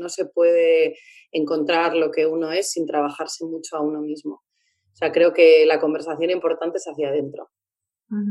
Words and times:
no 0.00 0.08
se 0.08 0.24
puede 0.24 0.96
encontrar 1.30 1.94
lo 1.94 2.10
que 2.10 2.26
uno 2.26 2.50
es 2.50 2.72
sin 2.72 2.86
trabajarse 2.86 3.44
mucho 3.44 3.76
a 3.76 3.80
uno 3.80 4.00
mismo. 4.00 4.42
O 4.92 4.96
sea, 4.96 5.12
creo 5.12 5.32
que 5.32 5.64
la 5.66 5.78
conversación 5.78 6.30
importante 6.30 6.78
es 6.78 6.86
hacia 6.86 7.10
adentro. 7.10 7.50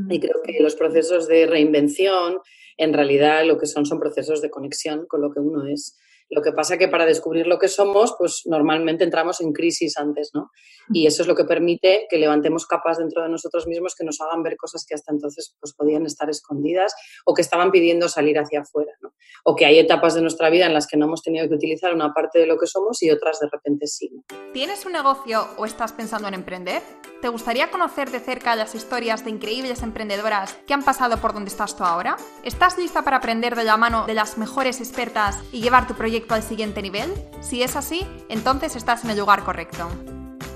Y 0.09 0.19
creo 0.19 0.41
que 0.43 0.59
los 0.59 0.75
procesos 0.75 1.29
de 1.29 1.47
reinvención, 1.47 2.39
en 2.75 2.93
realidad, 2.93 3.45
lo 3.45 3.57
que 3.57 3.65
son 3.65 3.85
son 3.85 3.97
procesos 3.97 4.41
de 4.41 4.49
conexión 4.49 5.05
con 5.07 5.21
lo 5.21 5.31
que 5.31 5.39
uno 5.39 5.65
es. 5.67 5.97
Lo 6.29 6.41
que 6.41 6.51
pasa 6.51 6.77
que 6.77 6.87
para 6.87 7.05
descubrir 7.05 7.47
lo 7.47 7.57
que 7.57 7.67
somos, 7.67 8.15
pues 8.17 8.43
normalmente 8.45 9.03
entramos 9.03 9.41
en 9.41 9.51
crisis 9.51 9.97
antes, 9.97 10.31
¿no? 10.33 10.51
Y 10.91 11.07
eso 11.07 11.23
es 11.23 11.27
lo 11.27 11.35
que 11.35 11.43
permite 11.43 12.07
que 12.09 12.17
levantemos 12.17 12.65
capas 12.67 12.97
dentro 12.97 13.23
de 13.23 13.29
nosotros 13.29 13.67
mismos 13.67 13.95
que 13.95 14.05
nos 14.05 14.21
hagan 14.21 14.43
ver 14.43 14.57
cosas 14.57 14.85
que 14.87 14.95
hasta 14.95 15.11
entonces 15.11 15.55
pues, 15.59 15.73
podían 15.73 16.05
estar 16.05 16.29
escondidas 16.29 16.93
o 17.25 17.33
que 17.33 17.41
estaban 17.41 17.71
pidiendo 17.71 18.07
salir 18.09 18.37
hacia 18.37 18.61
afuera, 18.61 18.93
¿no? 19.01 19.13
O 19.43 19.55
que 19.55 19.65
hay 19.65 19.79
etapas 19.79 20.13
de 20.13 20.21
nuestra 20.21 20.49
vida 20.49 20.65
en 20.65 20.73
las 20.73 20.87
que 20.87 20.97
no 20.97 21.05
hemos 21.05 21.23
tenido 21.23 21.47
que 21.47 21.55
utilizar 21.55 21.93
una 21.93 22.13
parte 22.13 22.39
de 22.39 22.45
lo 22.45 22.57
que 22.57 22.67
somos 22.67 23.01
y 23.01 23.09
otras 23.09 23.39
de 23.39 23.47
repente 23.51 23.87
sí. 23.87 24.11
¿Tienes 24.53 24.85
un 24.85 24.93
negocio 24.93 25.47
o 25.57 25.65
estás 25.65 25.93
pensando 25.93 26.27
en 26.27 26.33
emprender? 26.35 26.81
¿Te 27.21 27.27
gustaría 27.27 27.69
conocer 27.69 28.11
de 28.11 28.19
cerca 28.19 28.55
las 28.55 28.75
historias 28.75 29.25
de 29.25 29.31
increíbles 29.31 29.83
emprendedoras 29.83 30.53
que 30.65 30.73
han 30.73 30.83
pasado 30.83 31.17
por 31.19 31.33
donde 31.33 31.49
estás 31.49 31.75
tú 31.75 31.83
ahora? 31.83 32.17
¿Estás 32.43 32.77
lista 32.77 33.03
para 33.03 33.17
aprender 33.17 33.55
de 33.55 33.63
la 33.63 33.77
mano 33.77 34.05
de 34.05 34.13
las 34.13 34.37
mejores 34.37 34.79
expertas 34.79 35.37
y 35.51 35.61
llevar 35.61 35.87
tu 35.87 35.95
proyecto 35.95 36.18
al 36.29 36.43
siguiente 36.43 36.81
nivel? 36.81 37.13
Si 37.41 37.63
es 37.63 37.75
así, 37.75 38.05
entonces 38.29 38.75
estás 38.75 39.03
en 39.03 39.11
el 39.11 39.17
lugar 39.17 39.43
correcto. 39.43 39.89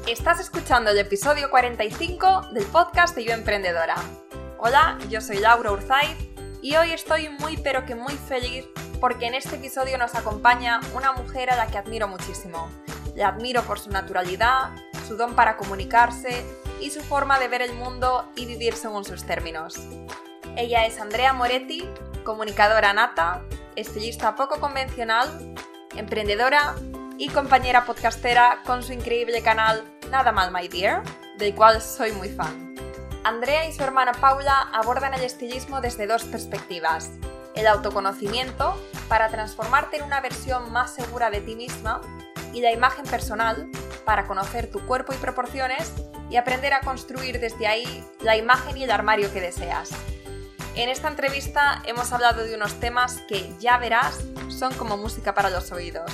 Estás 0.07 0.39
escuchando 0.39 0.91
el 0.91 0.97
episodio 0.97 1.49
45 1.49 2.49
del 2.51 2.65
podcast 2.65 3.15
de 3.15 3.23
Yo 3.23 3.31
Emprendedora. 3.31 3.95
Hola, 4.59 4.97
yo 5.09 5.21
soy 5.21 5.37
Laura 5.37 5.71
Urzaiz 5.71 6.17
y 6.61 6.75
hoy 6.75 6.91
estoy 6.91 7.29
muy 7.29 7.57
pero 7.57 7.85
que 7.85 7.95
muy 7.95 8.13
feliz 8.13 8.65
porque 8.99 9.27
en 9.27 9.33
este 9.33 9.55
episodio 9.55 9.97
nos 9.97 10.15
acompaña 10.15 10.81
una 10.93 11.13
mujer 11.13 11.49
a 11.49 11.55
la 11.55 11.67
que 11.67 11.77
admiro 11.77 12.07
muchísimo. 12.07 12.69
La 13.15 13.29
admiro 13.29 13.63
por 13.63 13.79
su 13.79 13.89
naturalidad, 13.89 14.75
su 15.07 15.15
don 15.15 15.35
para 15.35 15.57
comunicarse 15.57 16.45
y 16.81 16.89
su 16.89 17.01
forma 17.01 17.39
de 17.39 17.47
ver 17.47 17.61
el 17.61 17.73
mundo 17.73 18.29
y 18.35 18.45
vivir 18.45 18.75
según 18.75 19.05
sus 19.05 19.23
términos. 19.23 19.75
Ella 20.55 20.85
es 20.85 20.99
Andrea 20.99 21.33
Moretti, 21.33 21.87
comunicadora 22.23 22.93
nata, 22.93 23.41
estilista 23.75 24.35
poco 24.35 24.59
convencional, 24.59 25.55
emprendedora 25.95 26.75
y 27.17 27.29
compañera 27.29 27.85
podcastera 27.85 28.61
con 28.65 28.83
su 28.83 28.93
increíble 28.93 29.41
canal 29.41 29.83
Nada 30.09 30.31
Mal 30.31 30.51
My 30.51 30.67
Dear, 30.67 31.03
del 31.37 31.55
cual 31.55 31.81
soy 31.81 32.11
muy 32.11 32.29
fan. 32.29 32.75
Andrea 33.23 33.65
y 33.67 33.73
su 33.73 33.83
hermana 33.83 34.11
Paula 34.11 34.69
abordan 34.73 35.13
el 35.13 35.23
estilismo 35.23 35.81
desde 35.81 36.07
dos 36.07 36.23
perspectivas. 36.25 37.11
El 37.55 37.67
autoconocimiento, 37.67 38.75
para 39.07 39.29
transformarte 39.29 39.97
en 39.97 40.03
una 40.03 40.21
versión 40.21 40.71
más 40.71 40.93
segura 40.93 41.29
de 41.29 41.41
ti 41.41 41.55
misma, 41.55 42.01
y 42.53 42.61
la 42.61 42.71
imagen 42.71 43.05
personal, 43.05 43.69
para 44.05 44.27
conocer 44.27 44.69
tu 44.69 44.85
cuerpo 44.85 45.13
y 45.13 45.17
proporciones 45.17 45.93
y 46.29 46.35
aprender 46.35 46.73
a 46.73 46.81
construir 46.81 47.39
desde 47.39 47.67
ahí 47.67 48.05
la 48.21 48.35
imagen 48.35 48.77
y 48.77 48.83
el 48.83 48.91
armario 48.91 49.31
que 49.31 49.41
deseas. 49.41 49.91
En 50.75 50.89
esta 50.89 51.07
entrevista 51.07 51.83
hemos 51.85 52.11
hablado 52.13 52.43
de 52.43 52.55
unos 52.55 52.79
temas 52.79 53.21
que, 53.27 53.53
ya 53.59 53.77
verás, 53.77 54.19
son 54.49 54.73
como 54.73 54.97
música 54.97 55.35
para 55.35 55.51
los 55.51 55.71
oídos. 55.71 56.11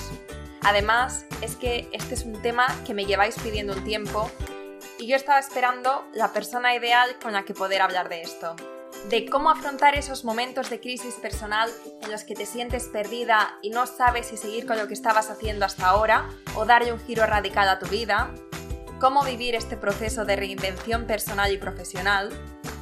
Además, 0.62 1.26
es 1.42 1.56
que 1.56 1.88
este 1.94 2.16
es 2.16 2.24
un 2.24 2.42
tema 2.42 2.68
que 2.86 2.94
me 2.94 3.06
lleváis 3.06 3.36
pidiendo 3.40 3.72
un 3.72 3.86
tiempo 3.86 4.30
y 4.98 5.08
yo 5.08 5.16
estaba 5.16 5.40
esperando 5.40 6.06
la 6.14 6.34
persona 6.34 6.76
ideal 6.76 7.16
con 7.22 7.32
la 7.32 7.44
que 7.44 7.54
poder 7.54 7.82
hablar 7.82 8.10
de 8.10 8.22
esto. 8.22 8.58
De 9.10 9.26
cómo 9.30 9.50
afrontar 9.50 9.96
esos 9.96 10.26
momentos 10.26 10.70
de 10.70 10.82
crisis 10.82 11.16
personal 11.16 11.72
en 12.02 12.12
los 12.12 12.26
que 12.26 12.36
te 12.36 12.46
sientes 12.46 12.90
perdida 12.90 13.58
y 13.62 13.70
no 13.70 13.88
sabes 13.88 14.28
si 14.28 14.36
seguir 14.36 14.68
con 14.68 14.78
lo 14.78 14.90
que 14.90 14.94
estabas 14.94 15.30
haciendo 15.30 15.66
hasta 15.66 15.88
ahora 15.88 16.28
o 16.56 16.66
darle 16.66 16.92
un 16.92 17.00
giro 17.00 17.26
radical 17.26 17.70
a 17.70 17.80
tu 17.80 17.86
vida. 17.86 18.30
Cómo 19.00 19.24
vivir 19.24 19.56
este 19.56 19.78
proceso 19.78 20.26
de 20.26 20.36
reinvención 20.36 21.06
personal 21.06 21.54
y 21.54 21.58
profesional, 21.58 22.30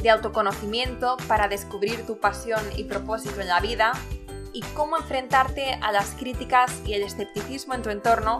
de 0.01 0.09
autoconocimiento 0.09 1.17
para 1.27 1.47
descubrir 1.47 2.03
tu 2.05 2.19
pasión 2.19 2.61
y 2.75 2.85
propósito 2.85 3.39
en 3.41 3.47
la 3.47 3.59
vida 3.59 3.91
y 4.53 4.61
cómo 4.73 4.97
enfrentarte 4.97 5.77
a 5.81 5.91
las 5.91 6.11
críticas 6.11 6.71
y 6.85 6.93
el 6.93 7.03
escepticismo 7.03 7.75
en 7.75 7.83
tu 7.83 7.91
entorno 7.91 8.39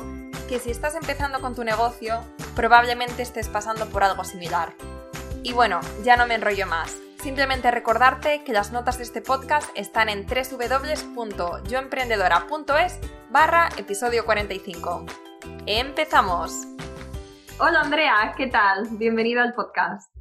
que 0.49 0.57
si 0.59 0.71
estás 0.71 0.95
empezando 0.95 1.39
con 1.39 1.53
tu 1.53 1.63
negocio 1.63 2.23
probablemente 2.55 3.21
estés 3.21 3.49
pasando 3.49 3.85
por 3.87 4.03
algo 4.03 4.23
similar. 4.23 4.73
Y 5.43 5.53
bueno, 5.53 5.79
ya 6.03 6.17
no 6.17 6.25
me 6.25 6.33
enrollo 6.35 6.65
más. 6.65 6.95
Simplemente 7.21 7.69
recordarte 7.69 8.43
que 8.43 8.53
las 8.53 8.71
notas 8.71 8.97
de 8.97 9.03
este 9.03 9.21
podcast 9.21 9.69
están 9.75 10.09
en 10.09 10.25
www.yoemprendedora.es 10.25 12.97
barra 13.29 13.69
episodio 13.77 14.25
45. 14.25 15.05
¡Empezamos! 15.65 16.76
Hola 17.59 17.81
Andrea, 17.81 18.35
¿qué 18.37 18.45
tal? 18.45 18.87
Bienvenida 18.99 19.41
al 19.41 19.55
podcast. 19.55 20.15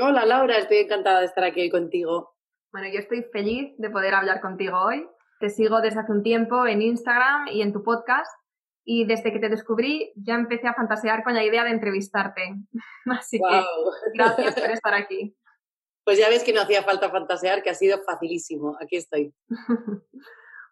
Hola 0.00 0.26
Laura, 0.26 0.58
estoy 0.58 0.78
encantada 0.78 1.20
de 1.20 1.26
estar 1.26 1.44
aquí 1.44 1.60
hoy 1.60 1.70
contigo. 1.70 2.34
Bueno, 2.72 2.88
yo 2.88 2.98
estoy 2.98 3.22
feliz 3.32 3.72
de 3.78 3.88
poder 3.88 4.14
hablar 4.14 4.40
contigo 4.40 4.76
hoy. 4.80 5.08
Te 5.38 5.48
sigo 5.48 5.80
desde 5.80 6.00
hace 6.00 6.10
un 6.10 6.24
tiempo 6.24 6.66
en 6.66 6.82
Instagram 6.82 7.46
y 7.52 7.62
en 7.62 7.72
tu 7.72 7.84
podcast 7.84 8.28
y 8.84 9.04
desde 9.04 9.32
que 9.32 9.38
te 9.38 9.48
descubrí 9.48 10.12
ya 10.16 10.34
empecé 10.34 10.66
a 10.66 10.74
fantasear 10.74 11.22
con 11.22 11.34
la 11.34 11.44
idea 11.44 11.62
de 11.62 11.70
entrevistarte. 11.70 12.52
Así 13.06 13.38
que 13.38 13.64
gracias 14.14 14.54
por 14.60 14.70
estar 14.70 14.94
aquí. 14.94 15.36
Pues 16.04 16.18
ya 16.18 16.28
ves 16.28 16.42
que 16.42 16.52
no 16.52 16.62
hacía 16.62 16.82
falta 16.82 17.10
fantasear, 17.10 17.62
que 17.62 17.70
ha 17.70 17.74
sido 17.74 18.02
facilísimo. 18.02 18.76
Aquí 18.80 18.96
estoy. 18.96 19.32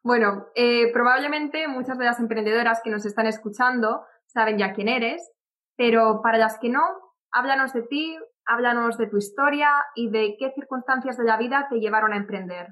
bueno, 0.03 0.49
eh, 0.57 0.91
probablemente 0.93 1.69
muchas 1.69 1.97
de 1.99 2.05
las 2.05 2.19
emprendedoras 2.19 2.81
que 2.83 2.91
nos 2.91 3.07
están 3.07 3.27
escuchando 3.27 4.05
saben 4.27 4.59
ya 4.59 4.73
quién 4.73 4.89
eres, 4.89 5.31
pero 5.81 6.21
para 6.23 6.37
las 6.37 6.59
que 6.59 6.69
no, 6.69 6.83
háblanos 7.33 7.73
de 7.73 7.81
ti, 7.81 8.15
háblanos 8.45 8.99
de 8.99 9.07
tu 9.07 9.17
historia 9.17 9.71
y 9.95 10.11
de 10.11 10.37
qué 10.39 10.53
circunstancias 10.55 11.17
de 11.17 11.25
la 11.25 11.39
vida 11.39 11.69
te 11.71 11.81
llevaron 11.81 12.13
a 12.13 12.19
emprender. 12.19 12.67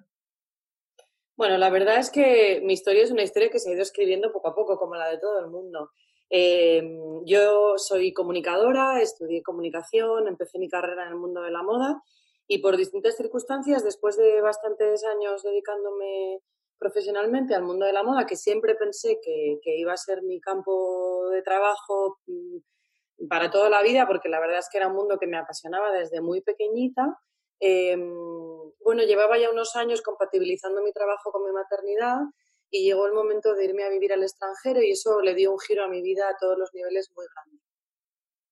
Bueno, 1.35 1.57
la 1.57 1.71
verdad 1.71 1.97
es 1.97 2.11
que 2.11 2.61
mi 2.63 2.75
historia 2.75 3.03
es 3.03 3.11
una 3.11 3.23
historia 3.23 3.49
que 3.49 3.61
se 3.61 3.71
ha 3.71 3.73
ido 3.73 3.81
escribiendo 3.81 4.31
poco 4.31 4.49
a 4.49 4.55
poco, 4.55 4.77
como 4.77 4.95
la 4.95 5.09
de 5.09 5.17
todo 5.17 5.41
el 5.41 5.47
mundo. 5.47 5.93
Em, 6.29 7.25
yo 7.25 7.79
soy 7.79 8.13
comunicadora, 8.13 9.01
estudié 9.01 9.43
comunicación, 9.43 10.29
empecé 10.29 10.59
mi 10.59 10.69
carrera 10.69 11.07
en 11.07 11.13
el 11.13 11.17
mundo 11.17 11.41
de 11.41 11.51
la 11.51 11.63
moda 11.63 12.03
y 12.47 12.59
por 12.59 12.77
distintas 12.77 13.17
circunstancias, 13.17 13.85
después 13.85 14.19
de 14.19 14.43
bastantes 14.43 15.03
años 15.07 15.43
dedicándome 15.43 16.41
profesionalmente 16.79 17.55
al 17.55 17.63
mundo 17.63 17.87
de 17.87 17.95
la 17.95 18.03
moda, 18.03 18.27
que 18.27 18.37
siempre 18.37 18.75
pensé 18.75 19.19
que, 19.23 19.79
iba 19.79 19.95
a 19.95 19.97
ser 19.97 20.23
mi 20.23 20.43
campo 20.43 21.31
de 21.31 21.41
trabajo 21.41 22.19
mm, 22.27 22.59
para 23.29 23.51
toda 23.51 23.69
la 23.69 23.83
vida, 23.83 24.07
porque 24.07 24.29
la 24.29 24.41
verdad 24.41 24.59
es 24.59 24.69
que 24.71 24.79
era 24.79 24.89
un 24.89 24.95
mundo 24.95 25.19
que 25.19 25.27
me 25.27 25.39
apasionaba 25.39 25.91
desde 25.93 26.21
muy 26.21 26.41
pequeñita, 26.41 27.19
em, 27.59 28.15
bueno, 28.85 29.03
llevaba 29.03 29.39
ya 29.39 29.51
unos 29.51 29.75
años 29.77 30.03
compatibilizando 30.03 30.83
mi 30.83 30.93
trabajo 30.93 31.33
con 31.33 31.45
mi 31.45 31.53
maternidad 31.53 32.19
y 32.71 32.85
llegó 32.85 33.07
el 33.07 33.13
momento 33.13 33.55
de 33.55 33.65
irme 33.65 33.85
a 33.85 33.89
vivir 33.89 34.13
al 34.13 34.23
extranjero 34.23 34.81
y 34.83 34.93
eso 34.93 35.21
le 35.21 35.35
dio 35.35 35.53
un 35.53 35.59
giro 35.59 35.85
a 35.85 35.89
mi 35.89 36.03
vida 36.03 36.29
a 36.29 36.37
todos 36.39 36.57
los 36.57 36.73
niveles 36.75 37.11
muy 37.17 37.27
grande. 37.35 37.63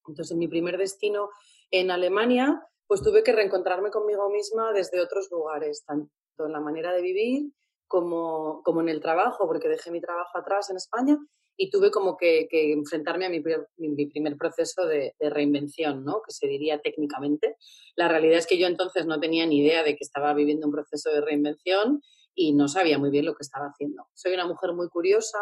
Entonces, 0.09 0.33
en 0.33 0.39
mi 0.39 0.49
primer 0.49 0.79
destino 0.79 1.31
en 1.71 1.91
Alemania, 1.91 2.63
pues 2.87 3.03
tuve 3.03 3.23
que 3.23 3.33
reencontrarme 3.33 3.91
conmigo 3.91 4.29
misma 4.31 4.73
desde 4.73 5.01
otros 5.01 5.31
lugares, 5.31 5.85
tanto 5.85 6.11
en 6.39 6.53
la 6.53 6.61
manera 6.61 6.93
de 6.93 7.03
vivir 7.03 7.53
como, 7.87 8.63
como 8.63 8.81
en 8.81 8.89
el 8.89 9.01
trabajo, 9.01 9.47
porque 9.47 9.69
dejé 9.69 9.91
mi 9.91 10.01
trabajo 10.01 10.39
atrás 10.39 10.71
en 10.71 10.77
España 10.77 11.19
y 11.57 11.71
tuve 11.71 11.91
como 11.91 12.17
que, 12.17 12.49
enfrentarme 12.51 13.27
a 13.27 13.31
mi, 13.31 13.43
mi 13.79 14.07
primer 14.07 14.37
proceso 14.37 14.87
de, 14.87 15.15
reinvención, 15.21 16.05
¿no? 16.05 16.23
que 16.23 16.33
se 16.33 16.47
diría 16.47 16.81
técnicamente. 16.81 17.57
La 17.97 18.09
realidad 18.09 18.39
es 18.39 18.47
que 18.47 18.59
yo 18.59 18.67
entonces 18.67 19.07
no 19.07 19.19
tenía 19.19 19.47
ni 19.47 19.59
idea 19.59 19.83
de 19.83 19.97
que 19.97 20.05
estaba 20.05 20.35
viviendo 20.35 20.67
un 20.67 20.73
proceso 20.73 21.11
de 21.11 21.21
reinvención 21.21 22.03
y 22.35 22.53
no 22.53 22.69
sabía 22.69 22.99
muy 22.99 23.11
bien 23.11 23.25
lo 23.25 23.35
que 23.35 23.43
estaba 23.43 23.67
haciendo. 23.67 24.07
Soy 24.15 24.35
una 24.35 24.47
mujer 24.47 24.73
muy 24.75 24.89
curiosa, 24.89 25.39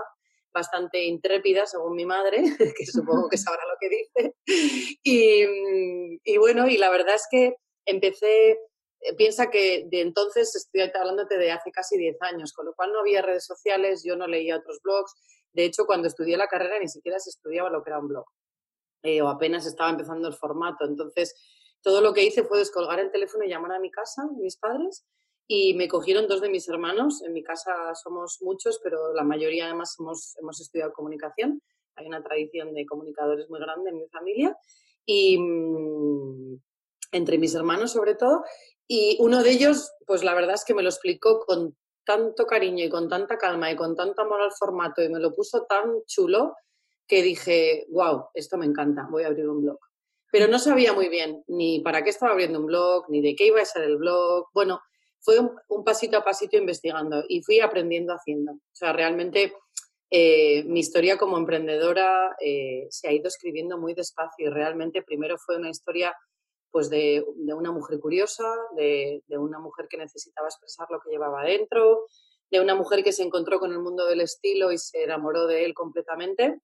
bastante 0.52 1.04
intrépida, 1.04 1.66
según 1.66 1.96
mi 1.96 2.06
madre, 2.06 2.42
que 2.78 2.86
supongo 2.86 3.28
que 3.28 3.38
sabrá 3.38 3.62
lo 3.66 3.76
que 3.80 3.88
dice. 3.88 4.36
Y, 5.02 5.44
y 6.24 6.38
bueno, 6.38 6.68
y 6.68 6.78
la 6.78 6.90
verdad 6.90 7.16
es 7.16 7.26
que 7.30 7.56
empecé 7.86 8.56
eh, 9.04 9.14
piensa 9.16 9.50
que 9.50 9.84
de 9.90 10.00
entonces 10.00 10.54
estoy 10.56 10.80
hablándote 10.80 11.36
de 11.36 11.52
hace 11.52 11.70
casi 11.70 11.98
10 11.98 12.16
años, 12.22 12.52
con 12.52 12.64
lo 12.64 12.74
cual 12.74 12.92
no 12.92 13.00
había 13.00 13.20
redes 13.20 13.44
sociales, 13.44 14.02
yo 14.02 14.16
no 14.16 14.26
leía 14.26 14.56
otros 14.56 14.80
blogs, 14.82 15.14
de 15.54 15.64
hecho, 15.64 15.86
cuando 15.86 16.08
estudié 16.08 16.36
la 16.36 16.48
carrera 16.48 16.78
ni 16.78 16.88
siquiera 16.88 17.18
se 17.18 17.30
estudiaba 17.30 17.70
lo 17.70 17.82
que 17.82 17.90
era 17.90 18.00
un 18.00 18.08
blog, 18.08 18.26
eh, 19.02 19.22
o 19.22 19.28
apenas 19.28 19.66
estaba 19.66 19.90
empezando 19.90 20.28
el 20.28 20.34
formato. 20.34 20.84
Entonces, 20.84 21.34
todo 21.80 22.00
lo 22.00 22.12
que 22.12 22.24
hice 22.24 22.44
fue 22.44 22.58
descolgar 22.58 22.98
el 22.98 23.10
teléfono 23.10 23.44
y 23.44 23.48
llamar 23.48 23.72
a 23.72 23.78
mi 23.78 23.90
casa, 23.90 24.28
mis 24.38 24.56
padres, 24.56 25.06
y 25.46 25.74
me 25.74 25.88
cogieron 25.88 26.26
dos 26.26 26.40
de 26.40 26.48
mis 26.48 26.68
hermanos. 26.68 27.22
En 27.22 27.32
mi 27.32 27.42
casa 27.42 27.94
somos 27.94 28.38
muchos, 28.40 28.80
pero 28.82 29.12
la 29.14 29.24
mayoría 29.24 29.66
además 29.66 29.96
hemos, 29.98 30.36
hemos 30.38 30.60
estudiado 30.60 30.92
comunicación. 30.92 31.62
Hay 31.96 32.06
una 32.06 32.22
tradición 32.22 32.74
de 32.74 32.86
comunicadores 32.86 33.48
muy 33.48 33.60
grande 33.60 33.90
en 33.90 33.98
mi 33.98 34.08
familia. 34.08 34.56
Y 35.06 35.38
mm, 35.38 36.58
entre 37.12 37.38
mis 37.38 37.54
hermanos 37.54 37.92
sobre 37.92 38.14
todo. 38.14 38.42
Y 38.88 39.16
uno 39.20 39.42
de 39.42 39.50
ellos, 39.50 39.92
pues 40.06 40.24
la 40.24 40.34
verdad 40.34 40.54
es 40.54 40.64
que 40.64 40.74
me 40.74 40.82
lo 40.82 40.88
explicó 40.88 41.40
con 41.46 41.76
tanto 42.04 42.46
cariño 42.46 42.84
y 42.84 42.88
con 42.88 43.08
tanta 43.08 43.38
calma 43.38 43.70
y 43.70 43.76
con 43.76 43.96
tanto 43.96 44.22
amor 44.22 44.42
al 44.42 44.52
formato 44.52 45.02
y 45.02 45.08
me 45.08 45.20
lo 45.20 45.34
puso 45.34 45.64
tan 45.64 46.02
chulo 46.06 46.54
que 47.06 47.22
dije, 47.22 47.86
wow, 47.90 48.26
esto 48.34 48.56
me 48.56 48.66
encanta, 48.66 49.06
voy 49.10 49.24
a 49.24 49.28
abrir 49.28 49.48
un 49.48 49.62
blog. 49.62 49.78
Pero 50.30 50.48
no 50.48 50.58
sabía 50.58 50.92
muy 50.92 51.08
bien 51.08 51.44
ni 51.46 51.80
para 51.80 52.02
qué 52.02 52.10
estaba 52.10 52.32
abriendo 52.32 52.58
un 52.58 52.66
blog, 52.66 53.08
ni 53.08 53.20
de 53.20 53.36
qué 53.36 53.46
iba 53.46 53.60
a 53.60 53.64
ser 53.64 53.84
el 53.84 53.98
blog. 53.98 54.48
Bueno, 54.52 54.80
fue 55.20 55.38
un, 55.38 55.84
pasito 55.84 56.18
a 56.18 56.24
pasito 56.24 56.56
investigando 56.56 57.24
y 57.28 57.42
fui 57.42 57.60
aprendiendo 57.60 58.12
haciendo. 58.12 58.52
O 58.52 58.74
sea, 58.74 58.92
realmente 58.92 59.54
eh, 60.10 60.64
mi 60.64 60.80
historia 60.80 61.16
como 61.16 61.38
emprendedora 61.38 62.34
eh, 62.40 62.86
se 62.90 63.08
ha 63.08 63.12
ido 63.12 63.28
escribiendo 63.28 63.78
muy 63.78 63.94
despacio 63.94 64.48
y 64.48 64.50
realmente 64.50 65.02
primero 65.02 65.36
fue 65.38 65.56
una 65.56 65.70
historia 65.70 66.14
pues 66.74 66.90
de, 66.90 67.24
una 67.54 67.70
mujer 67.70 68.00
curiosa, 68.00 68.42
de, 68.74 69.22
una 69.28 69.60
mujer 69.60 69.86
que 69.88 69.96
necesitaba 69.96 70.48
expresar 70.48 70.88
lo 70.90 70.98
que 70.98 71.08
llevaba 71.08 71.42
adentro, 71.42 72.06
de 72.50 72.58
una 72.60 72.74
mujer 72.74 73.04
que 73.04 73.12
se 73.12 73.22
encontró 73.22 73.60
con 73.60 73.70
el 73.70 73.78
mundo 73.78 74.06
del 74.06 74.20
estilo 74.20 74.72
y 74.72 74.78
se 74.78 75.04
enamoró 75.04 75.46
de 75.46 75.66
él 75.66 75.72
completamente, 75.72 76.60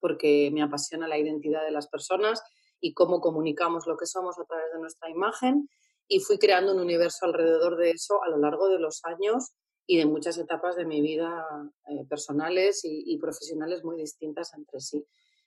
porque 0.00 0.50
me 0.52 0.60
apasiona 0.60 1.08
la 1.08 1.16
identidad 1.16 1.64
de 1.64 1.70
las 1.70 1.88
personas 1.88 2.42
y 2.78 2.92
cómo 2.92 3.22
comunicamos 3.22 3.86
lo 3.86 3.96
que 3.96 4.04
somos 4.04 4.38
a 4.38 4.44
través 4.44 4.70
de 4.70 4.80
nuestra 4.80 5.08
imagen. 5.08 5.66
Y 6.08 6.20
fui 6.20 6.36
creando 6.36 6.74
un 6.74 6.80
universo 6.80 7.24
alrededor 7.24 7.78
de 7.78 7.92
eso 7.92 8.22
a 8.22 8.28
lo 8.28 8.36
largo 8.36 8.68
de 8.68 8.78
los 8.78 9.02
años 9.06 9.54
y 9.86 9.96
de 9.96 10.04
muchas 10.04 10.36
etapas 10.36 10.76
de 10.76 10.84
mi 10.84 11.00
vida 11.00 11.46
eh, 11.86 12.04
personales 12.06 12.82
y, 12.84 13.16
profesionales 13.16 13.82
muy 13.82 13.96
distintas 13.96 14.52
entre 14.52 14.80
sí. 14.80 15.06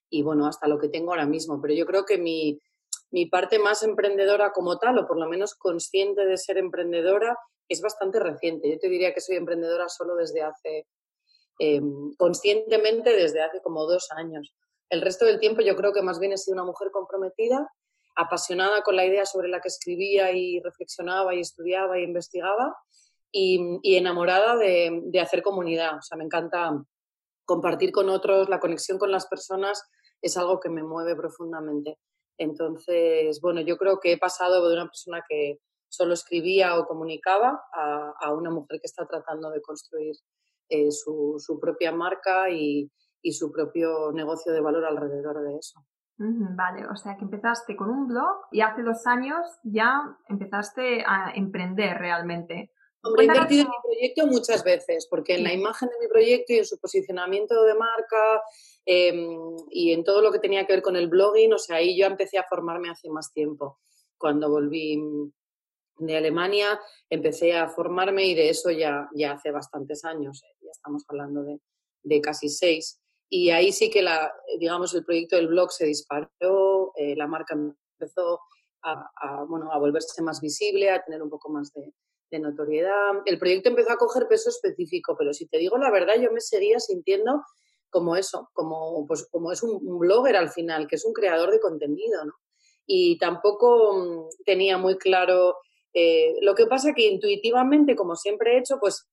Y 0.10 0.24
bueno, 0.24 0.48
hasta 0.48 0.68
lo 0.68 0.80
que 0.80 0.90
tengo 0.90 1.12
ahora 1.12 1.28
mismo. 1.28 1.62
Pero 1.62 1.76
yo 1.76 1.86
creo 1.86 2.04
que 2.04 2.18
mi, 2.18 2.60
mi 3.12 3.26
parte 3.26 3.60
más 3.60 3.84
emprendedora 3.84 4.52
como 4.52 4.78
tal, 4.80 4.98
o 4.98 5.08
por 5.08 5.20
lo 5.20 5.28
menos 5.28 5.56
consciente 5.56 6.26
de 6.26 6.38
ser 6.38 6.58
emprendedora, 6.58 7.38
es 7.68 7.82
bastante 7.82 8.20
reciente. 8.20 8.70
Yo 8.70 8.80
te 8.80 8.90
diría 8.90 9.14
que 9.14 9.22
soy 9.22 9.36
emprendedora 9.36 9.88
solo 9.90 10.16
desde 10.16 10.42
hace, 10.42 10.88
em, 11.60 12.14
conscientemente 12.18 13.16
desde 13.16 13.42
hace 13.42 13.62
como 13.62 13.86
dos 13.86 14.10
años. 14.12 14.54
El 14.90 15.02
resto 15.02 15.26
del 15.26 15.40
tiempo 15.40 15.62
yo 15.62 15.76
creo 15.76 15.94
que 15.94 16.02
más 16.02 16.20
bien 16.20 16.34
he 16.34 16.38
sido 16.38 16.56
una 16.56 16.66
mujer 16.66 16.92
comprometida, 16.92 17.72
apasionada 18.16 18.82
con 18.84 18.96
la 18.96 19.06
idea 19.06 19.26
sobre 19.26 19.48
la 19.48 19.62
que 19.62 19.70
escribía 19.70 20.32
y 20.32 20.60
reflexionaba 20.60 21.34
y 21.34 21.40
estudiaba 21.40 22.00
y 22.00 22.04
investigaba 22.04 22.76
y, 23.32 23.80
enamorada 23.98 24.58
de, 24.58 25.20
hacer 25.22 25.42
comunidad. 25.42 25.98
O 25.98 26.02
sea, 26.02 26.18
me 26.18 26.26
encanta 26.26 26.84
compartir 27.46 27.92
con 27.92 28.10
otros, 28.10 28.50
la 28.50 28.60
conexión 28.60 28.98
con 28.98 29.12
las 29.12 29.28
personas 29.28 29.82
es 30.22 30.38
algo 30.38 30.60
que 30.60 30.70
me 30.70 30.84
mueve 30.84 31.16
profundamente. 31.16 31.98
Entonces, 32.42 33.40
bueno, 33.42 33.62
yo 33.62 33.78
creo 33.78 34.00
que 34.00 34.14
he 34.14 34.18
pasado 34.18 34.68
de 34.68 34.76
una 34.76 34.86
persona 34.86 35.24
que 35.28 35.60
solo 35.90 36.14
escribía 36.14 36.78
o 36.78 36.86
comunicaba 36.86 37.62
a, 37.74 38.34
una 38.34 38.50
mujer 38.50 38.80
que 38.80 38.88
está 38.88 39.06
tratando 39.06 39.50
de 39.52 39.62
construir 39.62 40.16
eh, 40.70 40.90
su, 40.92 41.60
propia 41.62 41.92
marca 41.92 42.50
y 42.50 42.90
su 43.32 43.52
propio 43.52 44.12
negocio 44.14 44.54
de 44.54 44.62
valor 44.62 44.86
alrededor 44.86 45.44
de 45.44 45.58
eso. 45.58 45.86
Vale, 46.24 46.86
o 46.88 46.96
sea 46.96 47.18
que 47.18 47.24
empezaste 47.24 47.76
con 47.76 47.90
un 47.90 48.08
blog 48.08 48.46
y 48.52 48.62
hace 48.62 48.84
dos 48.84 49.08
años 49.08 49.40
ya 49.64 50.04
empezaste 50.30 51.04
a 51.06 51.32
emprender 51.34 51.98
realmente. 51.98 52.72
Hombre, 53.04 53.24
he 53.24 53.26
invertido 53.26 53.64
en 53.64 53.70
mi 53.70 53.76
proyecto 53.84 54.28
muchas 54.28 54.64
veces, 54.64 55.08
porque 55.10 55.36
en 55.36 55.44
la 55.44 55.54
imagen 55.54 55.90
de 55.90 56.00
mi 56.00 56.08
proyecto 56.08 56.54
y 56.54 56.58
en 56.58 56.66
su 56.66 56.78
posicionamiento 56.78 57.64
de 57.64 57.74
marca 57.74 58.42
em, 58.86 59.56
y 59.72 59.92
en 59.92 60.04
todo 60.04 60.22
lo 60.22 60.32
que 60.32 60.40
tenía 60.40 60.68
que 60.68 60.74
ver 60.74 60.82
con 60.84 60.96
el 60.96 61.08
blogging, 61.08 61.54
o 61.54 61.58
sea, 61.58 61.78
ahí 61.78 61.98
yo 61.98 62.06
empecé 62.06 62.38
a 62.38 62.46
formarme 62.48 62.90
hace 62.90 63.10
más 63.10 63.34
tiempo. 63.34 63.80
Cuando 64.18 64.50
volví 64.50 65.02
de 65.98 66.18
Alemania, 66.18 66.80
empecé 67.10 67.54
a 67.54 67.70
formarme 67.70 68.26
y 68.26 68.36
de 68.36 68.50
eso 68.50 68.70
ya, 68.70 69.10
ya 69.14 69.34
hace 69.34 69.52
bastantes 69.52 70.06
años, 70.06 70.44
eh, 70.44 70.58
ya 70.62 70.72
estamos 70.72 71.04
hablando 71.08 71.44
de, 71.44 71.60
de 72.04 72.22
casi 72.22 72.50
seis. 72.50 73.00
Y 73.30 73.50
ahí 73.50 73.72
sí 73.72 73.90
que, 73.90 74.02
la, 74.02 74.32
digamos, 74.60 74.94
el 74.94 75.06
proyecto 75.06 75.38
del 75.38 75.48
blog 75.48 75.72
se 75.72 75.86
disparó, 75.86 76.92
eh, 76.96 77.16
la 77.16 77.28
marca 77.28 77.56
empezó 77.56 78.42
a, 78.84 79.44
bueno, 79.48 79.72
a 79.72 79.78
volverse 79.78 80.22
más 80.22 80.42
visible, 80.42 80.90
a 80.90 81.04
tener 81.04 81.22
un 81.22 81.30
poco 81.30 81.50
más 81.50 81.72
de, 81.74 81.94
notoriedad. 82.40 83.22
El 83.26 83.40
proyecto 83.40 83.70
empezó 83.70 83.92
a 83.92 83.98
coger 83.98 84.28
peso 84.28 84.50
específico, 84.50 85.16
pero 85.18 85.34
si 85.34 85.48
te 85.48 85.58
digo 85.58 85.78
la 85.78 85.92
verdad, 85.92 86.16
yo 86.20 86.32
me 86.32 86.42
seguía 86.42 86.80
sintiendo 86.80 87.44
como 87.90 88.16
eso, 88.16 88.50
como, 88.54 89.06
pues, 89.06 89.28
como 89.30 89.52
es 89.52 89.64
un, 89.64 90.00
blogger 90.00 90.36
al 90.36 90.50
final, 90.50 90.88
que 90.88 90.96
es 90.96 91.06
un 91.06 91.14
creador 91.14 91.52
de 91.52 91.60
contenido, 91.60 92.26
¿no? 92.26 92.34
Y 92.86 93.18
tampoco 93.18 93.94
mm, 93.94 94.44
tenía 94.46 94.78
muy 94.78 94.98
claro... 94.98 95.58
Eh, 95.94 96.36
lo 96.42 96.56
que 96.56 96.68
pasa 96.68 96.94
que 96.94 97.06
intuitivamente, 97.08 97.98
como 97.98 98.16
siempre 98.16 98.56
he 98.56 98.60
hecho, 98.60 98.78
pues 98.80 99.10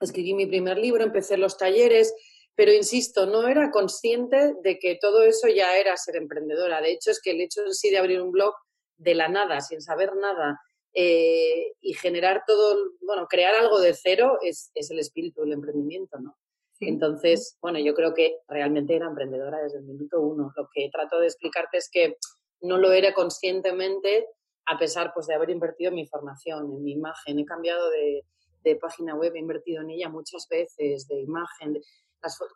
escribí 0.00 0.32
mi 0.32 0.46
primer 0.46 0.78
libro, 0.78 1.04
empecé 1.04 1.36
los 1.36 1.58
talleres, 1.58 2.14
pero 2.54 2.72
insisto, 2.72 3.26
no 3.26 3.48
era 3.48 3.70
consciente 3.70 4.54
de 4.62 4.78
que 4.78 4.96
todo 5.00 5.22
eso 5.22 5.48
ya 5.48 5.76
era 5.76 5.96
ser 5.96 6.16
emprendedora. 6.16 6.80
De 6.80 6.92
hecho, 6.92 7.10
es 7.10 7.20
que 7.20 7.32
el 7.32 7.40
hecho 7.40 7.62
en 7.64 7.74
sí 7.74 7.90
de 7.90 7.98
abrir 7.98 8.22
un 8.22 8.30
blog 8.30 8.54
de 8.96 9.14
la 9.14 9.28
nada, 9.28 9.60
sin 9.60 9.80
saber 9.80 10.14
nada, 10.16 10.60
eh, 10.94 11.72
y 11.80 11.94
generar 11.94 12.44
todo, 12.46 12.92
bueno, 13.00 13.26
crear 13.28 13.54
algo 13.54 13.80
de 13.80 13.94
cero 13.94 14.38
es, 14.42 14.70
el 14.74 14.98
espíritu 14.98 15.42
del 15.42 15.52
emprendimiento, 15.52 16.18
¿no? 16.18 16.36
Entonces, 16.80 17.56
bueno, 17.60 17.78
yo 17.78 17.94
creo 17.94 18.14
que 18.14 18.38
realmente 18.48 18.96
era 18.96 19.06
emprendedora 19.06 19.62
desde 19.62 19.78
el 19.78 19.84
minuto 19.84 20.20
uno. 20.20 20.52
Lo 20.56 20.68
que 20.72 20.90
trato 20.90 21.18
de 21.18 21.26
explicarte 21.26 21.78
es 21.78 21.88
que 21.90 22.16
no 22.60 22.78
lo 22.78 22.92
era 22.92 23.14
conscientemente, 23.14 24.26
a 24.66 24.78
pesar 24.78 25.12
pues, 25.14 25.26
de 25.26 25.34
haber 25.34 25.50
invertido 25.50 25.90
en 25.90 25.96
mi 25.96 26.06
formación, 26.06 26.72
en 26.72 26.82
mi 26.82 26.92
imagen. 26.92 27.38
He 27.38 27.44
cambiado 27.44 27.90
de, 27.90 28.24
de 28.64 28.76
página 28.76 29.14
web, 29.14 29.34
he 29.34 29.38
invertido 29.38 29.82
en 29.82 29.90
ella 29.90 30.08
muchas 30.08 30.46
veces, 30.48 31.06
de 31.08 31.20
imagen 31.20 31.80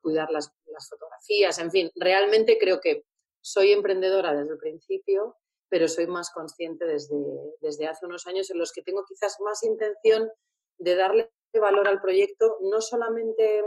cuidar 0.02 0.30
las, 0.30 0.52
fotografías, 0.88 1.58
en 1.58 1.70
fin, 1.70 1.90
realmente 1.96 2.56
creo 2.58 2.80
que 2.80 3.04
soy 3.40 3.72
emprendedora 3.72 4.32
desde 4.32 4.52
el 4.52 4.58
principio, 4.58 5.36
pero 5.68 5.88
soy 5.88 6.06
más 6.06 6.30
consciente 6.30 6.84
desde, 6.86 7.16
desde 7.60 7.86
hace 7.86 8.06
unos 8.06 8.26
años 8.26 8.50
en 8.50 8.58
los 8.58 8.72
que 8.72 8.82
tengo 8.82 9.04
quizás 9.06 9.36
más 9.40 9.62
intención 9.62 10.30
de 10.78 10.96
darle 10.96 11.30
valor 11.60 11.88
al 11.88 12.00
proyecto, 12.00 12.58
no 12.62 12.80
solamente 12.80 13.62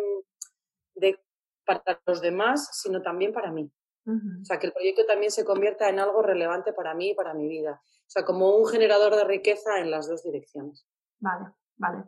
de, 0.95 1.19
para 1.65 2.01
los 2.05 2.21
demás, 2.21 2.69
sino 2.81 3.01
también 3.01 3.33
para 3.33 3.51
mí. 3.51 3.71
O 4.07 4.45
sea, 4.45 4.57
que 4.57 4.67
el 4.67 4.73
proyecto 4.73 5.05
también 5.05 5.31
se 5.31 5.45
convierta 5.45 5.87
en 5.87 5.99
algo 5.99 6.23
relevante 6.23 6.73
para 6.73 6.95
mí 6.95 7.11
y 7.11 7.13
para 7.13 7.35
mi 7.35 7.47
vida. 7.47 7.81
O 7.83 8.09
sea, 8.09 8.25
como 8.25 8.55
un 8.55 8.65
generador 8.65 9.15
de 9.15 9.23
riqueza 9.25 9.79
en 9.79 9.91
las 9.91 10.07
dos 10.07 10.23
direcciones. 10.23 10.87
Vale, 11.19 11.51
vale 11.77 12.03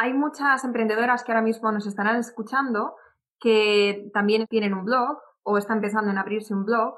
hay 0.00 0.12
muchas 0.12 0.64
emprendedoras 0.64 1.24
que 1.24 1.32
ahora 1.32 1.42
mismo 1.42 1.70
nos 1.72 1.86
estarán 1.86 2.16
escuchando 2.16 2.96
que 3.38 4.10
también 4.12 4.46
tienen 4.46 4.74
un 4.74 4.84
blog 4.84 5.18
o 5.42 5.58
están 5.58 5.80
pensando 5.80 6.10
en 6.10 6.18
abrirse 6.18 6.54
un 6.54 6.64
blog, 6.64 6.94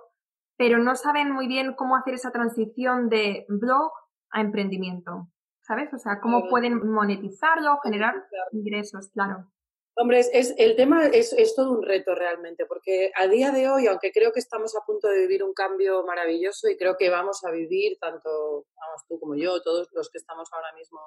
pero 0.62 0.78
no 0.78 0.94
saben 0.94 1.32
muy 1.32 1.48
bien 1.48 1.74
cómo 1.74 1.96
hacer 1.96 2.14
esa 2.14 2.30
transición 2.30 3.08
de 3.08 3.44
blog 3.48 3.90
a 4.30 4.42
emprendimiento. 4.42 5.26
¿Sabes? 5.60 5.92
O 5.92 5.98
sea, 5.98 6.20
cómo 6.20 6.48
pueden 6.48 6.88
monetizarlo, 6.88 7.80
generar 7.82 8.14
ingresos, 8.52 9.10
claro. 9.12 9.50
Hombre, 9.96 10.20
es, 10.20 10.54
el 10.58 10.76
tema 10.76 11.06
es, 11.06 11.32
es, 11.32 11.56
todo 11.56 11.72
un 11.72 11.82
reto 11.82 12.14
realmente, 12.14 12.64
porque 12.66 13.10
a 13.16 13.26
día 13.26 13.50
de 13.50 13.68
hoy, 13.68 13.88
aunque 13.88 14.12
creo 14.12 14.32
que 14.32 14.38
estamos 14.38 14.76
a 14.76 14.86
punto 14.86 15.08
de 15.08 15.18
vivir 15.22 15.42
un 15.42 15.52
cambio 15.52 16.04
maravilloso 16.04 16.68
y 16.68 16.76
creo 16.76 16.96
que 16.96 17.10
vamos 17.10 17.42
a 17.42 17.50
vivir, 17.50 17.98
tanto 17.98 18.66
vamos, 18.76 19.02
tú 19.08 19.18
como 19.18 19.34
yo, 19.34 19.60
todos 19.62 19.88
los 19.90 20.10
que 20.10 20.18
estamos 20.18 20.48
ahora 20.52 20.72
mismo 20.76 21.00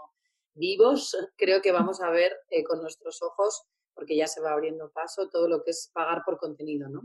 vivos, 0.53 1.15
creo 1.37 1.61
que 1.61 1.71
vamos 1.71 2.01
a 2.01 2.09
ver 2.09 2.33
eh, 2.49 2.65
con 2.65 2.81
nuestros 2.81 3.21
ojos, 3.21 3.63
porque 3.93 4.17
ya 4.17 4.27
se 4.27 4.41
va 4.41 4.51
abriendo 4.51 4.91
paso, 4.91 5.29
todo 5.29 5.47
lo 5.47 5.63
que 5.63 5.71
es 5.71 5.91
pagar 5.93 6.23
por 6.25 6.39
contenido, 6.39 6.89
¿no? 6.89 7.03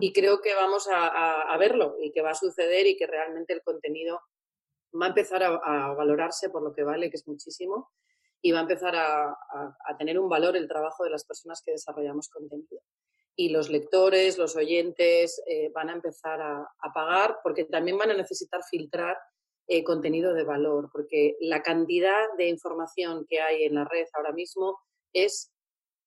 Y 0.00 0.12
creo 0.12 0.40
que 0.40 0.54
vamos 0.54 0.88
a, 0.90 1.56
verlo 1.58 1.96
y 2.00 2.12
que 2.12 2.22
va 2.22 2.30
a 2.30 2.34
suceder 2.34 2.86
y 2.86 2.96
que 2.96 3.06
realmente 3.06 3.52
el 3.52 3.62
contenido 3.62 4.20
va 5.00 5.06
a 5.06 5.08
empezar 5.08 5.42
a, 5.42 5.94
valorarse 5.94 6.50
por 6.50 6.62
lo 6.62 6.72
que 6.72 6.82
vale, 6.82 7.10
que 7.10 7.16
es 7.16 7.26
muchísimo, 7.26 7.90
y 8.42 8.52
va 8.52 8.58
a 8.58 8.62
empezar 8.62 8.94
a, 8.96 9.36
tener 9.98 10.18
un 10.18 10.28
valor 10.28 10.56
el 10.56 10.68
trabajo 10.68 11.04
de 11.04 11.10
las 11.10 11.24
personas 11.24 11.62
que 11.64 11.72
desarrollamos 11.72 12.28
contenido. 12.28 12.82
Y 13.36 13.50
los 13.50 13.70
lectores, 13.70 14.36
los 14.36 14.56
oyentes 14.56 15.40
eh, 15.46 15.70
van 15.72 15.90
a 15.90 15.94
empezar 15.94 16.40
a, 16.40 16.68
pagar 16.92 17.38
porque 17.42 17.64
también 17.64 17.96
van 17.96 18.10
a 18.10 18.14
necesitar 18.14 18.60
filtrar 18.68 19.16
eh, 19.68 19.84
contenido 19.84 20.34
de 20.34 20.44
valor, 20.44 20.90
porque 20.92 21.36
la 21.40 21.62
cantidad 21.62 22.26
de 22.36 22.48
información 22.48 23.26
que 23.28 23.40
hay 23.40 23.64
en 23.64 23.74
la 23.74 23.84
red 23.84 24.06
ahora 24.14 24.32
mismo 24.32 24.78
es 25.12 25.52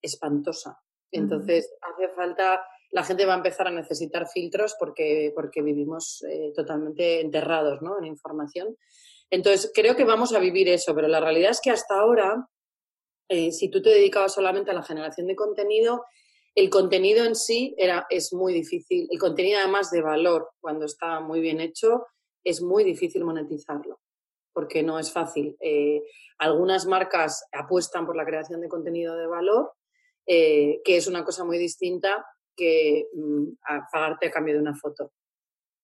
espantosa. 0.02 0.82
Entonces, 1.12 1.72
hace 1.82 2.10
falta, 2.10 2.66
la 2.92 3.04
gente 3.04 3.26
va 3.26 3.34
a 3.34 3.38
empezar 3.38 3.68
a 3.68 3.72
necesitar 3.72 4.28
filtros 4.28 4.76
porque, 4.78 5.32
porque 5.34 5.62
vivimos 5.62 6.24
eh, 6.30 6.52
totalmente 6.54 7.22
enterrados 7.22 7.82
¿no? 7.82 7.98
en 7.98 8.06
información. 8.06 8.76
Entonces, 9.30 9.72
creo 9.74 9.96
que 9.96 10.04
vamos 10.04 10.34
a 10.34 10.40
vivir 10.40 10.68
eso, 10.68 10.94
pero 10.94 11.08
la 11.08 11.22
realidad 11.22 11.52
es 11.52 11.62
que 11.62 11.72
hasta 11.72 11.96
ahora, 11.96 12.48
eh, 13.30 13.52
si 13.54 13.70
tú 13.70 13.82
te 13.82 13.90
dedicabas 13.90 14.34
solamente 14.34 14.72
a 14.72 14.74
la 14.74 14.84
generación 14.84 15.28
de 15.28 15.38
contenido, 15.38 16.04
el 16.54 16.70
contenido 16.70 17.24
en 17.24 17.36
sí 17.36 17.74
era, 17.78 18.06
es 18.10 18.34
muy 18.34 18.54
difícil. 18.54 19.08
El 19.10 19.18
contenido 19.18 19.60
además 19.60 19.90
de 19.90 20.02
valor, 20.02 20.52
cuando 20.60 20.86
está 20.86 21.22
muy 21.22 21.40
bien 21.40 21.62
hecho, 21.62 22.08
es 22.44 22.62
muy 22.62 22.84
difícil 22.84 23.24
monetizarlo. 23.24 24.00
porque 24.54 24.84
no 24.84 25.00
es 25.00 25.14
fácil. 25.14 25.56
Eh, 25.62 26.02
algunas 26.38 26.86
marcas 26.86 27.46
apuestan 27.54 28.06
por 28.06 28.18
la 28.18 28.26
creación 28.26 28.60
de 28.60 28.68
contenido 28.68 29.16
de 29.16 29.26
valor, 29.26 29.72
que 30.26 30.82
es 30.86 31.08
una 31.08 31.24
cosa 31.24 31.46
muy 31.46 31.58
distinta 31.58 32.26
que 32.56 33.08
mm, 33.14 33.44
a 33.68 33.88
pagarte 33.92 34.28
a 34.28 34.32
cambio 34.32 34.56
de 34.56 34.62
una 34.62 34.76
foto. 34.76 35.14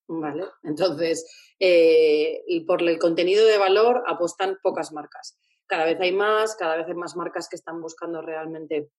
¿Vale? 0.10 0.46
Entonces, 0.64 1.30
eh, 1.60 2.42
por 2.66 2.82
el 2.82 2.98
contenido 2.98 3.46
de 3.46 3.58
valor 3.58 4.04
apuestan 4.08 4.58
pocas 4.64 4.94
marcas. 4.94 5.38
Cada 5.66 5.84
vez 5.84 6.00
hay 6.00 6.14
más, 6.14 6.56
cada 6.56 6.78
vez 6.78 6.88
hay 6.88 6.94
más 6.94 7.18
marcas 7.18 7.50
que 7.50 7.58
están 7.58 7.82
buscando 7.82 8.22
realmente 8.22 8.90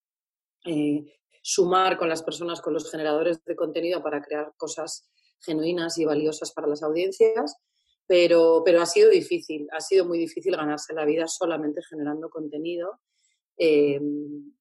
sumar 1.41 1.97
con 1.97 2.11
las 2.11 2.23
personas, 2.23 2.61
con 2.61 2.75
los 2.75 2.91
generadores 2.91 3.43
de 3.45 3.57
contenido 3.57 4.03
para 4.03 4.21
crear 4.21 4.53
cosas 4.59 5.09
genuinas 5.41 5.97
y 5.97 6.05
valiosas 6.05 6.53
para 6.53 6.67
las 6.67 6.83
audiencias 6.83 7.57
pero, 8.09 8.63
pero 8.65 8.81
ha 8.81 8.87
sido 8.87 9.11
difícil, 9.11 9.69
ha 9.71 9.81
sido 9.81 10.07
muy 10.07 10.19
difícil 10.19 10.57
ganarse 10.57 10.95
la 10.95 11.05
vida 11.05 11.29
solamente 11.29 11.83
generando 11.89 12.31
contenido. 12.31 12.99
Eh, 13.59 14.01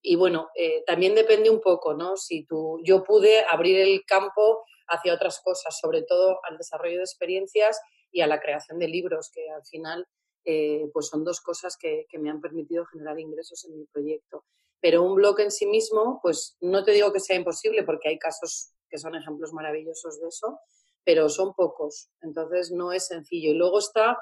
y 0.01 0.15
bueno, 0.15 0.49
eh, 0.55 0.83
también 0.85 1.13
depende 1.15 1.49
un 1.49 1.61
poco, 1.61 1.93
¿no? 1.93 2.17
Si 2.17 2.45
tú, 2.45 2.79
yo 2.83 3.03
pude 3.03 3.45
abrir 3.47 3.79
el 3.79 4.03
campo 4.05 4.63
hacia 4.87 5.13
otras 5.13 5.39
cosas, 5.43 5.77
sobre 5.79 6.01
todo 6.03 6.39
al 6.43 6.57
desarrollo 6.57 6.97
de 6.97 7.03
experiencias 7.03 7.79
y 8.11 8.21
a 8.21 8.27
la 8.27 8.39
creación 8.39 8.79
de 8.79 8.87
libros, 8.87 9.29
que 9.33 9.49
al 9.49 9.65
final 9.65 10.07
eh, 10.45 10.89
pues 10.93 11.07
son 11.07 11.23
dos 11.23 11.41
cosas 11.41 11.77
que, 11.77 12.05
que, 12.09 12.19
me 12.19 12.29
han 12.29 12.39
permitido 12.39 12.85
generar 12.85 13.19
ingresos 13.19 13.65
en 13.65 13.77
mi 13.77 13.85
proyecto. 13.85 14.45
Pero 14.79 15.03
un 15.03 15.15
blog 15.15 15.39
en 15.41 15.51
sí 15.51 15.65
mismo, 15.65 16.19
pues 16.23 16.55
no 16.61 16.83
te 16.83 16.91
digo 16.91 17.11
que 17.11 17.19
sea 17.19 17.35
imposible, 17.35 17.83
porque 17.83 18.09
hay 18.09 18.17
casos 18.17 18.71
que 18.89 18.97
son 18.97 19.15
ejemplos 19.15 19.51
maravillosos 19.51 20.21
de 20.21 20.29
eso, 20.29 20.59
pero 21.03 21.29
son 21.29 21.53
pocos, 21.53 22.09
entonces 22.21 22.71
no 22.71 22.91
es 22.93 23.07
sencillo. 23.07 23.51
Y 23.51 23.55
luego 23.55 23.79
está 23.79 24.17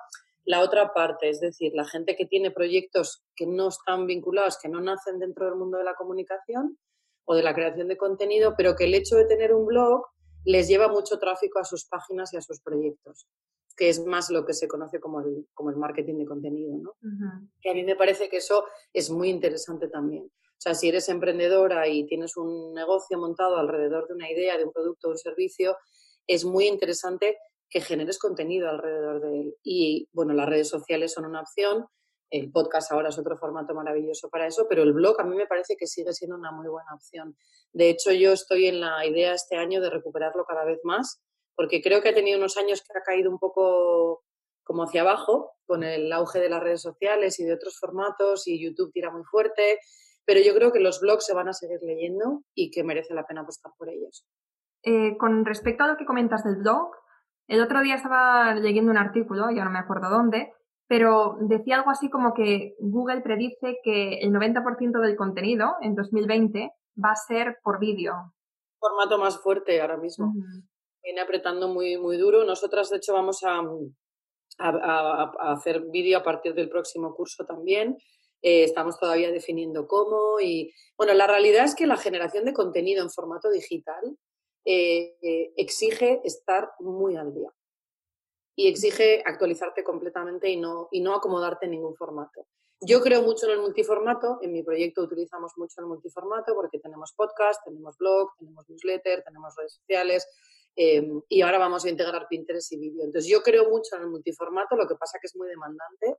la 0.46 0.62
otra 0.62 0.94
parte, 0.94 1.30
es 1.30 1.40
decir, 1.40 1.74
la 1.74 1.86
gente 1.86 2.16
que 2.16 2.26
tiene 2.26 2.52
proyectos 2.52 3.24
que 3.36 3.48
no 3.48 3.70
están 3.70 4.06
vinculados, 4.06 4.60
que 4.62 4.70
no 4.70 4.80
nacen 4.80 5.20
dentro 5.20 5.46
del 5.46 5.56
mundo 5.56 5.80
de 5.80 5.84
la 5.84 5.96
comunicación 5.96 6.78
o 7.26 7.36
de 7.36 7.44
la 7.44 7.56
creación 7.56 7.88
de 7.88 7.98
contenido, 7.98 8.54
pero 8.56 8.76
que 8.76 8.86
el 8.86 8.94
hecho 8.94 9.16
de 9.16 9.26
tener 9.26 9.54
un 9.54 9.66
blog 9.66 10.06
les 10.46 10.68
lleva 10.68 10.88
mucho 10.88 11.18
tráfico 11.18 11.60
a 11.60 11.66
sus 11.66 11.86
páginas 11.86 12.32
y 12.34 12.38
a 12.38 12.42
sus 12.42 12.62
proyectos, 12.62 13.28
que 13.76 13.90
es 13.90 14.06
más 14.06 14.30
lo 14.30 14.46
que 14.46 14.54
se 14.54 14.68
conoce 14.68 15.00
como 15.00 15.22
el, 15.22 15.48
como 15.56 15.72
el 15.72 15.78
marketing 15.78 16.20
de 16.20 16.26
contenido. 16.26 16.78
¿no? 16.78 16.94
Y 17.62 17.70
a 17.70 17.74
mí 17.74 17.84
me 17.84 17.96
parece 17.96 18.30
que 18.30 18.38
eso 18.38 18.66
es 18.94 19.10
muy 19.10 19.30
interesante 19.30 19.88
también. 19.88 20.26
O 20.26 20.62
sea, 20.66 20.76
si 20.76 20.88
eres 20.88 21.10
emprendedora 21.10 21.88
y 21.88 22.06
tienes 22.06 22.38
un 22.38 22.74
negocio 22.74 23.18
montado 23.18 23.58
alrededor 23.58 24.08
de 24.08 24.14
una 24.14 24.32
idea, 24.32 24.58
de 24.58 24.66
un 24.66 24.72
producto 24.72 25.08
o 25.08 25.12
un 25.12 25.18
servicio, 25.18 25.76
es 26.28 26.46
muy 26.46 26.68
interesante 26.68 27.38
que 27.70 27.82
generes 27.82 28.20
contenido 28.20 28.70
alrededor 28.70 29.22
de 29.22 29.42
él. 29.42 29.56
Y 29.64 30.10
bueno, 30.14 30.34
las 30.34 30.48
redes 30.48 30.70
sociales 30.70 31.14
son 31.14 31.26
una 31.26 31.42
opción, 31.42 31.86
el 32.32 32.52
podcast 32.52 32.92
ahora 32.92 33.10
es 33.10 33.20
otro 33.20 33.38
formato 33.38 33.74
maravilloso 33.74 34.30
para 34.30 34.48
eso, 34.48 34.66
pero 34.68 34.84
el 34.84 34.94
blog 34.94 35.20
a 35.20 35.24
mí 35.24 35.36
me 35.36 35.48
parece 35.48 35.76
que 35.78 35.88
sigue 35.88 36.12
siendo 36.14 36.36
una 36.36 36.52
muy 36.52 36.68
buena 36.68 36.94
opción. 36.94 37.38
De 37.72 37.90
hecho, 37.90 38.12
yo 38.12 38.34
estoy 38.34 38.68
en 38.68 38.82
la 38.82 39.06
idea 39.06 39.34
este 39.34 39.58
año 39.58 39.82
de 39.82 39.90
recuperarlo 39.90 40.46
cada 40.46 40.66
vez 40.66 40.80
más, 40.84 41.22
porque 41.56 41.82
creo 41.82 42.02
que 42.02 42.10
ha 42.10 42.14
tenido 42.14 42.38
unos 42.38 42.58
años 42.58 42.82
que 42.82 42.98
ha 42.98 43.04
caído 43.04 43.30
un 43.30 43.40
poco 43.40 44.24
como 44.64 44.84
hacia 44.84 45.02
abajo 45.02 45.52
con 45.66 45.84
el 45.84 46.12
auge 46.12 46.40
de 46.40 46.50
las 46.50 46.62
redes 46.62 46.82
sociales 46.82 47.40
y 47.40 47.46
de 47.46 47.54
otros 47.54 47.78
formatos 47.80 48.48
y 48.48 48.62
YouTube 48.62 48.92
tira 48.92 49.12
muy 49.12 49.24
fuerte, 49.24 49.80
pero 50.26 50.40
yo 50.42 50.54
creo 50.56 50.72
que 50.72 50.80
los 50.80 51.00
blogs 51.00 51.26
se 51.26 51.36
van 51.36 51.48
a 51.48 51.54
seguir 51.54 51.80
leyendo 51.84 52.44
y 52.56 52.72
que 52.72 52.84
merece 52.84 53.14
la 53.14 53.26
pena 53.26 53.42
apostar 53.42 53.72
por 53.78 53.90
ellos. 53.90 54.26
Eh, 54.84 55.18
con 55.18 55.46
respecto 55.46 55.84
a 55.84 55.88
lo 55.88 55.98
que 55.98 56.06
comentas 56.06 56.44
del 56.44 56.58
blog, 56.58 56.92
el 57.48 57.62
otro 57.62 57.82
día 57.82 57.96
estaba 57.96 58.56
leyendo 58.56 58.92
un 58.92 58.98
artículo, 58.98 59.52
ya 59.52 59.64
no 59.64 59.72
me 59.72 59.80
acuerdo 59.80 60.10
dónde, 60.10 60.52
pero 60.88 61.38
decía 61.42 61.78
algo 61.78 61.90
así 61.90 62.10
como 62.10 62.34
que 62.34 62.76
Google 62.80 63.22
predice 63.22 63.80
que 63.84 64.20
el 64.20 64.32
90% 64.32 65.02
del 65.02 65.16
contenido 65.16 65.76
en 65.82 65.96
2020 65.96 66.72
va 67.04 67.12
a 67.12 67.16
ser 67.16 67.58
por 67.64 67.80
vídeo. 67.80 68.14
Formato 68.80 69.18
más 69.18 69.38
fuerte 69.40 69.82
ahora 69.82 69.98
mismo. 69.98 70.34
Viene 71.04 71.22
apretando 71.22 71.68
muy, 71.68 71.98
muy 71.98 72.18
duro. 72.18 72.44
Nosotras, 72.46 72.90
de 72.90 72.98
hecho, 72.98 73.14
vamos 73.14 73.44
a, 73.44 73.62
a, 74.60 75.54
hacer 75.54 75.82
vídeo 75.92 76.18
a 76.20 76.24
partir 76.24 76.54
del 76.54 76.70
próximo 76.70 77.16
curso 77.16 77.46
también. 77.46 77.98
Eh, 78.42 78.64
estamos 78.64 79.00
todavía 79.00 79.32
definiendo 79.32 79.88
cómo. 79.88 80.40
Y 80.40 80.72
bueno, 80.98 81.14
la 81.14 81.26
realidad 81.26 81.66
es 81.66 81.76
que 81.76 81.88
la 81.88 81.98
generación 81.98 82.46
de 82.46 82.54
contenido 82.54 83.02
en 83.04 83.10
formato 83.10 83.50
digital 83.50 84.18
eh, 84.66 85.54
exige 85.56 86.22
estar 86.24 86.72
muy 86.80 87.16
al 87.16 87.34
día 87.34 87.54
y 88.56 88.68
exige 88.68 89.22
actualizarte 89.26 89.84
completamente 89.84 90.50
y 90.50 90.58
no, 90.58 90.88
y 90.92 91.02
no 91.02 91.14
acomodarte 91.14 91.66
en 91.66 91.72
ningún 91.72 91.96
formato. 91.96 92.48
Yo 92.82 93.02
creo 93.02 93.22
mucho 93.22 93.46
en 93.46 93.54
el 93.54 93.60
multiformato, 93.60 94.40
en 94.42 94.52
mi 94.52 94.64
proyecto 94.64 95.02
utilizamos 95.04 95.54
mucho 95.58 95.82
el 95.82 95.88
multiformato 95.88 96.54
porque 96.56 96.80
tenemos 96.80 97.14
podcast, 97.14 97.64
tenemos 97.64 97.98
blog, 97.98 98.30
tenemos 98.38 98.70
newsletter, 98.70 99.24
tenemos 99.24 99.56
redes 99.56 99.74
sociales 99.74 100.28
eh, 100.76 101.08
y 101.30 101.42
ahora 101.42 101.58
vamos 101.58 101.86
a 101.86 101.90
integrar 101.90 102.28
Pinterest 102.30 102.72
y 102.74 102.78
vídeo. 102.78 103.06
Entonces 103.06 103.30
yo 103.30 103.42
creo 103.44 103.70
mucho 103.70 103.96
en 103.96 104.04
el 104.04 104.10
multiformato, 104.10 104.76
lo 104.76 104.88
que 104.88 104.96
pasa 104.96 105.20
que 105.22 105.28
es 105.28 105.36
muy 105.36 105.48
demandante 105.48 106.18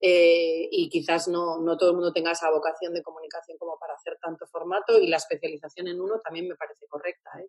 eh, 0.00 0.68
y 0.70 0.88
quizás 0.88 1.26
no, 1.26 1.58
no, 1.58 1.76
todo 1.76 1.90
el 1.90 1.96
mundo 1.96 2.12
tenga 2.12 2.32
esa 2.32 2.50
vocación 2.50 2.94
de 2.94 3.02
comunicación 3.02 3.58
como 3.58 3.78
para 3.78 3.94
hacer 3.94 4.16
tanto 4.20 4.46
formato 4.46 4.98
y 4.98 5.08
la 5.08 5.16
especialización 5.16 5.88
en 5.88 6.00
uno 6.00 6.20
también 6.20 6.48
me 6.48 6.54
parece 6.54 6.86
correcta. 6.86 7.30
¿eh? 7.40 7.48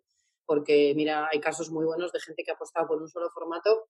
Porque 0.50 0.94
mira, 0.96 1.28
hay 1.30 1.38
casos 1.38 1.70
muy 1.70 1.84
buenos 1.84 2.10
de 2.10 2.18
gente 2.18 2.42
que 2.42 2.50
ha 2.50 2.54
apostado 2.54 2.88
por 2.88 3.00
un 3.00 3.08
solo 3.08 3.30
formato 3.30 3.86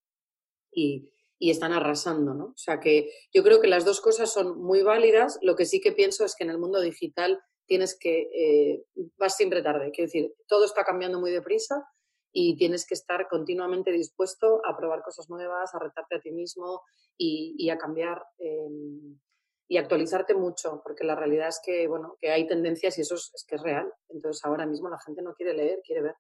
y, 0.71 1.11
están 1.41 1.73
arrasando, 1.73 2.35
¿no? 2.35 2.45
O 2.49 2.59
sea 2.59 2.81
que 2.81 3.11
yo 3.33 3.43
creo 3.43 3.63
que 3.63 3.67
las 3.67 3.87
dos 3.87 4.03
cosas 4.03 4.31
son 4.31 4.61
muy 4.61 4.83
válidas. 4.83 5.39
Lo 5.41 5.57
que 5.57 5.65
sí 5.65 5.81
que 5.81 5.93
pienso 5.93 6.23
es 6.27 6.37
que 6.37 6.45
en 6.45 6.51
el 6.51 6.59
mundo 6.59 6.83
digital 6.83 7.41
tienes 7.65 7.99
que, 7.99 8.29
eh, 8.35 8.85
vas 9.17 9.39
siempre 9.39 9.63
tarde, 9.63 9.91
quiero 9.91 10.09
decir, 10.09 10.35
todo 10.47 10.67
está 10.67 10.85
cambiando 10.85 11.19
muy 11.19 11.31
deprisa 11.31 11.83
y 12.31 12.59
tienes 12.59 12.87
que 12.87 12.93
estar 12.93 13.27
continuamente 13.27 13.91
dispuesto 13.91 14.61
a 14.67 14.77
probar 14.77 15.01
cosas 15.01 15.31
nuevas, 15.31 15.75
a 15.75 15.79
retarte 15.79 16.17
a 16.17 16.21
ti 16.21 16.31
mismo 16.31 16.83
y, 17.17 17.71
a 17.71 17.79
cambiar 17.79 18.23
em, 18.37 19.19
y 19.67 19.79
actualizarte 19.79 20.35
mucho, 20.35 20.83
porque 20.85 21.05
la 21.05 21.15
realidad 21.15 21.49
es 21.49 21.61
que, 21.65 21.89
bueno, 21.89 22.19
que 22.21 22.31
hay 22.31 22.47
tendencias 22.47 22.99
y 22.99 23.01
eso 23.01 23.15
es 23.15 23.47
que 23.49 23.55
es 23.55 23.63
real. 23.63 23.91
Entonces 24.11 24.45
ahora 24.45 24.67
mismo 24.67 24.91
la 24.91 25.01
gente 25.01 25.23
no 25.23 25.33
quiere 25.33 25.55
leer, 25.55 25.81
quiere 25.87 26.03
ver 26.03 26.17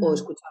o 0.00 0.14
escuchar. 0.14 0.50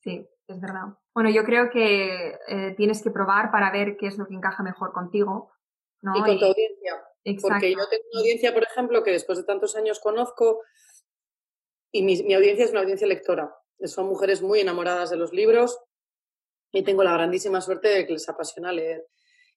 Sí, 0.00 0.26
es 0.48 0.60
verdad. 0.60 0.96
Bueno, 1.14 1.30
yo 1.30 1.44
creo 1.44 1.70
que 1.70 2.38
eh, 2.48 2.74
tienes 2.76 3.02
que 3.02 3.10
probar 3.10 3.50
para 3.50 3.70
ver 3.70 3.96
qué 3.96 4.08
es 4.08 4.18
lo 4.18 4.26
que 4.26 4.34
encaja 4.34 4.62
mejor 4.62 4.92
contigo. 4.92 5.52
Y 6.02 6.20
con 6.20 6.38
tu 6.38 6.44
audiencia. 6.46 7.04
Porque 7.40 7.70
yo 7.70 7.88
tengo 7.88 8.04
una 8.12 8.20
audiencia, 8.20 8.52
por 8.52 8.64
ejemplo, 8.64 9.02
que 9.04 9.12
después 9.12 9.38
de 9.38 9.44
tantos 9.44 9.76
años 9.76 10.00
conozco 10.00 10.60
y 11.92 12.02
mi, 12.02 12.20
mi 12.24 12.34
audiencia 12.34 12.64
es 12.64 12.72
una 12.72 12.80
audiencia 12.80 13.06
lectora. 13.06 13.54
Son 13.84 14.06
mujeres 14.06 14.42
muy 14.42 14.60
enamoradas 14.60 15.10
de 15.10 15.16
los 15.16 15.32
libros 15.32 15.78
y 16.72 16.82
tengo 16.82 17.04
la 17.04 17.12
grandísima 17.12 17.60
suerte 17.60 17.88
de 17.88 18.06
que 18.06 18.14
les 18.14 18.28
apasiona 18.28 18.72
leer. 18.72 19.06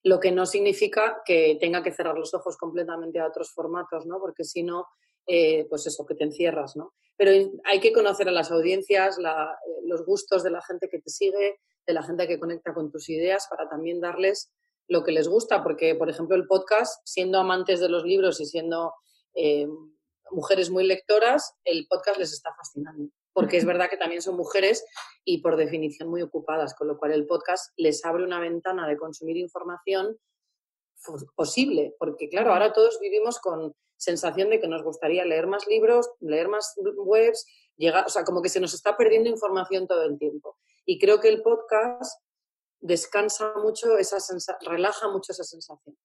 Lo 0.02 0.20
que 0.20 0.30
no 0.30 0.46
significa 0.46 1.22
que 1.24 1.56
tenga 1.60 1.82
que 1.82 1.90
cerrar 1.90 2.16
los 2.16 2.32
ojos 2.34 2.56
completamente 2.56 3.18
a 3.18 3.26
otros 3.26 3.52
formatos, 3.52 4.06
¿no? 4.06 4.20
Porque 4.20 4.44
si 4.44 4.62
no, 4.62 4.86
eh, 5.26 5.66
pues 5.68 5.86
eso, 5.86 6.06
que 6.06 6.14
te 6.14 6.24
encierras, 6.24 6.76
¿no? 6.76 6.94
Pero 7.16 7.50
hay 7.64 7.80
que 7.80 7.92
conocer 7.92 8.28
a 8.28 8.32
las 8.32 8.50
audiencias, 8.50 9.18
eh, 9.18 9.22
los 9.84 10.04
gustos 10.04 10.42
de 10.42 10.50
la 10.50 10.62
gente 10.62 10.88
que 10.88 10.98
te 10.98 11.10
sigue, 11.10 11.60
de 11.86 11.92
la 11.92 12.02
gente 12.02 12.26
que 12.26 12.38
conecta 12.38 12.74
con 12.74 12.90
tus 12.90 13.08
ideas, 13.08 13.46
para 13.48 13.68
también 13.68 14.00
darles 14.00 14.52
lo 14.88 15.02
que 15.02 15.12
les 15.12 15.28
gusta, 15.28 15.62
porque, 15.62 15.94
por 15.94 16.10
ejemplo, 16.10 16.36
el 16.36 16.46
podcast, 16.46 17.00
siendo 17.04 17.38
amantes 17.38 17.80
de 17.80 17.88
los 17.88 18.04
libros 18.04 18.40
y 18.40 18.46
siendo 18.46 18.92
eh, 19.34 19.66
mujeres 20.30 20.70
muy 20.70 20.84
lectoras, 20.84 21.54
el 21.64 21.86
podcast 21.88 22.18
les 22.18 22.32
está 22.32 22.52
fascinando, 22.54 23.10
porque 23.32 23.56
es 23.56 23.64
verdad 23.64 23.88
que 23.88 23.96
también 23.96 24.22
son 24.22 24.36
mujeres 24.36 24.84
y 25.24 25.38
por 25.38 25.56
definición 25.56 26.08
muy 26.08 26.22
ocupadas, 26.22 26.74
con 26.74 26.88
lo 26.88 26.98
cual 26.98 27.12
el 27.12 27.26
podcast 27.26 27.72
les 27.76 28.04
abre 28.04 28.24
una 28.24 28.40
ventana 28.40 28.88
de 28.88 28.96
consumir 28.96 29.36
información 29.36 30.16
posible, 31.34 31.94
porque 31.98 32.28
claro, 32.28 32.52
ahora 32.52 32.72
todos 32.72 32.98
vivimos 33.00 33.38
con 33.38 33.74
sensación 33.96 34.50
de 34.50 34.60
que 34.60 34.68
nos 34.68 34.82
gustaría 34.82 35.24
leer 35.24 35.46
más 35.46 35.66
libros, 35.66 36.10
leer 36.20 36.48
más 36.48 36.74
webs, 36.96 37.46
llegar, 37.76 38.06
o 38.06 38.08
sea, 38.08 38.24
como 38.24 38.42
que 38.42 38.48
se 38.48 38.60
nos 38.60 38.74
está 38.74 38.96
perdiendo 38.96 39.28
información 39.28 39.86
todo 39.86 40.04
el 40.04 40.18
tiempo. 40.18 40.58
Y 40.84 40.98
creo 40.98 41.20
que 41.20 41.28
el 41.28 41.42
podcast 41.42 42.20
descansa 42.80 43.54
mucho 43.56 43.98
esa 43.98 44.18
relaja 44.60 45.08
mucho 45.08 45.32
esa 45.32 45.44
sensación. 45.44 45.96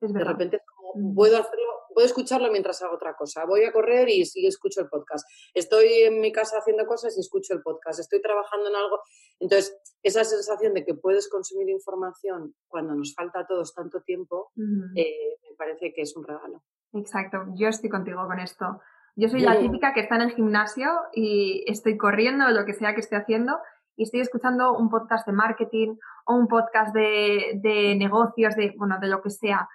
de 0.00 0.24
repente 0.24 0.60
como, 0.64 1.10
mm. 1.10 1.14
puedo 1.14 1.36
hacerlo, 1.36 1.72
puedo 1.94 2.06
escucharlo 2.06 2.50
mientras 2.50 2.80
hago 2.82 2.94
otra 2.94 3.16
cosa. 3.16 3.44
Voy 3.44 3.64
a 3.64 3.72
correr 3.72 4.08
y, 4.08 4.22
y, 4.34 4.46
escucho 4.46 4.80
el 4.80 4.88
podcast. 4.88 5.28
Estoy 5.54 5.88
en 6.04 6.20
mi 6.20 6.32
casa 6.32 6.58
haciendo 6.58 6.86
cosas 6.86 7.16
y 7.16 7.20
escucho 7.20 7.54
el 7.54 7.62
podcast. 7.62 8.00
Estoy 8.00 8.22
trabajando 8.22 8.68
en 8.68 8.76
algo. 8.76 9.00
Entonces, 9.40 9.76
esa 10.02 10.24
sensación 10.24 10.74
de 10.74 10.84
que 10.84 10.94
puedes 10.94 11.28
consumir 11.28 11.68
información 11.68 12.54
cuando 12.68 12.94
nos 12.94 13.14
falta 13.14 13.40
a 13.40 13.46
todos 13.46 13.74
tanto 13.74 14.02
tiempo, 14.02 14.52
eh, 14.96 15.38
me 15.42 15.56
parece 15.56 15.92
que 15.92 16.02
es 16.02 16.16
un 16.16 16.24
regalo. 16.24 16.62
Exacto, 16.92 17.44
yo 17.54 17.68
estoy 17.68 17.88
contigo 17.88 18.26
con 18.26 18.38
esto. 18.38 18.80
Yo 19.16 19.28
soy 19.28 19.40
la 19.40 19.58
típica 19.58 19.92
que 19.92 20.00
está 20.00 20.16
en 20.16 20.22
el 20.22 20.32
gimnasio 20.32 20.88
y 21.12 21.64
estoy 21.66 21.96
corriendo 21.96 22.48
lo 22.48 22.64
que 22.64 22.72
sea 22.72 22.94
que 22.94 23.00
esté 23.00 23.16
haciendo 23.16 23.58
y 23.96 24.04
estoy 24.04 24.20
escuchando 24.20 24.76
un 24.76 24.88
podcast 24.88 25.26
de 25.26 25.32
marketing 25.32 25.96
o 26.26 26.34
un 26.34 26.48
podcast 26.48 26.94
de, 26.94 27.60
de 27.62 27.96
negocios, 27.96 28.56
de, 28.56 28.72
bueno, 28.78 28.98
de 28.98 29.08
lo 29.08 29.20
que 29.20 29.30
sea, 29.30 29.68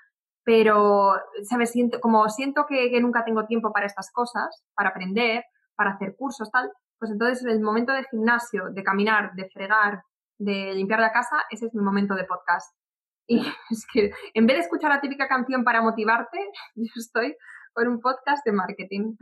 pero, 0.44 1.14
¿sabes? 1.44 1.72
Siento, 1.72 2.00
como 2.00 2.28
siento 2.30 2.66
que, 2.68 2.90
que, 2.90 3.02
nunca 3.02 3.24
tengo 3.24 3.46
tiempo 3.46 3.72
para 3.72 3.86
estas 3.86 4.12
cosas, 4.12 4.64
para 4.74 4.90
aprender, 4.90 5.44
para 5.76 5.92
hacer 5.92 6.16
cursos, 6.16 6.50
tal, 6.50 6.72
pues 6.98 7.12
entonces 7.12 7.44
en 7.44 7.52
el 7.52 7.62
momento 7.62 7.92
de 7.94 8.06
gimnasio, 8.06 8.70
de 8.72 8.84
caminar, 8.84 9.34
de 9.36 9.50
fregar, 9.50 10.04
de 10.38 10.74
limpiar 10.74 11.00
la 11.00 11.12
casa, 11.12 11.38
ese 11.50 11.68
es 11.68 11.74
mi 11.74 11.84
momento 11.84 12.16
de 12.16 12.24
podcast. 12.24 12.74
Y 13.28 13.40
es 13.72 13.86
que 13.92 14.12
en 14.34 14.46
vez 14.46 14.58
de 14.58 14.64
escuchar 14.64 14.90
la 14.92 15.02
típica 15.02 15.28
canción 15.28 15.64
para 15.64 15.82
motivarte, 15.82 16.38
yo 16.76 16.92
estoy 16.96 17.36
con 17.74 17.88
un 17.88 18.00
podcast 18.00 18.46
de 18.46 18.52
marketing. 18.54 19.16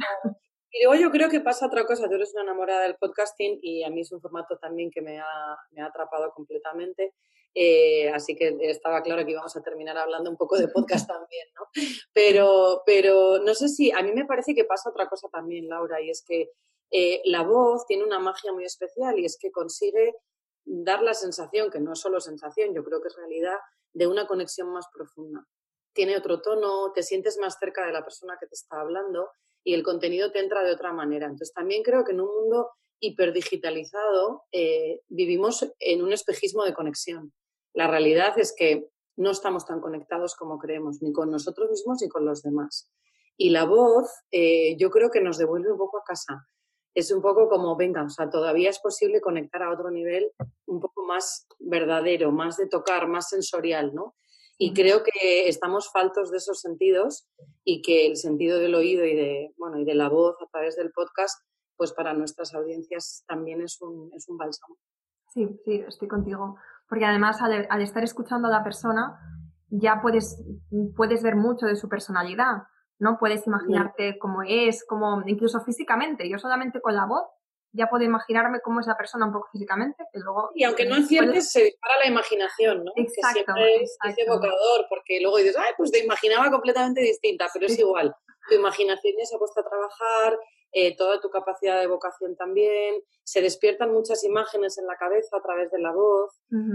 Y 0.71 0.83
luego 0.83 1.01
yo 1.01 1.11
creo 1.11 1.29
que 1.29 1.39
pasa 1.39 1.67
otra 1.67 1.85
cosa, 1.85 2.07
tú 2.07 2.15
eres 2.15 2.33
una 2.33 2.43
enamorada 2.43 2.83
del 2.83 2.95
podcasting 2.95 3.59
y 3.61 3.83
a 3.83 3.89
mí 3.89 4.01
es 4.01 4.11
un 4.11 4.21
formato 4.21 4.57
también 4.57 4.89
que 4.89 5.01
me 5.01 5.19
ha, 5.19 5.57
me 5.71 5.81
ha 5.81 5.85
atrapado 5.85 6.31
completamente. 6.31 7.13
Eh, 7.55 8.09
así 8.09 8.35
que 8.35 8.57
estaba 8.61 9.03
claro 9.03 9.23
que 9.23 9.31
íbamos 9.31 9.55
a 9.55 9.61
terminar 9.61 9.95
hablando 9.97 10.31
un 10.31 10.37
poco 10.37 10.57
de 10.57 10.67
podcast 10.67 11.07
también, 11.07 11.47
¿no? 11.55 11.67
Pero, 12.11 12.81
pero 12.85 13.39
no 13.39 13.53
sé 13.53 13.69
si, 13.69 13.91
a 13.91 14.01
mí 14.01 14.11
me 14.13 14.25
parece 14.25 14.55
que 14.55 14.65
pasa 14.65 14.89
otra 14.89 15.07
cosa 15.07 15.27
también, 15.31 15.67
Laura, 15.67 16.01
y 16.01 16.09
es 16.09 16.23
que 16.27 16.49
eh, 16.91 17.21
la 17.25 17.43
voz 17.43 17.85
tiene 17.85 18.03
una 18.03 18.19
magia 18.19 18.51
muy 18.53 18.65
especial 18.65 19.19
y 19.19 19.25
es 19.25 19.37
que 19.39 19.51
consigue 19.51 20.15
dar 20.65 21.03
la 21.03 21.13
sensación, 21.13 21.69
que 21.69 21.79
no 21.79 21.93
es 21.93 21.99
solo 21.99 22.19
sensación, 22.19 22.73
yo 22.73 22.83
creo 22.83 23.01
que 23.01 23.09
es 23.09 23.15
realidad, 23.15 23.57
de 23.93 24.07
una 24.07 24.27
conexión 24.27 24.71
más 24.71 24.87
profunda. 24.93 25.45
Tiene 25.93 26.17
otro 26.17 26.41
tono, 26.41 26.91
te 26.93 27.03
sientes 27.03 27.37
más 27.37 27.57
cerca 27.59 27.85
de 27.85 27.93
la 27.93 28.03
persona 28.03 28.37
que 28.39 28.47
te 28.47 28.55
está 28.55 28.81
hablando 28.81 29.29
y 29.63 29.73
el 29.73 29.83
contenido 29.83 30.31
te 30.31 30.39
entra 30.39 30.63
de 30.63 30.71
otra 30.71 30.91
manera. 30.91 31.25
Entonces 31.25 31.53
también 31.53 31.83
creo 31.83 32.03
que 32.03 32.11
en 32.11 32.21
un 32.21 32.33
mundo 32.33 32.71
hiperdigitalizado 32.99 34.43
eh, 34.51 35.01
vivimos 35.07 35.67
en 35.79 36.01
un 36.01 36.13
espejismo 36.13 36.63
de 36.63 36.73
conexión. 36.73 37.33
La 37.73 37.87
realidad 37.87 38.37
es 38.39 38.53
que 38.57 38.89
no 39.15 39.31
estamos 39.31 39.65
tan 39.65 39.81
conectados 39.81 40.35
como 40.35 40.57
creemos, 40.57 41.01
ni 41.01 41.11
con 41.11 41.29
nosotros 41.29 41.69
mismos 41.69 42.01
ni 42.01 42.09
con 42.09 42.25
los 42.25 42.41
demás. 42.41 42.91
Y 43.37 43.49
la 43.49 43.65
voz 43.65 44.09
eh, 44.31 44.75
yo 44.77 44.89
creo 44.89 45.11
que 45.11 45.21
nos 45.21 45.37
devuelve 45.37 45.71
un 45.71 45.77
poco 45.77 45.97
a 45.97 46.03
casa. 46.03 46.47
Es 46.93 47.11
un 47.11 47.21
poco 47.21 47.49
como, 47.49 47.75
venga, 47.75 48.03
o 48.03 48.09
sea, 48.09 48.29
todavía 48.29 48.69
es 48.69 48.79
posible 48.79 49.21
conectar 49.21 49.63
a 49.63 49.71
otro 49.71 49.89
nivel 49.89 50.31
un 50.65 50.79
poco 50.79 51.05
más 51.05 51.47
verdadero, 51.59 52.31
más 52.31 52.57
de 52.57 52.67
tocar, 52.67 53.07
más 53.07 53.29
sensorial, 53.29 53.93
¿no? 53.93 54.15
Y 54.57 54.73
creo 54.73 55.03
que 55.03 55.47
estamos 55.47 55.91
faltos 55.91 56.31
de 56.31 56.37
esos 56.37 56.61
sentidos 56.61 57.27
y 57.63 57.81
que 57.81 58.05
el 58.05 58.17
sentido 58.17 58.59
del 58.59 58.75
oído 58.75 59.03
y 59.03 59.15
de, 59.15 59.53
bueno, 59.57 59.79
y 59.79 59.85
de 59.85 59.95
la 59.95 60.09
voz 60.09 60.35
a 60.41 60.47
través 60.51 60.75
del 60.75 60.91
podcast, 60.91 61.39
pues 61.75 61.91
para 61.91 62.13
nuestras 62.13 62.53
audiencias 62.53 63.23
también 63.27 63.61
es 63.61 63.81
un, 63.81 64.11
es 64.13 64.29
un 64.29 64.37
bálsamo. 64.37 64.77
Sí, 65.33 65.49
sí, 65.65 65.83
estoy 65.87 66.07
contigo. 66.07 66.57
Porque 66.87 67.05
además 67.05 67.41
al, 67.41 67.81
estar 67.81 68.03
escuchando 68.03 68.47
a 68.47 68.51
la 68.51 68.63
persona 68.63 69.19
ya 69.69 69.99
puedes, 70.01 70.39
puedes 70.95 71.23
ver 71.23 71.35
mucho 71.35 71.65
de 71.65 71.75
su 71.75 71.89
personalidad, 71.89 72.63
¿no? 73.03 73.17
Puedes 73.19 73.45
imaginarte 73.45 74.17
cómo 74.17 74.43
es, 74.47 74.85
cómo, 74.85 75.21
incluso 75.25 75.59
físicamente. 75.61 76.29
Yo 76.29 76.39
solamente 76.39 76.79
con 76.79 76.95
la 76.95 77.05
voz 77.05 77.25
ya 77.73 77.87
puedo 77.87 78.03
imaginarme 78.03 78.61
cómo 78.61 78.79
es 78.79 78.87
la 78.87 78.95
persona 78.95 79.25
un 79.25 79.33
poco 79.33 79.49
físicamente, 79.51 80.05
que 80.13 80.19
luego... 80.19 80.51
Y 80.55 80.63
aunque 80.63 80.85
no 80.85 80.95
aciertes, 80.95 81.51
se 81.51 81.63
dispara 81.63 81.95
la 82.03 82.07
imaginación, 82.07 82.85
¿no? 82.85 82.91
Exacto, 82.95 83.39
que 83.39 83.43
siempre 83.43 83.83
es, 83.83 84.17
evocador, 84.19 84.85
porque 84.89 85.19
luego 85.21 85.37
dices, 85.37 85.57
ay, 85.57 85.73
pues 85.75 85.91
te 85.91 86.03
imaginaba 86.03 86.49
completamente 86.49 87.01
distinta, 87.01 87.47
pero 87.51 87.65
es 87.65 87.77
igual. 87.77 88.15
Tu 88.47 88.55
imaginación 88.55 89.15
ya 89.17 89.25
se 89.25 89.35
ha 89.35 89.39
puesto 89.39 89.59
a 89.59 89.67
trabajar, 89.67 90.37
eh, 90.71 90.95
toda 90.95 91.19
tu 91.19 91.29
capacidad 91.29 91.77
de 91.77 91.83
evocación 91.83 92.35
también, 92.35 92.95
se 93.23 93.41
despiertan 93.41 93.91
muchas 93.91 94.23
imágenes 94.23 94.77
en 94.77 94.85
la 94.85 94.95
cabeza 94.95 95.37
a 95.37 95.41
través 95.41 95.71
de 95.71 95.79
la 95.79 95.91
voz 95.91 96.31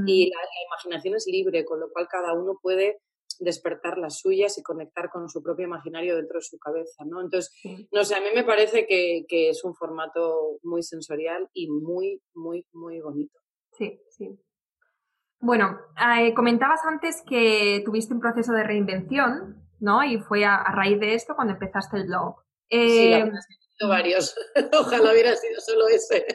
y 0.06 0.30
la, 0.30 0.40
imaginación 0.66 1.14
es 1.14 1.26
libre, 1.26 1.64
con 1.64 1.80
lo 1.80 1.90
cual 1.90 2.08
cada 2.08 2.34
uno 2.34 2.58
puede 2.60 3.00
despertar 3.38 3.98
las 3.98 4.18
suyas 4.18 4.58
y 4.58 4.62
conectar 4.62 5.10
con 5.10 5.28
su 5.28 5.42
propio 5.42 5.66
imaginario 5.66 6.16
dentro 6.16 6.38
de 6.38 6.44
su 6.44 6.58
cabeza, 6.58 7.04
¿no? 7.04 7.20
Entonces, 7.20 7.52
no 7.92 8.04
sé, 8.04 8.14
a 8.14 8.20
mí 8.20 8.28
me 8.34 8.44
parece 8.44 8.86
que, 8.86 9.24
es 9.28 9.64
un 9.64 9.74
formato 9.74 10.58
muy 10.62 10.82
sensorial 10.82 11.48
y 11.52 11.68
muy, 11.68 12.20
muy, 12.34 12.66
muy 12.72 13.00
bonito. 13.00 13.38
Sí, 13.72 14.00
sí. 14.10 14.38
Bueno, 15.40 15.78
eh, 16.18 16.34
comentabas 16.34 16.80
antes 16.84 17.22
que 17.22 17.82
tuviste 17.84 18.12
un 18.12 18.20
proceso 18.20 18.52
de 18.52 18.64
reinvención, 18.64 19.68
¿no? 19.78 20.02
Y 20.02 20.18
fue 20.18 20.44
a, 20.44 20.64
raíz 20.72 20.98
de 20.98 21.14
esto 21.14 21.34
cuando 21.36 21.54
empezaste 21.54 21.98
el 21.98 22.06
blog. 22.06 22.36
sí, 22.68 23.10
la 23.10 23.18
eh, 23.18 23.32
varios. 23.86 24.34
Ojalá 24.80 25.12
hubiera 25.12 25.36
sido 25.36 25.60
solo 25.60 25.86
ese. 25.88 26.26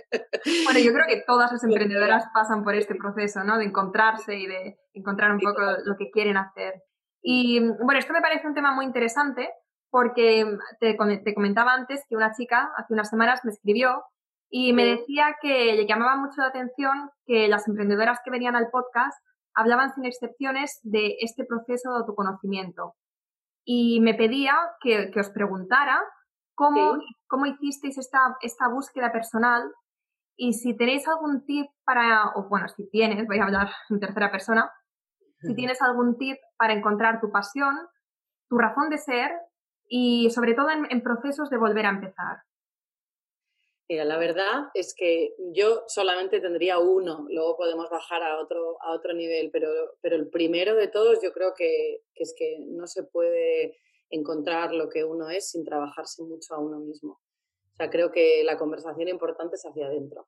Bueno, 0.63 0.79
yo 0.79 0.93
creo 0.93 1.05
que 1.07 1.23
todas 1.27 1.51
las 1.51 1.63
emprendedoras 1.65 2.25
pasan 2.33 2.63
por 2.63 2.75
este 2.75 2.95
proceso, 2.95 3.43
¿no? 3.43 3.57
De 3.57 3.65
encontrarse 3.65 4.35
y 4.35 4.47
de 4.47 4.79
encontrar 4.93 5.31
un 5.31 5.39
poco 5.39 5.61
lo 5.83 5.97
que 5.97 6.09
quieren 6.11 6.37
hacer. 6.37 6.81
Y 7.23 7.59
bueno, 7.59 7.97
esto 7.97 8.13
me 8.13 8.21
parece 8.21 8.45
un 8.47 8.53
tema 8.53 8.75
muy 8.75 8.85
interesante 8.85 9.49
porque 9.89 10.45
te, 10.79 10.95
te 11.23 11.33
comentaba 11.33 11.73
antes 11.73 12.03
que 12.09 12.15
una 12.15 12.33
chica 12.33 12.71
hace 12.75 12.93
unas 12.93 13.09
semanas 13.09 13.41
me 13.43 13.51
escribió 13.51 14.03
y 14.49 14.73
me 14.73 14.85
decía 14.85 15.37
que 15.41 15.73
le 15.73 15.87
llamaba 15.87 16.15
mucho 16.17 16.41
la 16.41 16.47
atención 16.47 17.09
que 17.25 17.47
las 17.47 17.67
emprendedoras 17.67 18.19
que 18.23 18.29
venían 18.29 18.55
al 18.55 18.69
podcast 18.69 19.17
hablaban 19.55 19.93
sin 19.93 20.05
excepciones 20.05 20.79
de 20.83 21.15
este 21.21 21.45
proceso 21.45 21.91
de 21.91 21.97
autoconocimiento. 21.99 22.95
Y 23.65 24.01
me 24.01 24.13
pedía 24.13 24.55
que, 24.81 25.09
que 25.11 25.19
os 25.21 25.29
preguntara 25.29 26.03
cómo, 26.55 26.97
cómo 27.27 27.45
hicisteis 27.45 27.97
esta, 27.97 28.37
esta 28.41 28.67
búsqueda 28.67 29.11
personal 29.11 29.71
y 30.35 30.53
si 30.53 30.75
tenéis 30.75 31.07
algún 31.07 31.45
tip 31.45 31.67
para, 31.85 32.31
o 32.35 32.47
bueno, 32.49 32.67
si 32.67 32.89
tienes, 32.89 33.27
voy 33.27 33.39
a 33.39 33.45
hablar 33.45 33.71
en 33.89 33.99
tercera 33.99 34.31
persona, 34.31 34.71
si 35.43 35.55
tienes 35.55 35.81
algún 35.81 36.17
tip 36.17 36.37
para 36.57 36.73
encontrar 36.73 37.19
tu 37.21 37.31
pasión, 37.31 37.75
tu 38.49 38.57
razón 38.57 38.89
de 38.89 38.97
ser 38.97 39.31
y 39.87 40.29
sobre 40.31 40.53
todo 40.53 40.67
en, 40.69 41.01
procesos 41.01 41.49
de 41.49 41.57
volver 41.57 41.85
a 41.85 41.89
empezar. 41.89 42.37
Mira, 43.89 44.05
la 44.05 44.17
verdad 44.17 44.69
es 44.73 44.95
que 44.97 45.35
yo 45.53 45.83
solamente 45.87 46.39
tendría 46.39 46.79
uno, 46.79 47.27
luego 47.29 47.57
podemos 47.57 47.89
bajar 47.89 48.23
a 48.23 48.39
otro, 48.39 48.81
a 48.81 48.91
otro 48.91 49.13
nivel, 49.13 49.49
pero, 49.51 49.69
pero 50.01 50.15
el 50.15 50.29
primero 50.29 50.75
de 50.75 50.87
todos 50.87 51.19
yo 51.21 51.33
creo 51.33 51.53
que, 51.53 52.01
es 52.15 52.33
que 52.37 52.59
no 52.59 52.87
se 52.87 53.03
puede 53.03 53.77
encontrar 54.09 54.73
lo 54.73 54.89
que 54.89 55.03
uno 55.03 55.29
es 55.29 55.49
sin 55.49 55.65
trabajarse 55.65 56.23
mucho 56.23 56.55
a 56.55 56.59
uno 56.59 56.79
mismo. 56.79 57.19
O 57.73 57.75
sea, 57.75 57.89
creo 57.89 58.11
que 58.11 58.43
la 58.43 58.57
conversación 58.57 59.09
importante 59.09 59.55
es 59.55 59.65
hacia 59.65 59.87
adentro. 59.87 60.27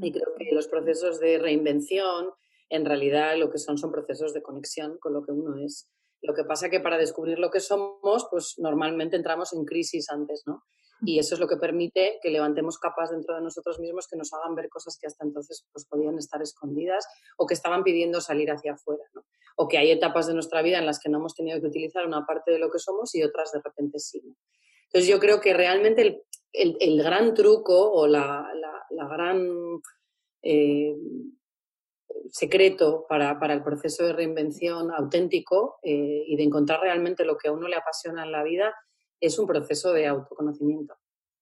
Y 0.00 0.12
creo 0.12 0.34
que 0.38 0.52
los 0.52 0.68
procesos 0.68 1.18
de 1.18 1.38
reinvención, 1.38 2.30
en 2.68 2.84
realidad 2.84 3.36
lo 3.36 3.50
que 3.50 3.58
son 3.58 3.78
son 3.78 3.92
procesos 3.92 4.32
de 4.32 4.42
conexión 4.42 4.98
con 4.98 5.12
lo 5.12 5.24
que 5.24 5.32
uno 5.32 5.56
es. 5.64 5.88
Lo 6.22 6.34
que 6.34 6.44
pasa 6.44 6.70
que 6.70 6.80
para 6.80 6.98
descubrir 6.98 7.38
lo 7.38 7.50
que 7.50 7.60
somos, 7.60 8.26
pues 8.30 8.54
normalmente 8.58 9.16
entramos 9.16 9.52
en 9.52 9.64
crisis 9.64 10.10
antes, 10.10 10.42
¿no? 10.46 10.64
Y 11.02 11.18
eso 11.18 11.34
es 11.34 11.40
lo 11.40 11.46
que 11.46 11.58
permite 11.58 12.18
que 12.22 12.30
levantemos 12.30 12.78
capas 12.78 13.10
dentro 13.10 13.34
de 13.34 13.42
nosotros 13.42 13.78
mismos 13.78 14.08
que 14.08 14.16
nos 14.16 14.32
hagan 14.32 14.54
ver 14.54 14.70
cosas 14.70 14.96
que 14.98 15.06
hasta 15.06 15.26
entonces 15.26 15.66
pues, 15.72 15.84
podían 15.84 16.16
estar 16.16 16.40
escondidas 16.40 17.06
o 17.36 17.46
que 17.46 17.52
estaban 17.52 17.84
pidiendo 17.84 18.20
salir 18.22 18.50
hacia 18.50 18.72
afuera, 18.72 19.04
¿no? 19.14 19.22
O 19.56 19.68
que 19.68 19.76
hay 19.76 19.90
etapas 19.90 20.26
de 20.26 20.34
nuestra 20.34 20.62
vida 20.62 20.78
en 20.78 20.86
las 20.86 20.98
que 20.98 21.10
no 21.10 21.18
hemos 21.18 21.34
tenido 21.34 21.60
que 21.60 21.66
utilizar 21.66 22.06
una 22.06 22.24
parte 22.24 22.50
de 22.50 22.58
lo 22.58 22.70
que 22.70 22.78
somos 22.78 23.14
y 23.14 23.22
otras 23.22 23.52
de 23.52 23.60
repente 23.62 23.98
sí. 23.98 24.22
Entonces 24.84 25.08
yo 25.08 25.20
creo 25.20 25.40
que 25.40 25.52
realmente 25.52 26.02
el, 26.02 26.22
el, 26.52 26.76
el 26.80 27.02
gran 27.02 27.34
truco 27.34 27.92
o 27.92 28.06
la, 28.06 28.50
la, 28.54 28.86
la 28.90 29.08
gran 29.08 29.46
eh, 30.42 30.96
secreto 32.32 33.06
para, 33.08 33.38
para, 33.38 33.54
el 33.54 33.62
proceso 33.62 34.04
de 34.04 34.12
reinvención 34.12 34.90
auténtico 34.90 35.78
eh, 35.82 36.24
y 36.26 36.36
de 36.36 36.42
encontrar 36.42 36.80
realmente 36.80 37.24
lo 37.24 37.36
que 37.36 37.48
a 37.48 37.52
uno 37.52 37.68
le 37.68 37.76
apasiona 37.76 38.24
en 38.24 38.32
la 38.32 38.42
vida 38.42 38.74
es 39.20 39.38
un 39.38 39.46
proceso 39.46 39.92
de 39.92 40.06
autoconocimiento. 40.06 40.94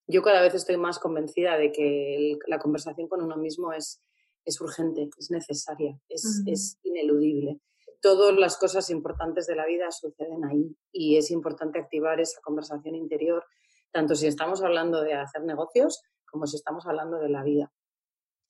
Yo 0.07 0.23
cada 0.23 0.43
vez 0.43 0.55
estoy 0.55 0.77
más 0.77 0.99
convencida 0.99 1.57
de 1.57 1.73
que 1.73 2.39
la 2.47 2.59
conversación 2.59 3.09
con 3.09 3.23
uno 3.23 3.37
mismo 3.37 3.73
es, 3.73 4.03
es 4.45 4.61
urgente, 4.61 5.09
es 5.19 5.31
necesaria, 5.31 5.99
es, 6.09 6.43
es 6.47 6.79
ineludible. 6.83 7.59
Todas 8.01 8.37
las 8.37 8.59
cosas 8.59 8.91
importantes 8.91 9.47
de 9.47 9.57
la 9.57 9.65
vida 9.65 9.91
suceden 9.91 10.45
ahí 10.45 10.77
y 10.93 11.17
es 11.17 11.31
importante 11.31 11.79
activar 11.79 12.21
esa 12.21 12.41
conversación 12.43 12.95
interior, 12.95 13.45
tanto 13.93 14.15
si 14.15 14.27
estamos 14.27 14.63
hablando 14.63 15.03
de 15.03 15.15
hacer 15.15 15.43
negocios 15.43 16.03
como 16.31 16.47
si 16.47 16.57
estamos 16.57 16.87
hablando 16.87 17.19
de 17.19 17.31
la 17.31 17.43
vida. 17.43 17.73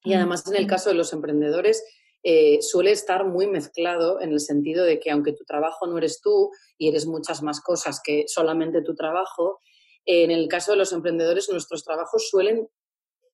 Y 0.03 0.15
además 0.15 0.47
en 0.47 0.57
el 0.57 0.67
caso 0.67 0.91
de 0.91 0.97
los 0.97 1.13
emprendedores, 1.13 1.85
eh, 2.27 2.63
suele 2.63 2.91
estar 2.91 3.27
muy 3.27 3.47
mezclado 3.47 4.19
en 4.19 4.33
el 4.33 4.41
sentido 4.41 4.85
de 4.85 4.99
que 4.99 5.11
aunque 5.11 5.35
tu 5.35 5.45
trabajo 5.45 5.87
no 5.87 5.99
eres 5.99 6.23
tú 6.23 6.51
y 6.79 6.89
eres 6.89 7.07
muchas 7.07 7.43
más 7.43 7.61
cosas 7.61 8.01
que 8.03 8.25
solamente 8.29 8.81
tu 8.81 8.95
trabajo, 8.95 9.61
en 10.07 10.31
el 10.31 10.49
caso 10.49 10.73
de 10.73 10.79
los 10.79 10.93
emprendedores 10.95 11.51
nuestros 11.51 11.85
trabajos 11.85 12.29
suelen 12.31 12.67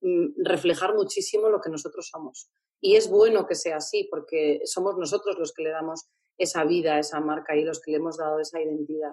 mm, 0.00 0.42
reflejar 0.44 0.94
muchísimo 0.94 1.48
lo 1.48 1.60
que 1.60 1.70
nosotros 1.70 2.08
somos. 2.10 2.50
Y 2.80 2.96
es 2.96 3.08
bueno 3.08 3.46
que 3.46 3.54
sea 3.54 3.76
así 3.76 4.08
porque 4.10 4.60
somos 4.64 4.96
nosotros 4.98 5.38
los 5.38 5.52
que 5.52 5.62
le 5.62 5.70
damos 5.70 6.08
esa 6.36 6.64
vida, 6.64 6.98
esa 6.98 7.20
marca 7.20 7.54
y 7.54 7.62
los 7.62 7.80
que 7.80 7.92
le 7.92 7.98
hemos 7.98 8.16
dado 8.16 8.40
esa 8.40 8.60
identidad. 8.60 9.12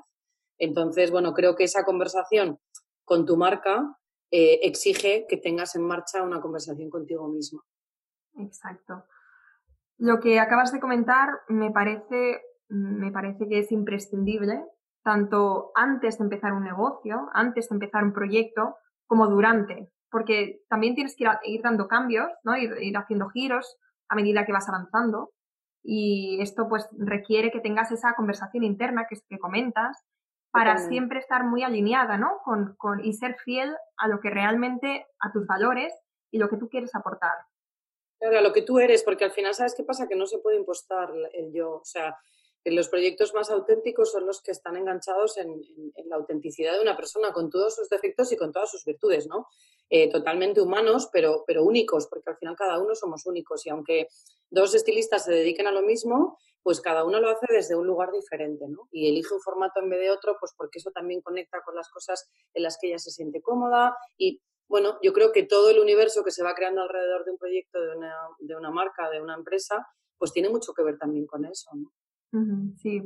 Entonces, 0.57 1.11
bueno, 1.11 1.35
creo 1.35 1.55
que 1.55 1.65
esa 1.65 1.83
conversación 1.83 2.59
con 3.05 3.27
tu 3.27 3.37
marca 3.37 3.95
eh, 4.31 4.59
exige 4.63 5.27
que 5.29 5.37
tengas 5.37 5.75
en 5.75 5.83
marcha 5.83 6.23
una 6.23 6.41
conversación 6.41 6.89
contigo 6.89 7.27
mismo. 7.27 7.63
Exacto. 8.37 9.03
Lo 9.97 10.19
que 10.19 10.39
acabas 10.39 10.71
de 10.71 10.79
comentar 10.79 11.29
me 11.47 11.71
parece, 11.71 12.41
me 12.69 13.11
parece 13.11 13.47
que 13.47 13.59
es 13.59 13.71
imprescindible, 13.71 14.63
tanto 15.03 15.71
antes 15.75 16.17
de 16.17 16.25
empezar 16.25 16.53
un 16.53 16.63
negocio, 16.63 17.29
antes 17.33 17.69
de 17.69 17.75
empezar 17.75 18.03
un 18.03 18.13
proyecto, 18.13 18.75
como 19.07 19.27
durante, 19.27 19.91
porque 20.11 20.61
también 20.69 20.95
tienes 20.95 21.15
que 21.15 21.25
ir, 21.45 21.61
dando 21.61 21.87
cambios, 21.87 22.29
¿no? 22.43 22.57
Ir, 22.57 22.75
ir, 22.81 22.97
haciendo 22.97 23.29
giros 23.29 23.77
a 24.09 24.15
medida 24.15 24.45
que 24.45 24.51
vas 24.51 24.69
avanzando. 24.69 25.31
Y 25.83 26.39
esto 26.41 26.67
pues 26.67 26.87
requiere 26.97 27.51
que 27.51 27.61
tengas 27.61 27.91
esa 27.91 28.13
conversación 28.15 28.63
interna 28.63 29.07
que, 29.09 29.17
que 29.29 29.39
comentas 29.39 30.03
para 30.51 30.77
siempre 30.77 31.19
estar 31.19 31.43
muy 31.45 31.63
alineada, 31.63 32.17
¿no? 32.17 32.39
Con, 32.43 32.75
con, 32.77 33.03
y 33.03 33.13
ser 33.13 33.35
fiel 33.43 33.75
a 33.97 34.07
lo 34.07 34.19
que 34.19 34.29
realmente, 34.29 35.05
a 35.19 35.31
tus 35.31 35.45
valores 35.45 35.93
y 36.31 36.39
lo 36.39 36.49
que 36.49 36.57
tú 36.57 36.67
quieres 36.67 36.95
aportar. 36.95 37.35
Claro, 38.19 38.41
lo 38.41 38.53
que 38.53 38.63
tú 38.63 38.79
eres, 38.79 39.03
porque 39.03 39.25
al 39.25 39.31
final, 39.31 39.53
¿sabes 39.53 39.75
qué 39.75 39.83
pasa? 39.83 40.07
Que 40.07 40.15
no 40.15 40.25
se 40.25 40.39
puede 40.39 40.57
impostar 40.57 41.13
el 41.33 41.53
yo. 41.53 41.75
O 41.75 41.85
sea, 41.85 42.17
los 42.65 42.89
proyectos 42.89 43.33
más 43.33 43.49
auténticos 43.49 44.11
son 44.11 44.25
los 44.25 44.41
que 44.41 44.51
están 44.51 44.75
enganchados 44.75 45.37
en, 45.37 45.61
la 46.05 46.15
autenticidad 46.15 46.73
de 46.73 46.81
una 46.81 46.95
persona, 46.95 47.31
con 47.31 47.49
todos 47.49 47.75
sus 47.75 47.89
defectos 47.89 48.31
y 48.31 48.37
con 48.37 48.51
todas 48.51 48.71
sus 48.71 48.83
virtudes, 48.85 49.27
¿no? 49.27 49.47
Eh, 49.89 50.09
totalmente 50.09 50.61
humanos, 50.61 51.09
pero, 51.11 51.43
pero 51.47 51.63
únicos, 51.63 52.07
porque 52.07 52.29
al 52.29 52.37
final 52.37 52.55
cada 52.55 52.79
uno 52.79 52.93
somos 52.95 53.25
únicos 53.25 53.65
y 53.65 53.69
aunque 53.69 54.07
dos 54.49 54.75
estilistas 54.75 55.25
se 55.25 55.31
dediquen 55.31 55.67
a 55.67 55.71
lo 55.71 55.81
mismo, 55.81 56.37
pues 56.61 56.81
cada 56.81 57.05
uno 57.05 57.19
lo 57.21 57.29
hace 57.29 57.45
desde 57.49 57.75
un 57.75 57.87
lugar 57.87 58.11
diferente, 58.11 58.67
¿no? 58.67 58.89
Y 58.91 59.07
elige 59.07 59.33
un 59.33 59.41
formato 59.41 59.79
en 59.79 59.89
vez 59.89 59.99
de 60.01 60.11
otro, 60.11 60.35
pues 60.39 60.53
porque 60.57 60.79
eso 60.79 60.91
también 60.91 61.21
conecta 61.21 61.61
con 61.63 61.75
las 61.75 61.89
cosas 61.89 62.29
en 62.53 62.63
las 62.63 62.77
que 62.77 62.87
ella 62.87 62.99
se 62.99 63.11
siente 63.11 63.41
cómoda 63.41 63.95
y 64.17 64.41
bueno, 64.67 64.97
yo 65.01 65.13
creo 65.13 65.31
que 65.31 65.43
todo 65.43 65.69
el 65.69 65.79
universo 65.79 66.23
que 66.23 66.31
se 66.31 66.43
va 66.43 66.53
creando 66.53 66.81
alrededor 66.81 67.25
de 67.25 67.31
un 67.31 67.37
proyecto, 67.37 67.81
de 67.81 67.95
una, 67.95 68.13
de 68.39 68.55
una 68.55 68.71
marca, 68.71 69.09
de 69.09 69.21
una 69.21 69.35
empresa, 69.35 69.87
pues 70.17 70.33
tiene 70.33 70.49
mucho 70.49 70.73
que 70.73 70.83
ver 70.83 70.97
también 70.97 71.25
con 71.25 71.45
eso, 71.45 71.69
¿no? 71.73 71.91
sí. 72.77 73.01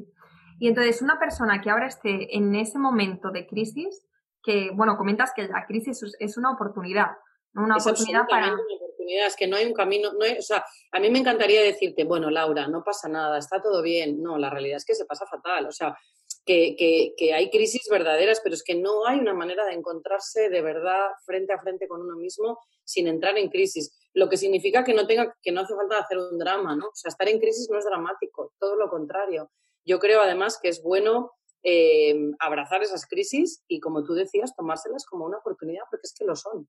Y 0.59 0.67
entonces, 0.67 1.01
una 1.01 1.17
persona 1.17 1.59
que 1.61 1.69
ahora 1.69 1.87
esté 1.87 2.35
en 2.35 2.53
ese 2.53 2.77
momento 2.77 3.31
de 3.31 3.47
crisis, 3.47 4.05
que, 4.43 4.69
bueno, 4.73 4.95
comentas 4.95 5.31
que 5.35 5.47
la 5.47 5.65
crisis 5.65 6.01
es 6.19 6.37
una 6.37 6.51
oportunidad, 6.51 7.07
¿no? 7.53 7.63
Una 7.63 7.77
oportunidad 7.77 8.27
para... 8.27 8.53
Una 8.53 8.61
oportunidad, 8.75 9.27
es 9.27 9.35
que 9.35 9.47
no 9.47 9.57
hay 9.57 9.65
un 9.65 9.73
camino, 9.73 10.13
no 10.13 10.23
hay, 10.23 10.37
o 10.37 10.41
sea, 10.41 10.63
a 10.91 10.99
mí 10.99 11.09
me 11.09 11.19
encantaría 11.19 11.61
decirte, 11.61 12.03
bueno, 12.03 12.29
Laura, 12.29 12.67
no 12.67 12.83
pasa 12.83 13.09
nada, 13.09 13.39
está 13.39 13.59
todo 13.59 13.81
bien. 13.81 14.21
No, 14.21 14.37
la 14.37 14.49
realidad 14.49 14.77
es 14.77 14.85
que 14.85 14.93
se 14.93 15.05
pasa 15.05 15.25
fatal, 15.25 15.65
o 15.65 15.71
sea, 15.71 15.97
que, 16.45 16.75
que, 16.77 17.13
que, 17.17 17.33
hay 17.33 17.49
crisis 17.49 17.87
verdaderas, 17.89 18.41
pero 18.43 18.55
es 18.55 18.63
que 18.63 18.75
no 18.75 19.05
hay 19.05 19.19
una 19.19 19.33
manera 19.33 19.65
de 19.65 19.73
encontrarse 19.73 20.49
de 20.49 20.61
verdad 20.61 21.07
frente 21.25 21.53
a 21.53 21.59
frente 21.59 21.87
con 21.87 22.01
uno 22.01 22.15
mismo 22.15 22.59
sin 22.83 23.07
entrar 23.07 23.37
en 23.37 23.49
crisis. 23.49 23.95
Lo 24.13 24.27
que 24.27 24.37
significa 24.37 24.83
que 24.83 24.93
no, 24.93 25.05
tenga, 25.05 25.35
que 25.41 25.51
no 25.51 25.61
hace 25.61 25.75
falta 25.75 25.99
hacer 25.99 26.17
un 26.17 26.37
drama, 26.37 26.75
¿no? 26.75 26.87
O 26.87 26.95
sea, 26.95 27.09
estar 27.09 27.29
en 27.29 27.39
crisis 27.39 27.69
no 27.69 27.77
es 27.77 27.85
dramático, 27.85 28.53
todo 28.59 28.75
lo 28.75 28.89
contrario. 28.89 29.51
Yo 29.85 29.99
creo 29.99 30.21
además 30.21 30.59
que 30.61 30.69
es 30.69 30.81
bueno 30.83 31.31
eh, 31.63 32.15
abrazar 32.39 32.81
esas 32.81 33.05
crisis 33.05 33.63
y, 33.67 33.79
como 33.79 34.03
tú 34.03 34.13
decías, 34.13 34.55
tomárselas 34.55 35.05
como 35.05 35.25
una 35.25 35.37
oportunidad, 35.37 35.83
porque 35.89 36.05
es 36.05 36.15
que 36.17 36.25
lo 36.25 36.35
son. 36.35 36.67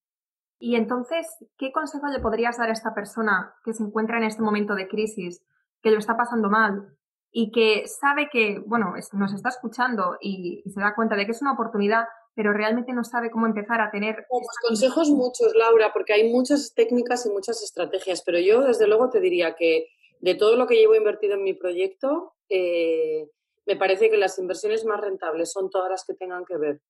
Y 0.58 0.76
entonces, 0.76 1.26
¿qué 1.56 1.72
consejo 1.72 2.06
le 2.06 2.20
podrías 2.20 2.58
dar 2.58 2.68
a 2.68 2.72
esta 2.72 2.94
persona 2.94 3.54
que 3.64 3.72
se 3.72 3.82
encuentra 3.82 4.18
en 4.18 4.24
este 4.24 4.42
momento 4.42 4.74
de 4.74 4.86
crisis, 4.86 5.42
que 5.82 5.90
lo 5.90 5.98
está 5.98 6.16
pasando 6.16 6.48
mal 6.48 6.96
y 7.34 7.50
que 7.50 7.88
sabe 7.88 8.28
que, 8.30 8.62
bueno, 8.66 8.94
nos 9.14 9.32
está 9.32 9.48
escuchando 9.48 10.18
y, 10.20 10.62
se 10.70 10.80
da 10.80 10.94
cuenta 10.94 11.16
de 11.16 11.24
que 11.24 11.32
es 11.32 11.40
una 11.40 11.54
oportunidad, 11.54 12.04
pero 12.34 12.52
realmente 12.52 12.92
no 12.92 13.04
sabe 13.04 13.30
cómo 13.30 13.46
empezar 13.46 13.80
a 13.80 13.90
tener... 13.90 14.26
Pues 14.28 14.46
consejos 14.68 15.08
muchos, 15.08 15.54
Laura, 15.54 15.92
porque 15.94 16.12
hay 16.12 16.30
muchas 16.30 16.74
técnicas 16.74 17.24
y 17.24 17.30
muchas 17.30 17.62
estrategias, 17.62 18.22
pero 18.22 18.38
yo 18.38 18.60
desde 18.62 18.86
luego 18.86 19.08
te 19.08 19.20
diría 19.20 19.54
que 19.54 19.88
de 20.20 20.34
todo 20.34 20.56
lo 20.56 20.66
que 20.66 20.76
llevo 20.76 20.94
invertido 20.94 21.34
en 21.34 21.42
mi 21.42 21.54
proyecto, 21.54 22.34
eh, 22.50 23.28
me 23.64 23.76
parece 23.76 24.10
que 24.10 24.18
las 24.18 24.38
inversiones 24.38 24.84
más 24.84 25.00
rentables 25.00 25.50
son 25.50 25.70
todas 25.70 25.90
las 25.90 26.04
que 26.04 26.14
tengan 26.14 26.44
que 26.44 26.58
ver, 26.58 26.80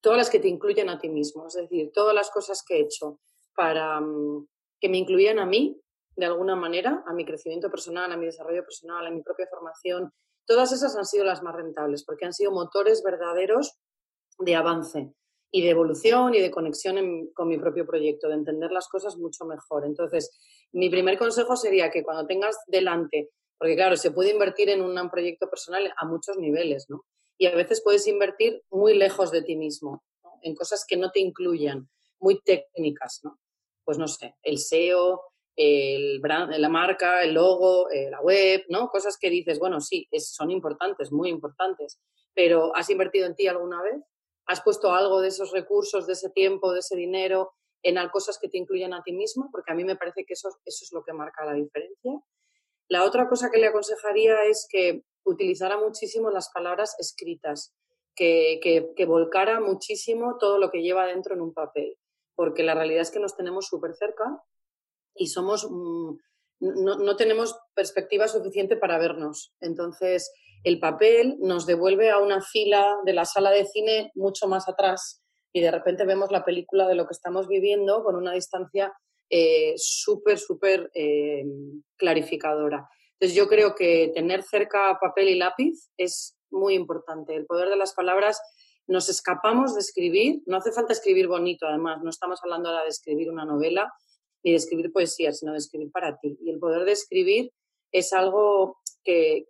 todas 0.00 0.16
las 0.16 0.30
que 0.30 0.40
te 0.40 0.48
incluyen 0.48 0.88
a 0.88 0.98
ti 0.98 1.10
mismo, 1.10 1.46
es 1.46 1.54
decir, 1.54 1.90
todas 1.92 2.14
las 2.14 2.30
cosas 2.30 2.64
que 2.66 2.76
he 2.76 2.80
hecho 2.80 3.20
para 3.54 4.00
mm, 4.00 4.46
que 4.80 4.88
me 4.88 4.96
incluyan 4.96 5.38
a 5.38 5.44
mí 5.44 5.78
de 6.20 6.26
alguna 6.26 6.54
manera, 6.54 7.02
a 7.06 7.12
mi 7.12 7.24
crecimiento 7.24 7.70
personal, 7.70 8.12
a 8.12 8.16
mi 8.16 8.26
desarrollo 8.26 8.62
personal, 8.62 9.06
a 9.06 9.10
mi 9.10 9.22
propia 9.22 9.46
formación, 9.48 10.12
todas 10.46 10.70
esas 10.72 10.94
han 10.96 11.06
sido 11.06 11.24
las 11.24 11.42
más 11.42 11.56
rentables 11.56 12.04
porque 12.04 12.26
han 12.26 12.32
sido 12.32 12.52
motores 12.52 13.02
verdaderos 13.02 13.78
de 14.38 14.54
avance 14.54 15.12
y 15.50 15.62
de 15.62 15.70
evolución 15.70 16.34
y 16.34 16.40
de 16.40 16.50
conexión 16.50 17.28
con 17.34 17.48
mi 17.48 17.58
propio 17.58 17.86
proyecto, 17.86 18.28
de 18.28 18.34
entender 18.34 18.70
las 18.70 18.88
cosas 18.88 19.16
mucho 19.16 19.44
mejor. 19.44 19.84
Entonces, 19.84 20.38
mi 20.72 20.90
primer 20.90 21.18
consejo 21.18 21.56
sería 21.56 21.90
que 21.90 22.04
cuando 22.04 22.26
tengas 22.26 22.56
delante, 22.66 23.30
porque 23.58 23.74
claro, 23.74 23.96
se 23.96 24.12
puede 24.12 24.30
invertir 24.30 24.68
en 24.68 24.82
un 24.82 25.10
proyecto 25.10 25.48
personal 25.48 25.92
a 25.96 26.06
muchos 26.06 26.36
niveles, 26.36 26.86
¿no? 26.88 27.04
Y 27.36 27.46
a 27.46 27.54
veces 27.54 27.82
puedes 27.82 28.06
invertir 28.06 28.62
muy 28.70 28.94
lejos 28.94 29.30
de 29.30 29.42
ti 29.42 29.56
mismo, 29.56 30.04
en 30.42 30.54
cosas 30.54 30.84
que 30.86 30.96
no 30.96 31.10
te 31.10 31.20
incluyan, 31.20 31.88
muy 32.20 32.40
técnicas, 32.42 33.20
¿no? 33.24 33.38
Pues 33.84 33.98
no 33.98 34.06
sé, 34.06 34.36
el 34.42 34.58
SEO, 34.58 35.29
el 35.56 36.20
la 36.22 36.68
marca, 36.68 37.22
el 37.22 37.34
logo, 37.34 37.90
eh, 37.90 38.10
la 38.10 38.20
web, 38.20 38.64
¿no? 38.68 38.88
Cosas 38.88 39.18
que 39.18 39.30
dices, 39.30 39.58
bueno, 39.58 39.80
sí, 39.80 40.08
son 40.18 40.50
importantes, 40.50 41.12
muy 41.12 41.28
importantes, 41.28 42.00
pero 42.34 42.74
¿has 42.74 42.88
invertido 42.90 43.26
en 43.26 43.34
ti 43.34 43.46
alguna 43.46 43.82
vez? 43.82 44.02
¿Has 44.46 44.62
puesto 44.62 44.92
algo 44.92 45.20
de 45.20 45.28
esos 45.28 45.52
recursos, 45.52 46.06
de 46.06 46.14
ese 46.14 46.30
tiempo, 46.30 46.72
de 46.72 46.80
ese 46.80 46.96
dinero 46.96 47.52
en 47.82 47.96
cosas 48.08 48.38
que 48.38 48.48
te 48.48 48.58
incluyan 48.58 48.94
a 48.94 49.02
ti 49.02 49.12
mismo? 49.12 49.48
Porque 49.52 49.72
a 49.72 49.74
mí 49.74 49.84
me 49.84 49.96
parece 49.96 50.24
que 50.24 50.34
eso, 50.34 50.48
eso 50.64 50.84
es 50.84 50.92
lo 50.92 51.02
que 51.04 51.12
marca 51.12 51.44
la 51.44 51.54
diferencia. 51.54 52.12
La 52.88 53.04
otra 53.04 53.28
cosa 53.28 53.50
que 53.50 53.58
le 53.58 53.68
aconsejaría 53.68 54.44
es 54.44 54.66
que 54.68 55.02
utilizara 55.24 55.76
muchísimo 55.78 56.30
las 56.30 56.50
palabras 56.50 56.96
escritas, 56.98 57.74
que, 58.16 58.58
que, 58.62 58.92
que 58.96 59.06
volcara 59.06 59.60
muchísimo 59.60 60.36
todo 60.38 60.58
lo 60.58 60.70
que 60.70 60.82
lleva 60.82 61.06
dentro 61.06 61.34
en 61.34 61.40
un 61.40 61.54
papel, 61.54 61.96
porque 62.34 62.62
la 62.62 62.74
realidad 62.74 63.02
es 63.02 63.10
que 63.10 63.20
nos 63.20 63.36
tenemos 63.36 63.66
súper 63.66 63.94
cerca 63.94 64.42
y 65.14 65.28
somos, 65.28 65.68
mm, 65.70 66.16
no, 66.60 66.96
no, 66.96 67.16
tenemos 67.16 67.58
perspectiva 67.74 68.28
suficiente 68.28 68.76
para 68.76 68.98
vernos. 68.98 69.54
Entonces, 69.60 70.32
el 70.62 70.78
papel 70.78 71.36
nos 71.40 71.66
devuelve 71.66 72.10
a 72.10 72.18
una 72.18 72.42
fila 72.42 72.96
de 73.04 73.14
la 73.14 73.24
sala 73.24 73.50
de 73.50 73.64
cine 73.64 74.10
mucho 74.14 74.46
más 74.46 74.68
atrás 74.68 75.22
y 75.52 75.60
de 75.60 75.70
repente 75.70 76.04
vemos 76.04 76.30
la 76.30 76.44
película 76.44 76.86
de 76.86 76.94
lo 76.94 77.06
que 77.06 77.12
estamos 77.12 77.48
viviendo 77.48 78.04
con 78.04 78.14
una 78.14 78.32
distancia 78.32 78.92
eh, 79.30 79.74
súper, 79.76 80.38
súper 80.38 80.90
eh, 80.94 81.44
clarificadora. 81.96 82.88
Entonces, 83.12 83.36
yo 83.36 83.48
creo 83.48 83.74
que 83.74 84.12
tener 84.14 84.42
cerca 84.42 84.98
papel 85.00 85.28
y 85.28 85.36
lápiz 85.36 85.90
es 85.96 86.36
muy 86.50 86.74
importante. 86.74 87.34
El 87.34 87.46
poder 87.46 87.68
de 87.68 87.76
las 87.76 87.94
palabras 87.94 88.40
nos 88.86 89.08
escapamos 89.08 89.74
de 89.74 89.80
escribir, 89.80 90.42
no 90.46 90.56
hace 90.56 90.72
falta 90.72 90.92
escribir 90.92 91.28
bonito, 91.28 91.66
además, 91.66 92.00
no 92.02 92.10
estamos 92.10 92.40
hablando 92.42 92.68
ahora 92.68 92.82
de 92.82 92.88
escribir 92.88 93.30
una 93.30 93.44
novela, 93.44 93.92
ni 94.42 94.52
de 94.52 94.56
escribir 94.56 94.92
poesía, 94.92 95.32
sino 95.32 95.52
de 95.52 95.58
escribir 95.58 95.90
para 95.90 96.18
ti. 96.18 96.38
Y 96.42 96.50
el 96.50 96.58
poder 96.58 96.84
de 96.84 96.92
escribir 96.92 97.52
es 97.92 98.12
algo 98.12 98.78
que, 99.04 99.46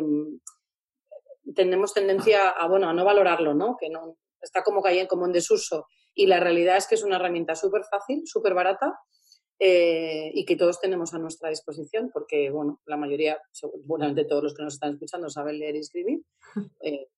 mm, 0.00 1.52
tenemos 1.54 1.94
tendencia 1.94 2.50
a, 2.50 2.68
bueno, 2.68 2.88
a 2.88 2.92
no 2.92 3.04
valorarlo, 3.04 3.54
¿no? 3.54 3.76
Que 3.78 3.88
no, 3.88 4.18
está 4.40 4.62
como 4.62 4.82
cayendo, 4.82 5.08
como 5.08 5.26
en 5.26 5.32
desuso. 5.32 5.86
Y 6.14 6.26
la 6.26 6.40
realidad 6.40 6.76
es 6.76 6.86
que 6.86 6.94
es 6.94 7.02
una 7.02 7.16
herramienta 7.16 7.54
súper 7.54 7.84
fácil, 7.84 8.22
súper 8.26 8.54
barata 8.54 8.98
eh, 9.58 10.30
y 10.34 10.44
que 10.44 10.56
todos 10.56 10.80
tenemos 10.80 11.14
a 11.14 11.18
nuestra 11.18 11.48
disposición 11.48 12.10
porque, 12.12 12.50
bueno, 12.50 12.80
la 12.86 12.96
mayoría, 12.96 13.40
seguramente 13.52 14.24
todos 14.24 14.42
los 14.42 14.54
que 14.54 14.62
nos 14.62 14.74
están 14.74 14.94
escuchando 14.94 15.30
saben 15.30 15.58
leer 15.58 15.76
y 15.76 15.80
escribir. 15.80 16.22
Eh, 16.82 17.08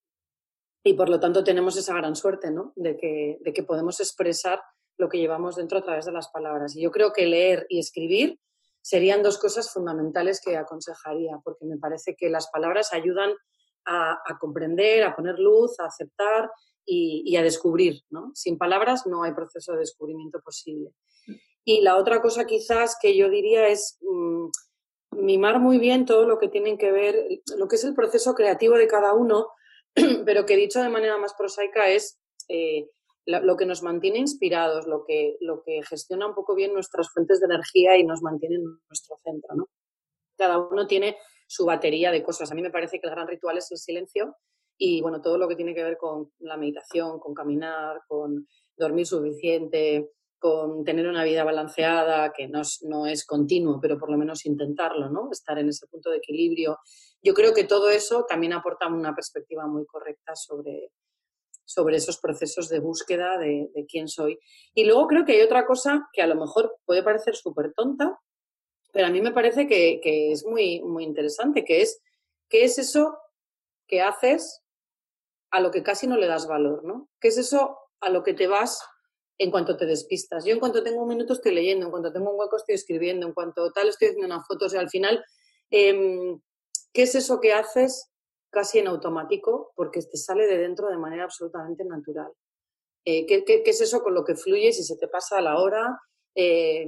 y 0.83 0.95
por 0.95 1.11
lo 1.11 1.21
tanto 1.21 1.45
tenemos 1.45 1.77
esa 1.77 1.95
gran 1.95 2.17
suerte, 2.17 2.51
¿no? 2.51 2.73
De 2.75 2.97
que, 2.97 3.37
de 3.43 3.53
que 3.53 3.63
podemos 3.63 4.01
expresar 4.01 4.63
lo 5.01 5.09
que 5.09 5.19
llevamos 5.19 5.57
dentro 5.57 5.79
a 5.79 5.83
través 5.83 6.05
de 6.05 6.13
las 6.13 6.29
palabras. 6.29 6.77
Y 6.77 6.83
yo 6.83 6.91
creo 6.91 7.13
que 7.13 7.27
leer 7.27 7.67
y 7.69 7.79
escribir 7.79 8.39
serían 8.83 9.23
dos 9.23 9.39
cosas 9.39 9.73
fundamentales 9.73 10.41
que 10.45 10.57
aconsejaría, 10.57 11.39
porque 11.43 11.65
me 11.65 11.79
parece 11.79 12.15
que 12.17 12.31
las 12.31 12.49
palabras 12.51 12.93
ayudan 12.93 13.35
a, 13.87 14.19
comprender, 14.39 15.03
a 15.03 15.17
poner 15.17 15.39
luz, 15.39 15.81
a 15.81 15.87
aceptar 15.87 16.51
y, 16.85 17.37
a 17.37 17.43
descubrir. 17.43 18.03
¿no? 18.11 18.31
Sin 18.35 18.59
palabras 18.59 19.07
no 19.07 19.23
hay 19.23 19.33
proceso 19.33 19.73
de 19.73 19.79
descubrimiento 19.79 20.41
posible. 20.41 20.93
Y 21.65 21.81
la 21.81 21.97
otra 21.97 22.21
cosa 22.23 22.47
quizás 22.47 22.97
que 23.01 23.17
yo 23.17 23.29
diría 23.29 23.69
es 23.69 23.99
mm, 24.01 24.49
mimar 25.13 25.61
muy 25.61 25.79
bien 25.79 26.05
todo 26.05 26.27
lo 26.27 26.39
que 26.39 26.49
tienen 26.49 26.79
que 26.79 26.93
ver, 26.93 27.17
lo 27.57 27.69
que 27.69 27.77
es 27.77 27.85
el 27.85 27.95
proceso 27.95 28.35
creativo 28.35 28.77
de 28.77 28.87
cada 28.87 29.15
uno, 29.15 29.49
pero 30.25 30.47
que 30.47 30.57
dicho 30.57 30.83
de 30.83 30.89
manera 30.89 31.19
más 31.19 31.35
prosaica 31.35 31.89
es 31.89 32.19
eh, 32.49 32.89
lo 33.31 33.57
que 33.57 33.67
nos 33.67 33.83
mantiene 33.83 34.19
inspirados, 34.19 34.87
lo 34.87 35.05
que, 35.05 35.37
lo 35.41 35.63
que 35.63 35.83
gestiona 35.83 36.27
un 36.27 36.35
poco 36.35 36.55
bien 36.55 36.73
nuestras 36.73 37.11
fuentes 37.11 37.41
de 37.41 37.47
energía 37.47 37.97
y 37.97 38.05
nos 38.05 38.23
mantiene 38.23 38.57
en 38.57 38.65
nuestro 38.89 39.19
centro. 39.25 39.55
¿no? 39.55 39.69
Cada 40.37 40.59
uno 40.59 40.87
tiene 40.87 41.17
su 41.47 41.65
batería 41.65 42.11
de 42.11 42.23
cosas. 42.23 42.51
A 42.51 42.55
mí 42.55 42.63
me 42.63 42.71
parece 42.71 43.01
que 43.01 43.07
el 43.07 43.15
gran 43.15 43.29
ritual 43.29 43.59
es 43.59 43.71
el 43.71 43.79
silencio 43.79 44.37
y 44.79 45.03
bueno, 45.03 45.21
todo 45.21 45.37
lo 45.37 45.47
que 45.47 45.57
tiene 45.57 45.75
que 45.75 45.85
ver 45.85 45.99
con 45.99 46.33
la 46.39 46.57
meditación, 46.57 47.19
con 47.19 47.35
caminar, 47.35 48.01
con 48.09 48.47
dormir 48.77 49.07
suficiente, 49.07 50.11
con 50.39 50.85
tener 50.85 51.07
una 51.07 51.23
vida 51.23 51.45
balanceada, 51.45 52.33
que 52.33 52.49
no 52.49 52.63
es, 52.63 52.83
no 52.83 53.07
es 53.07 53.27
continuo, 53.27 53.79
pero 53.81 53.99
por 53.99 54.11
lo 54.11 54.17
menos 54.17 54.47
intentarlo, 54.47 55.11
¿no? 55.11 55.29
Estar 55.31 55.59
en 55.59 55.69
ese 55.69 55.87
punto 55.87 56.11
de 56.11 56.17
equilibrio. 56.17 56.79
Yo 57.23 57.35
creo 57.35 57.53
que 57.53 57.65
todo 57.65 57.91
eso 57.91 58.25
también 58.27 58.55
aporta 58.55 58.89
una 58.89 59.15
perspectiva 59.15 59.67
muy 59.67 59.85
correcta 59.85 60.35
sobre, 60.35 60.93
sobre 61.71 61.99
esos 61.99 62.19
procesos 62.19 62.69
de 62.69 62.81
búsqueda 62.81 63.39
de, 63.39 63.71
quién 63.89 64.09
soy. 64.09 64.41
Y 64.75 64.85
luego 64.85 65.07
creo 65.07 65.25
que 65.25 65.35
hay 65.35 65.43
otra 65.43 65.67
cosa 65.67 66.09
que 66.13 66.21
a 66.21 66.27
lo 66.27 66.35
mejor 66.35 66.77
puede 66.85 67.05
parecer 67.05 67.37
súper 67.37 67.73
tonta, 67.75 68.19
pero 68.93 69.07
a 69.07 69.11
mí 69.11 69.21
me 69.21 69.31
parece 69.31 69.69
que, 69.69 70.01
es 70.33 70.45
muy, 70.45 70.83
muy 70.83 71.05
interesante, 71.05 71.65
que 71.65 71.83
es, 71.83 72.03
¿qué 72.49 72.65
es 72.65 72.77
eso 72.79 73.17
que 73.87 74.01
haces 74.01 74.65
a 75.53 75.61
lo 75.61 75.71
que 75.71 75.85
casi 75.85 76.09
no 76.09 76.17
le 76.17 76.27
das 76.27 76.49
valor, 76.49 76.85
¿no? 76.85 77.09
¿Qué 77.21 77.29
es 77.29 77.39
eso 77.39 77.79
a 78.01 78.11
lo 78.11 78.25
que 78.25 78.35
te 78.35 78.49
vas 78.49 78.81
en 79.39 79.51
cuanto 79.51 79.77
te 79.77 79.87
despistas. 79.87 80.45
Yo 80.45 80.53
en 80.53 80.61
cuanto 80.61 80.83
tengo 80.83 81.03
un 81.03 81.09
minuto 81.09 81.33
estoy 81.33 81.55
leyendo, 81.55 81.87
en 81.87 81.91
cuanto 81.91 82.13
tengo 82.13 82.31
un 82.31 82.39
hueco 82.39 82.57
estoy 82.57 82.75
escribiendo, 82.75 83.27
en 83.27 83.33
cuanto 83.33 83.73
tal 83.73 83.89
estoy 83.89 84.09
haciendo 84.09 84.27
una 84.27 84.45
foto. 84.45 84.67
O 84.67 84.69
sea, 84.69 84.81
al 84.81 84.91
final, 84.91 85.25
em, 85.71 86.39
¿qué 86.93 87.03
es 87.03 87.15
eso 87.15 87.41
que 87.41 87.55
haces 87.55 88.10
casi 88.51 88.79
en 88.79 88.89
automático? 88.89 89.73
Porque 89.75 90.01
te 90.01 90.17
sale 90.17 90.47
de 90.47 90.59
dentro 90.59 90.89
de 90.89 90.99
manera 90.99 91.25
absolutamente 91.25 91.85
natural. 91.85 92.33
Eh, 93.05 93.27
¿qué, 93.27 93.63
es 93.65 93.81
eso 93.81 94.03
con 94.03 94.15
lo 94.15 94.25
que 94.25 94.35
fluyes 94.35 94.79
y 94.79 94.83
se 94.83 94.97
te 94.97 95.09
pasa 95.09 95.39
a 95.39 95.43
la 95.43 95.59
hora? 95.59 96.01
Eh, 96.35 96.87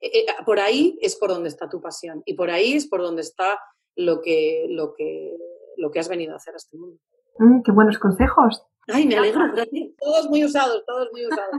eh, 0.00 0.26
por 0.44 0.58
ahí 0.58 0.98
es 1.00 1.16
por 1.16 1.30
donde 1.30 1.48
está 1.48 1.68
tu 1.68 1.80
pasión 1.80 2.22
y 2.26 2.34
por 2.34 2.50
ahí 2.50 2.74
es 2.74 2.86
por 2.88 3.00
donde 3.00 3.22
está 3.22 3.58
lo 3.94 4.20
que, 4.20 4.66
lo 4.68 4.94
que, 4.94 5.36
lo 5.76 5.90
que 5.90 6.00
has 6.00 6.08
venido 6.08 6.32
a 6.32 6.36
hacer 6.36 6.54
a 6.54 6.58
este 6.58 6.76
mundo. 6.76 6.98
Mm, 7.38 7.62
qué 7.62 7.72
buenos 7.72 7.98
consejos. 7.98 8.66
Ay, 8.88 9.06
me 9.06 9.16
alegro, 9.16 9.40
Todos 9.98 10.28
muy 10.28 10.44
usados, 10.44 10.84
todos 10.86 11.08
muy 11.12 11.26
usados. 11.26 11.50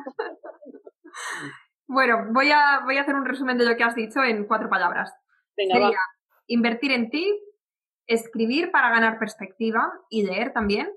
bueno, 1.87 2.27
voy 2.31 2.51
a, 2.51 2.81
voy 2.85 2.97
a 2.97 3.01
hacer 3.01 3.15
un 3.15 3.25
resumen 3.25 3.57
de 3.57 3.65
lo 3.65 3.75
que 3.75 3.83
has 3.83 3.95
dicho 3.95 4.23
en 4.23 4.45
cuatro 4.45 4.69
palabras. 4.69 5.11
Venga, 5.55 5.91
invertir 6.47 6.91
en 6.91 7.09
ti, 7.09 7.33
escribir 8.07 8.71
para 8.71 8.89
ganar 8.89 9.19
perspectiva 9.19 9.91
y 10.09 10.23
leer 10.23 10.53
también, 10.53 10.89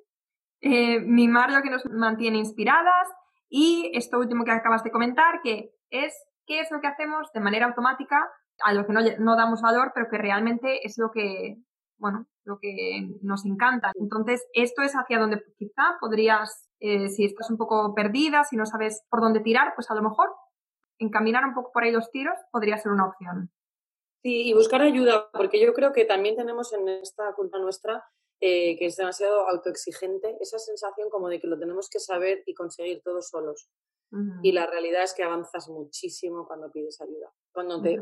eh, 0.61 1.01
mimar 1.01 1.53
lo 1.53 1.63
que 1.63 1.71
nos 1.71 1.85
mantiene 1.87 2.39
inspiradas 2.39 3.09
y 3.49 3.91
esto 3.95 4.19
último 4.19 4.45
que 4.45 4.53
acabas 4.53 4.85
de 4.85 4.91
comentar, 4.91 5.41
que 5.43 5.75
es 5.91 6.15
qué 6.47 6.61
es 6.61 6.71
lo 6.71 6.81
que 6.81 6.87
hacemos 6.87 7.33
de 7.33 7.41
manera 7.41 7.67
automática 7.67 8.31
a 8.65 8.73
lo 8.73 8.87
que 8.87 8.93
no, 8.93 9.01
no 9.19 9.37
damos 9.37 9.63
valor, 9.63 9.93
pero 9.95 10.09
que 10.09 10.19
realmente 10.19 10.87
es 10.87 10.99
lo 10.99 11.11
que, 11.11 11.57
bueno, 11.99 12.27
lo 12.45 12.59
que 12.59 13.09
nos 13.23 13.45
encanta. 13.47 13.93
Entonces, 13.95 14.47
esto 14.53 14.83
es 14.83 14.93
hacia 14.93 15.19
donde 15.19 15.43
quizá 15.59 15.97
podrías, 16.01 16.69
eh, 16.81 17.09
si 17.09 17.25
estás 17.25 17.51
un 17.51 17.57
poco 17.57 17.95
perdida, 17.95 18.45
si 18.45 18.57
no 18.57 18.67
sabes 18.67 19.03
por 19.09 19.21
dónde 19.21 19.41
tirar, 19.41 19.73
pues 19.75 19.91
a 19.91 19.95
lo 19.95 20.03
mejor 20.03 20.31
encaminar 20.99 21.45
un 21.45 21.55
poco 21.55 21.71
por 21.73 21.85
ahí 21.85 21.93
los 21.93 22.11
tiros 22.11 22.39
podría 22.51 22.77
ser 22.77 22.93
una 22.93 23.07
opción. 23.07 23.51
Sí, 24.23 24.49
y 24.49 24.53
buscar 24.53 24.83
ayuda, 24.83 25.31
porque 25.33 25.61
yo 25.61 25.73
creo 25.73 25.93
que 25.93 26.05
también 26.05 26.37
tenemos 26.37 26.73
en 26.73 26.89
esta 26.89 27.33
cultura 27.35 27.63
nuestra 27.63 28.05
eh, 28.43 28.79
que 28.79 28.87
es 28.87 28.97
demasiado 28.97 29.47
autoexigente, 29.49 30.35
esa 30.41 30.59
sensación 30.59 31.11
como 31.11 31.29
de 31.29 31.39
que 31.41 31.47
lo 31.47 31.59
tenemos 31.59 31.91
que 31.91 32.01
saber 32.01 32.43
y 32.47 32.55
conseguir 32.55 33.03
todos 33.03 33.29
solos. 33.29 33.69
Y 34.43 34.51
la 34.51 34.67
realidad 34.67 35.05
es 35.05 35.15
que 35.15 35.23
avanzas 35.23 35.69
muchísimo 35.69 36.45
cuando 36.45 36.73
pides 36.73 37.01
ayuda. 37.01 37.33
Cuando 37.53 37.81
te 37.81 38.01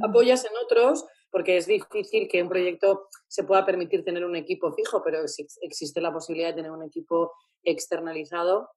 apoyas 0.00 0.44
en 0.44 0.52
otros, 0.62 1.04
porque 1.32 1.56
es 1.56 1.66
difícil 1.66 2.28
que 2.28 2.42
un 2.42 2.48
proyecto 2.48 3.08
se 3.26 3.42
pueda 3.42 3.66
permitir 3.66 4.04
tener 4.04 4.24
un 4.24 4.36
equipo 4.36 4.72
fijo, 4.72 5.02
pero 5.02 5.18
existe 5.62 6.00
la 6.00 6.12
posibilidad 6.12 6.50
de 6.50 6.56
tener 6.56 6.70
un 6.70 6.84
equipo 6.84 7.32
externalizado 7.64 8.68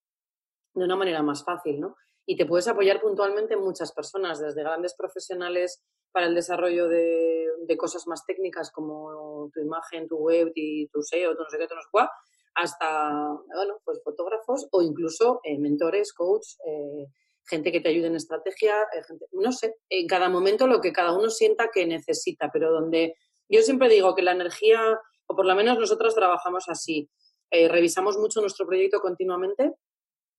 de 0.73 0.85
una 0.85 0.95
manera 0.95 1.21
más 1.21 1.43
fácil, 1.43 1.81
¿no? 1.81 1.95
Y 2.25 2.38
te 2.38 2.45
puedes 2.45 2.67
apoyar 2.67 3.01
puntualmente 3.01 3.53
en 3.53 3.61
muchas 3.61 3.91
personas, 3.91 4.39
desde 4.39 4.63
grandes 4.63 4.95
profesionales 4.95 5.83
para 6.11 6.27
el 6.27 6.35
desarrollo 6.35 6.88
de, 6.88 7.47
cosas 7.77 8.07
más 8.07 8.25
técnicas 8.25 8.71
como 8.71 9.49
tu 9.53 9.59
imagen, 9.59 10.07
tu 10.07 10.17
web 10.17 10.51
y 10.55 10.88
tu 10.88 11.01
SEO, 11.01 11.35
tu 11.35 11.43
no 11.43 11.49
sé 11.49 11.57
qué, 11.57 11.67
tu 11.67 11.75
no 11.75 11.81
sé 11.81 11.88
cuál, 11.91 12.09
hasta, 12.55 13.11
bueno, 13.53 13.79
pues 13.83 14.01
fotógrafos 14.03 14.67
o 14.71 14.81
incluso 14.81 15.41
eh, 15.43 15.59
mentores, 15.59 16.13
coach, 16.13 16.47
eh, 16.65 17.07
gente 17.47 17.71
que 17.71 17.81
te 17.81 17.89
ayude 17.89 18.07
en 18.07 18.15
estrategia, 18.15 18.75
eh, 18.93 19.01
no 19.33 19.51
sé, 19.51 19.75
en 19.89 20.07
cada 20.07 20.29
momento 20.29 20.67
lo 20.67 20.81
que 20.81 20.93
cada 20.93 21.15
uno 21.15 21.29
sienta 21.29 21.69
que 21.71 21.85
necesita, 21.85 22.49
pero 22.51 22.71
donde 22.71 23.15
yo 23.49 23.61
siempre 23.61 23.89
digo 23.89 24.15
que 24.15 24.23
la 24.23 24.31
energía, 24.31 24.79
o 25.27 25.35
por 25.35 25.45
lo 25.45 25.55
menos 25.55 25.77
nosotros 25.77 26.15
trabajamos 26.15 26.65
así, 26.69 27.09
eh, 27.51 27.67
revisamos 27.67 28.17
mucho 28.17 28.41
nuestro 28.41 28.65
proyecto 28.65 28.99
continuamente, 28.99 29.73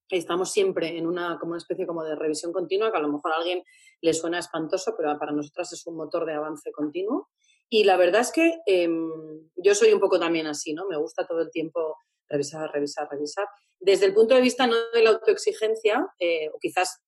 estamos 0.08 0.52
siempre 0.52 0.96
en 0.96 1.06
una, 1.06 1.38
como 1.38 1.52
una 1.52 1.58
especie 1.58 1.86
como 1.86 2.04
de 2.04 2.14
revisión 2.14 2.52
continua, 2.52 2.90
que 2.90 2.98
a 2.98 3.02
lo 3.02 3.12
mejor 3.12 3.32
a 3.32 3.36
alguien 3.36 3.62
le 4.00 4.14
suena 4.14 4.38
espantoso, 4.38 4.94
pero 4.96 5.18
para 5.18 5.32
nosotras 5.32 5.72
es 5.72 5.86
un 5.86 5.96
motor 5.96 6.26
de 6.26 6.34
avance 6.34 6.70
continuo. 6.72 7.28
Y 7.68 7.84
la 7.84 7.96
verdad 7.96 8.20
es 8.20 8.30
que 8.30 8.60
em, 8.66 9.10
yo 9.56 9.74
soy 9.74 9.92
un 9.92 10.00
poco 10.00 10.20
también 10.20 10.46
así, 10.46 10.72
¿no? 10.72 10.86
Me 10.86 10.96
gusta 10.96 11.26
todo 11.26 11.40
el 11.40 11.50
tiempo 11.50 11.96
revisar, 12.28 12.70
revisar, 12.72 13.08
revisar. 13.10 13.46
Desde 13.78 14.06
el 14.06 14.14
punto 14.14 14.34
de 14.34 14.40
vista 14.40 14.66
no 14.66 14.76
de 14.92 15.02
la 15.02 15.10
autoexigencia, 15.10 16.06
eh, 16.18 16.48
o 16.54 16.58
quizás 16.60 17.02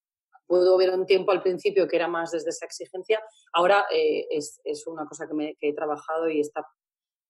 puedo 0.46 0.76
ver 0.76 0.90
un 0.90 1.06
tiempo 1.06 1.30
al 1.30 1.42
principio 1.42 1.86
que 1.86 1.96
era 1.96 2.08
más 2.08 2.32
desde 2.32 2.50
esa 2.50 2.66
exigencia, 2.66 3.22
ahora 3.52 3.84
eh, 3.92 4.26
es, 4.30 4.60
es, 4.64 4.86
una 4.86 5.06
cosa 5.06 5.28
que, 5.28 5.34
me, 5.34 5.56
que, 5.56 5.68
he 5.68 5.74
trabajado 5.74 6.28
y 6.28 6.40
está 6.40 6.66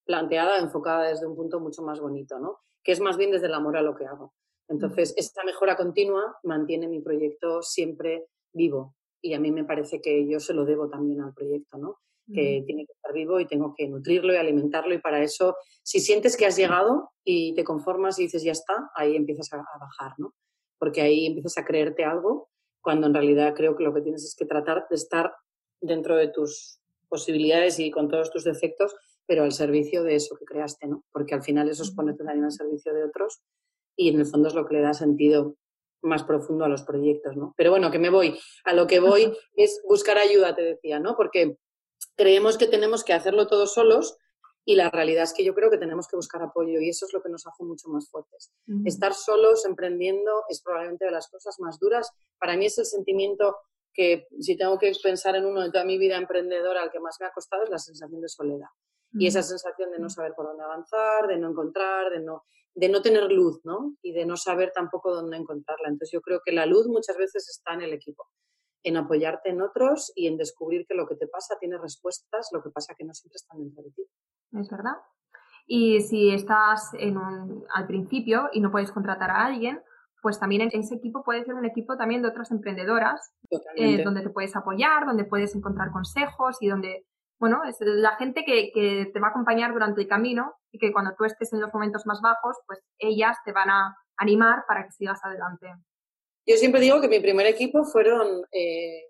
planteada, 0.04 0.58
enfocada 0.58 1.08
desde 1.08 1.26
un 1.26 1.34
punto 1.36 1.60
mucho 1.60 1.82
más 1.82 2.00
bonito, 2.00 2.38
¿no? 2.38 2.60
Que 2.82 2.92
es 2.92 3.00
más 3.00 3.16
bien 3.16 3.32
desde 3.32 3.46
el 3.46 3.54
amor 3.54 3.76
a 3.76 3.82
lo 3.82 3.94
que 3.94 4.06
hago. 4.06 4.32
Entonces, 4.68 5.14
esta 5.16 5.44
mejora 5.44 5.76
continua 5.76 6.36
mantiene 6.42 6.88
mi 6.88 7.00
proyecto 7.00 7.62
siempre 7.62 8.26
vivo 8.52 8.94
y 9.20 9.34
a 9.34 9.40
mí 9.40 9.50
me 9.50 9.64
parece 9.64 10.00
que 10.00 10.28
yo 10.28 10.40
se 10.40 10.54
lo 10.54 10.64
debo 10.64 10.88
también 10.88 11.20
al 11.20 11.34
proyecto, 11.34 11.78
¿no? 11.78 11.98
que 12.32 12.62
tiene 12.66 12.84
que 12.84 12.92
estar 12.92 13.12
vivo 13.12 13.40
y 13.40 13.46
tengo 13.46 13.74
que 13.76 13.88
nutrirlo 13.88 14.32
y 14.32 14.36
alimentarlo 14.36 14.94
y 14.94 14.98
para 14.98 15.22
eso, 15.22 15.56
si 15.82 16.00
sientes 16.00 16.36
que 16.36 16.46
has 16.46 16.56
llegado 16.56 17.10
y 17.24 17.54
te 17.54 17.64
conformas 17.64 18.18
y 18.18 18.24
dices 18.24 18.42
ya 18.42 18.52
está, 18.52 18.90
ahí 18.94 19.16
empiezas 19.16 19.52
a, 19.52 19.56
bajar, 19.56 20.12
¿no? 20.18 20.34
Porque 20.78 21.00
ahí 21.00 21.26
empiezas 21.26 21.58
a 21.58 21.64
creerte 21.64 22.04
algo 22.04 22.48
cuando 22.80 23.06
en 23.06 23.14
realidad 23.14 23.54
creo 23.54 23.76
que 23.76 23.84
lo 23.84 23.94
que 23.94 24.02
tienes 24.02 24.24
es 24.24 24.34
que 24.34 24.44
tratar 24.44 24.86
de 24.88 24.96
estar 24.96 25.32
dentro 25.80 26.16
de 26.16 26.28
tus 26.28 26.80
posibilidades 27.08 27.78
y 27.78 27.90
con 27.90 28.08
todos 28.08 28.30
tus 28.30 28.44
defectos, 28.44 28.94
pero 29.26 29.44
al 29.44 29.52
servicio 29.52 30.02
de 30.02 30.16
eso 30.16 30.36
que 30.36 30.44
creaste, 30.44 30.86
¿no? 30.86 31.04
Porque 31.10 31.34
al 31.34 31.42
final 31.42 31.68
eso 31.68 31.82
es 31.82 31.90
ponerte 31.92 32.24
también 32.24 32.44
al 32.44 32.52
servicio 32.52 32.92
de 32.92 33.04
otros 33.04 33.40
y 33.98 34.08
en 34.08 34.20
el 34.20 34.26
fondo 34.26 34.48
es 34.48 34.54
lo 34.54 34.64
que 34.64 34.74
le 34.74 34.80
da 34.80 34.94
sentido 34.94 35.56
más 36.02 36.22
profundo 36.22 36.64
a 36.64 36.68
los 36.68 36.84
proyectos, 36.84 37.36
¿no? 37.36 37.52
Pero 37.56 37.72
bueno, 37.72 37.90
que 37.90 37.98
me 37.98 38.10
voy. 38.10 38.38
A 38.64 38.72
lo 38.72 38.86
que 38.86 39.00
voy 39.00 39.36
es 39.56 39.82
buscar 39.86 40.16
ayuda, 40.16 40.54
te 40.54 40.62
decía, 40.62 41.00
¿no? 41.00 41.16
Porque 41.16 41.58
creemos 42.16 42.56
que 42.56 42.68
tenemos 42.68 43.02
que 43.02 43.12
hacerlo 43.12 43.48
todos 43.48 43.74
solos 43.74 44.16
y 44.64 44.76
la 44.76 44.88
realidad 44.88 45.24
es 45.24 45.34
que 45.34 45.44
yo 45.44 45.52
creo 45.52 45.68
que 45.68 45.78
tenemos 45.78 46.06
que 46.06 46.14
buscar 46.14 46.40
apoyo 46.42 46.78
y 46.80 46.88
eso 46.88 47.06
es 47.06 47.12
lo 47.12 47.20
que 47.20 47.28
nos 47.28 47.44
hace 47.48 47.64
mucho 47.64 47.88
más 47.88 48.08
fuertes. 48.08 48.52
Estar 48.84 49.14
solos 49.14 49.64
emprendiendo 49.66 50.44
es 50.48 50.62
probablemente 50.62 51.06
de 51.06 51.10
las 51.10 51.28
cosas 51.28 51.56
más 51.58 51.80
duras. 51.80 52.12
Para 52.38 52.56
mí 52.56 52.66
es 52.66 52.78
el 52.78 52.86
sentimiento 52.86 53.56
que 53.92 54.28
si 54.38 54.56
tengo 54.56 54.78
que 54.78 54.92
pensar 55.02 55.34
en 55.34 55.44
uno 55.44 55.62
de 55.62 55.72
toda 55.72 55.84
mi 55.84 55.98
vida 55.98 56.16
emprendedora, 56.16 56.82
al 56.82 56.92
que 56.92 57.00
más 57.00 57.16
me 57.18 57.26
ha 57.26 57.32
costado 57.32 57.64
es 57.64 57.70
la 57.70 57.78
sensación 57.78 58.20
de 58.20 58.28
soledad. 58.28 58.68
Y 59.14 59.26
esa 59.26 59.42
sensación 59.42 59.90
de 59.90 59.98
no 59.98 60.08
saber 60.08 60.34
por 60.36 60.46
dónde 60.46 60.62
avanzar, 60.62 61.26
de 61.26 61.38
no 61.38 61.50
encontrar, 61.50 62.10
de 62.10 62.20
no, 62.20 62.44
de 62.74 62.88
no 62.88 63.02
tener 63.02 63.30
luz, 63.30 63.60
¿no? 63.64 63.96
Y 64.02 64.12
de 64.12 64.24
no 64.26 64.36
saber 64.36 64.72
tampoco 64.74 65.14
dónde 65.14 65.36
encontrarla. 65.36 65.88
Entonces 65.88 66.12
yo 66.12 66.20
creo 66.20 66.40
que 66.44 66.52
la 66.52 66.66
luz 66.66 66.86
muchas 66.86 67.16
veces 67.16 67.48
está 67.48 67.74
en 67.74 67.82
el 67.82 67.92
equipo 67.92 68.26
en 68.84 68.96
apoyarte 68.96 69.50
en 69.50 69.60
otros 69.60 70.12
y 70.14 70.26
en 70.26 70.36
descubrir 70.36 70.86
que 70.86 70.94
lo 70.94 71.06
que 71.06 71.16
te 71.16 71.26
pasa 71.26 71.56
tiene 71.58 71.78
respuestas, 71.78 72.48
lo 72.52 72.62
que 72.62 72.70
pasa 72.70 72.94
que 72.96 73.04
no 73.04 73.12
siempre 73.12 73.36
están 73.36 73.58
dentro 73.58 73.82
de 73.82 73.90
ti. 73.90 74.02
Es 74.52 74.70
verdad. 74.70 74.94
Y 75.66 76.00
si 76.00 76.30
estás 76.30 76.92
en 76.94 77.18
un, 77.18 77.64
al 77.74 77.86
principio 77.86 78.48
y 78.52 78.60
no 78.60 78.70
puedes 78.70 78.90
contratar 78.90 79.30
a 79.30 79.44
alguien, 79.44 79.82
pues 80.22 80.40
también 80.40 80.68
ese 80.72 80.94
equipo 80.94 81.22
puede 81.22 81.44
ser 81.44 81.54
un 81.54 81.64
equipo 81.64 81.96
también 81.96 82.22
de 82.22 82.28
otras 82.28 82.50
emprendedoras, 82.50 83.32
eh, 83.76 84.02
donde 84.02 84.22
te 84.22 84.30
puedes 84.30 84.56
apoyar, 84.56 85.06
donde 85.06 85.24
puedes 85.24 85.54
encontrar 85.54 85.92
consejos 85.92 86.56
y 86.60 86.68
donde, 86.68 87.06
bueno, 87.38 87.62
es 87.68 87.76
la 87.80 88.16
gente 88.16 88.44
que, 88.44 89.10
te 89.12 89.20
va 89.20 89.28
a 89.28 89.30
acompañar 89.30 89.72
durante 89.72 90.00
el 90.00 90.08
camino 90.08 90.54
y 90.72 90.78
que 90.78 90.92
cuando 90.92 91.14
tú 91.16 91.24
estés 91.24 91.52
en 91.52 91.60
los 91.60 91.72
momentos 91.72 92.04
más 92.06 92.20
bajos, 92.20 92.56
pues 92.66 92.80
ellas 92.98 93.36
te 93.44 93.52
van 93.52 93.70
a 93.70 93.96
animar 94.16 94.64
para 94.66 94.84
que 94.84 94.92
sigas 94.92 95.20
adelante. 95.22 95.68
Yo 96.46 96.56
siempre 96.56 96.80
digo 96.80 97.00
que 97.00 97.08
mi 97.08 97.20
primer 97.20 97.46
equipo 97.46 97.84
fueron, 97.84 98.44
eh, 98.50 99.04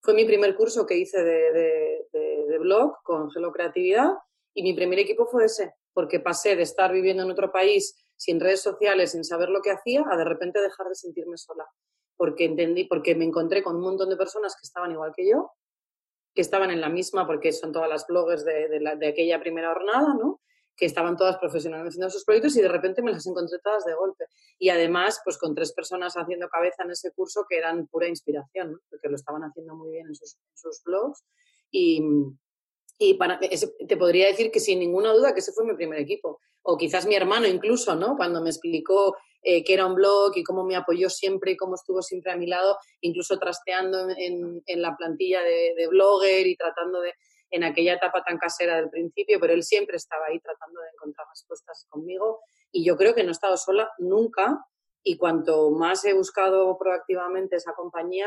fue 0.00 0.14
mi 0.14 0.24
primer 0.24 0.56
curso 0.56 0.86
que 0.86 0.96
hice 0.96 1.22
de, 1.22 1.52
de, 2.12 2.58
blog 2.58 2.96
con 3.04 3.30
Gelo 3.30 3.52
Creatividad 3.52 4.14
y 4.52 4.64
mi 4.64 4.74
primer 4.74 4.98
equipo 4.98 5.26
fue 5.26 5.44
ese, 5.44 5.74
porque 5.92 6.18
pasé 6.18 6.56
de 6.56 6.62
estar 6.62 6.92
viviendo 6.92 7.22
en 7.22 7.30
otro 7.30 7.52
país 7.52 7.94
sin 8.16 8.40
redes 8.40 8.62
sociales, 8.62 9.12
sin 9.12 9.22
saber 9.22 9.48
lo 9.48 9.62
que 9.62 9.70
hacía, 9.70 10.02
a 10.10 10.16
de 10.16 10.24
repente 10.24 10.60
dejar 10.60 10.88
de 10.88 10.96
sentirme 10.96 11.36
sola, 11.36 11.64
porque 12.16 12.46
entendí, 12.46 12.84
porque 12.84 13.14
me 13.14 13.24
encontré 13.24 13.62
con 13.62 13.76
un 13.76 13.82
montón 13.82 14.08
de 14.08 14.16
personas 14.16 14.56
que 14.56 14.66
estaban 14.66 14.90
igual 14.90 15.12
que 15.14 15.28
yo, 15.28 15.52
estaban 16.42 16.70
en 16.70 16.80
la 16.80 16.88
misma, 16.88 17.26
porque 17.26 17.52
son 17.52 17.72
todas 17.72 17.88
las 17.88 18.06
bloggers 18.06 18.44
de, 18.44 18.68
de 18.98 19.08
aquella 19.08 19.40
primera 19.40 19.72
jornada, 19.72 20.14
¿no? 20.14 20.40
que 20.78 20.86
estaban 20.86 21.16
todas 21.16 21.36
profesionalmente 21.38 21.90
haciendo 21.90 22.08
sus 22.08 22.24
proyectos 22.24 22.56
y 22.56 22.62
de 22.62 22.68
repente 22.68 23.02
me 23.02 23.10
las 23.10 23.26
encontré 23.26 23.58
todas 23.58 23.84
de 23.84 23.94
golpe. 23.94 24.26
Y 24.60 24.68
además, 24.68 25.20
pues 25.24 25.36
con 25.36 25.52
tres 25.52 25.72
personas 25.72 26.14
haciendo 26.16 26.48
cabeza 26.48 26.84
en 26.84 26.92
ese 26.92 27.10
curso 27.10 27.44
que 27.50 27.58
eran 27.58 27.88
pura 27.88 28.06
inspiración, 28.06 28.80
porque 28.88 29.08
lo 29.08 29.16
estaban 29.16 29.42
haciendo 29.42 29.74
muy 29.74 29.90
bien 29.90 30.06
en 30.06 30.14
sus, 30.14 30.38
blogs. 30.84 31.24
Y, 31.72 32.00
y 32.96 33.14
para, 33.14 33.40
te 33.40 33.96
podría 33.96 34.28
decir 34.28 34.52
que 34.52 34.60
sin 34.60 34.78
ninguna 34.78 35.12
duda 35.12 35.34
que 35.34 35.40
ese 35.40 35.52
fue 35.52 35.66
mi 35.66 35.74
primer 35.74 35.98
equipo. 35.98 36.40
O 36.62 36.78
quizás 36.78 37.06
mi 37.06 37.16
hermano 37.16 37.48
incluso, 37.48 37.96
¿no? 37.96 38.16
Cuando 38.16 38.40
me 38.40 38.50
explicó 38.50 39.16
eh, 39.42 39.64
que 39.64 39.74
era 39.74 39.86
un 39.86 39.94
blog 39.94 40.36
y 40.36 40.42
cómo 40.42 40.64
me 40.64 40.76
apoyó 40.76 41.08
siempre 41.10 41.52
y 41.52 41.56
cómo 41.56 41.74
estuvo 41.74 42.02
siempre 42.02 42.32
a 42.32 42.36
mi 42.36 42.46
lado, 42.46 42.78
incluso 43.00 43.38
trasteando 43.38 44.08
en, 44.10 44.62
en 44.66 44.82
la 44.82 44.96
plantilla 44.96 45.42
de, 45.42 45.74
de 45.76 45.86
blogger 45.88 46.46
y 46.46 46.56
tratando 46.56 47.00
de 47.00 47.14
en 47.50 47.64
aquella 47.64 47.94
etapa 47.94 48.22
tan 48.22 48.36
casera 48.36 48.76
del 48.76 48.90
principio, 48.90 49.40
pero 49.40 49.54
él 49.54 49.62
siempre 49.62 49.96
estaba 49.96 50.26
ahí 50.26 50.38
tratando 50.38 50.80
de 50.80 50.88
encontrar 50.92 51.26
respuestas 51.30 51.86
conmigo 51.88 52.40
y 52.70 52.84
yo 52.84 52.96
creo 52.96 53.14
que 53.14 53.22
no 53.22 53.30
he 53.30 53.32
estado 53.32 53.56
sola 53.56 53.90
nunca 53.98 54.62
y 55.02 55.16
cuanto 55.16 55.70
más 55.70 56.04
he 56.04 56.12
buscado 56.12 56.76
proactivamente 56.76 57.56
esa 57.56 57.72
compañía, 57.72 58.26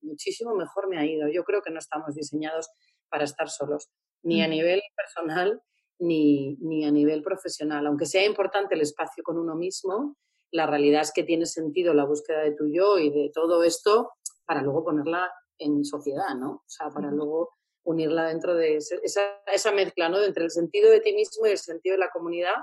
muchísimo 0.00 0.54
mejor 0.54 0.88
me 0.88 0.98
ha 0.98 1.04
ido. 1.04 1.28
Yo 1.28 1.44
creo 1.44 1.62
que 1.62 1.70
no 1.70 1.78
estamos 1.78 2.14
diseñados 2.14 2.68
para 3.08 3.24
estar 3.24 3.48
solos, 3.48 3.90
ni 4.22 4.42
a 4.42 4.48
nivel 4.48 4.82
personal 4.96 5.62
ni, 5.98 6.56
ni 6.56 6.84
a 6.84 6.90
nivel 6.90 7.22
profesional. 7.22 7.86
Aunque 7.86 8.06
sea 8.06 8.24
importante 8.24 8.74
el 8.74 8.80
espacio 8.80 9.22
con 9.22 9.38
uno 9.38 9.54
mismo, 9.54 10.16
la 10.50 10.66
realidad 10.66 11.02
es 11.02 11.12
que 11.12 11.24
tiene 11.24 11.46
sentido 11.46 11.94
la 11.94 12.04
búsqueda 12.04 12.40
de 12.40 12.52
tu 12.52 12.66
yo 12.66 12.98
y 12.98 13.10
de 13.10 13.30
todo 13.34 13.62
esto 13.62 14.12
para 14.46 14.62
luego 14.62 14.84
ponerla 14.84 15.30
en 15.58 15.84
sociedad, 15.84 16.34
¿no? 16.36 16.50
O 16.50 16.64
sea, 16.66 16.90
para 16.90 17.10
luego 17.10 17.50
unirla 17.84 18.26
dentro 18.26 18.54
de 18.54 18.76
esa, 18.76 19.22
esa 19.46 19.72
mezcla, 19.72 20.08
¿no? 20.08 20.22
Entre 20.22 20.44
el 20.44 20.50
sentido 20.50 20.90
de 20.90 21.00
ti 21.00 21.14
mismo 21.14 21.46
y 21.46 21.50
el 21.50 21.58
sentido 21.58 21.94
de 21.94 22.00
la 22.00 22.10
comunidad. 22.10 22.54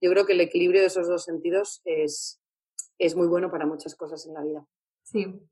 Yo 0.00 0.10
creo 0.10 0.26
que 0.26 0.32
el 0.32 0.40
equilibrio 0.40 0.80
de 0.80 0.86
esos 0.86 1.06
dos 1.08 1.24
sentidos 1.24 1.82
es, 1.84 2.40
es 2.98 3.14
muy 3.14 3.26
bueno 3.26 3.50
para 3.50 3.66
muchas 3.66 3.94
cosas 3.94 4.26
en 4.26 4.34
la 4.34 4.42
vida. 4.42 4.66
Sí. 5.02 5.46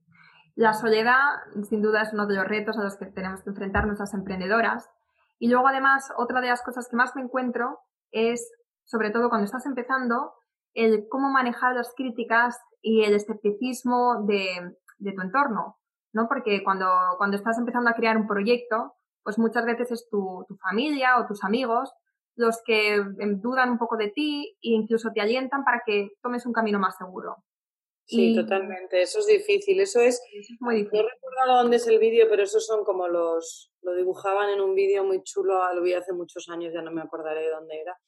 La 0.54 0.72
soledad, 0.72 1.36
sin 1.68 1.82
duda, 1.82 2.02
es 2.02 2.12
uno 2.12 2.26
de 2.26 2.34
los 2.34 2.46
retos 2.46 2.78
a 2.78 2.84
los 2.84 2.96
que 2.96 3.06
tenemos 3.06 3.42
que 3.42 3.50
enfrentarnos 3.50 3.98
las 3.98 4.14
emprendedoras. 4.14 4.88
Y 5.38 5.48
luego, 5.48 5.68
además, 5.68 6.08
otra 6.16 6.40
de 6.40 6.48
las 6.48 6.62
cosas 6.62 6.88
que 6.88 6.96
más 6.96 7.14
me 7.14 7.22
encuentro 7.22 7.78
es, 8.10 8.50
sobre 8.84 9.10
todo 9.10 9.28
cuando 9.28 9.44
estás 9.44 9.66
empezando, 9.66 10.32
el 10.74 11.06
cómo 11.08 11.30
manejar 11.30 11.74
las 11.74 11.92
críticas 11.94 12.58
y 12.82 13.02
el 13.04 13.14
escepticismo 13.14 14.24
de, 14.26 14.76
de 14.98 15.12
tu 15.12 15.22
entorno, 15.22 15.78
¿no? 16.12 16.28
Porque 16.28 16.62
cuando, 16.62 16.86
cuando 17.16 17.36
estás 17.36 17.58
empezando 17.58 17.90
a 17.90 17.94
crear 17.94 18.16
un 18.16 18.26
proyecto, 18.26 18.94
pues 19.22 19.38
muchas 19.38 19.66
veces 19.66 19.90
es 19.90 20.08
tu, 20.08 20.46
familia 20.62 21.18
o 21.18 21.26
tus 21.26 21.44
amigos 21.44 21.92
los 22.36 22.62
que 22.64 22.94
em, 22.94 23.40
dudan 23.40 23.70
un 23.70 23.78
poco 23.78 23.96
de 23.96 24.08
ti 24.08 24.56
e 24.62 24.70
incluso 24.70 25.10
te 25.12 25.20
alientan 25.20 25.64
para 25.64 25.82
que 25.84 26.10
tomes 26.22 26.46
un 26.46 26.52
camino 26.52 26.78
más 26.78 26.96
seguro. 26.96 27.36
Sí, 28.06 28.34
totalmente. 28.34 29.02
Eso 29.02 29.18
es 29.18 29.26
difícil. 29.26 29.80
Eso 29.80 30.00
es, 30.00 30.22
muy 30.60 30.76
difícil. 30.76 31.02
No 31.02 31.08
recuerdo 31.08 31.62
dónde 31.62 31.76
es 31.76 31.86
el 31.88 31.98
vídeo, 31.98 32.26
pero 32.30 32.44
esos 32.44 32.64
son 32.64 32.84
como 32.84 33.06
los. 33.06 33.70
Lo 33.82 33.92
dibujaban 33.94 34.48
en 34.48 34.62
un 34.62 34.74
vídeo 34.74 35.04
muy 35.04 35.22
chulo, 35.24 35.60
lo 35.74 35.82
vi 35.82 35.92
hace 35.92 36.14
muchos 36.14 36.48
años, 36.48 36.72
ya 36.72 36.80
no 36.80 36.90
me 36.90 37.02
acordaré 37.02 37.42
de 37.42 37.50
dónde 37.50 37.80
era. 37.82 37.98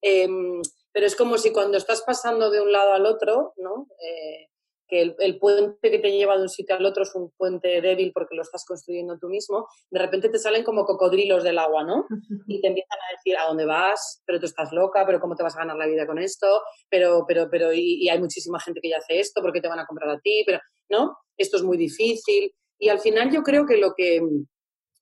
Em, 0.00 0.62
pero 0.98 1.06
es 1.06 1.14
como 1.14 1.38
si 1.38 1.52
cuando 1.52 1.78
estás 1.78 2.02
pasando 2.02 2.50
de 2.50 2.60
un 2.60 2.72
lado 2.72 2.92
al 2.92 3.06
otro, 3.06 3.54
¿no? 3.58 3.86
Eh, 4.04 4.48
que 4.88 5.14
el, 5.16 5.38
puente 5.38 5.92
que 5.92 6.00
te 6.00 6.10
lleva 6.10 6.36
de 6.36 6.42
un 6.42 6.48
sitio 6.48 6.74
al 6.74 6.84
otro 6.84 7.04
es 7.04 7.14
un 7.14 7.30
puente 7.36 7.80
débil 7.80 8.10
porque 8.12 8.34
lo 8.34 8.42
estás 8.42 8.64
construyendo 8.64 9.16
tú 9.16 9.28
mismo, 9.28 9.68
de 9.92 10.00
repente 10.00 10.28
te 10.28 10.40
salen 10.40 10.64
como 10.64 10.84
cocodrilos 10.84 11.44
del 11.44 11.60
agua, 11.60 11.84
¿no? 11.84 12.04
Y 12.48 12.60
te 12.60 12.66
empiezan 12.66 12.98
a 12.98 13.16
decir 13.16 13.36
a 13.36 13.46
dónde 13.46 13.64
vas, 13.64 14.24
pero 14.26 14.40
tú 14.40 14.46
estás 14.46 14.72
loca, 14.72 15.06
pero 15.06 15.20
cómo 15.20 15.36
te 15.36 15.44
vas 15.44 15.54
a 15.54 15.60
ganar 15.60 15.76
la 15.76 15.86
vida 15.86 16.04
con 16.04 16.18
esto, 16.18 16.62
pero, 16.90 17.24
pero, 17.28 17.48
pero, 17.48 17.72
y, 17.72 18.08
hay 18.08 18.18
muchísima 18.18 18.58
gente 18.58 18.80
que 18.80 18.88
ya 18.88 18.96
hace 18.96 19.20
esto, 19.20 19.40
¿por 19.40 19.52
qué 19.52 19.60
te 19.60 19.68
van 19.68 19.78
a 19.78 19.86
comprar 19.86 20.10
a 20.10 20.18
ti? 20.18 20.42
Pero, 20.44 20.58
¿no? 20.90 21.16
Esto 21.36 21.58
es 21.58 21.62
muy 21.62 21.76
difícil. 21.76 22.52
Y 22.76 22.88
al 22.88 22.98
final 22.98 23.30
yo 23.30 23.44
creo 23.44 23.66
que 23.66 23.76
lo 23.76 23.94
que, 23.94 24.20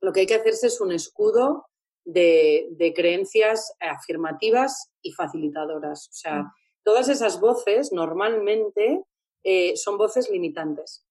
lo 0.02 0.12
que 0.12 0.20
hay 0.20 0.26
que 0.26 0.34
hacerse 0.34 0.66
es 0.66 0.78
un 0.78 0.92
escudo 0.92 1.64
de, 2.04 2.68
de 2.72 2.92
creencias 2.92 3.72
afirmativas 3.80 4.90
y 5.06 5.12
facilitadoras. 5.12 6.08
O 6.08 6.12
sea, 6.12 6.42
mm. 6.42 6.52
todas 6.84 7.08
esas 7.08 7.40
voces 7.40 7.92
normalmente 7.92 9.04
eh, 9.44 9.76
son 9.76 9.96
voces 9.96 10.30
limitantes. 10.30 11.06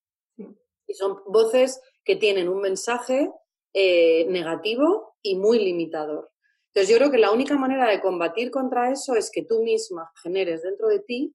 Y 0.88 0.94
son 0.94 1.18
voces 1.28 1.82
que 2.04 2.16
tienen 2.16 2.50
un 2.50 2.62
mensaje 2.62 3.32
eh, 3.74 4.26
negativo 4.30 5.16
y 5.22 5.36
muy 5.36 5.60
limitador. 5.60 6.30
Entonces 6.68 6.90
yo 6.90 6.98
creo 6.98 7.12
que 7.12 7.18
la 7.18 7.32
única 7.32 7.58
manera 7.58 7.90
de 7.90 8.02
combatir 8.02 8.52
contra 8.52 8.92
eso 8.92 9.16
es 9.16 9.32
que 9.32 9.44
tú 9.44 9.64
misma 9.64 10.12
generes 10.22 10.62
dentro 10.62 10.90
de 10.90 11.00
ti 11.00 11.34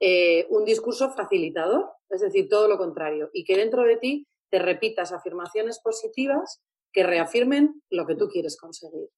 eh, 0.00 0.46
un 0.48 0.64
discurso 0.64 1.10
facilitador, 1.10 1.90
es 2.08 2.22
decir, 2.22 2.48
todo 2.48 2.68
lo 2.68 2.78
contrario, 2.78 3.28
y 3.32 3.44
que 3.44 3.56
dentro 3.56 3.82
de 3.82 3.98
ti 3.98 4.26
te 4.50 4.58
repitas 4.58 5.12
afirmaciones 5.12 5.80
positivas 5.80 6.62
que 6.92 7.02
reafirmen 7.02 7.82
lo 7.90 8.06
que 8.06 8.14
tú 8.14 8.28
quieres 8.28 8.56
conseguir. 8.56 9.08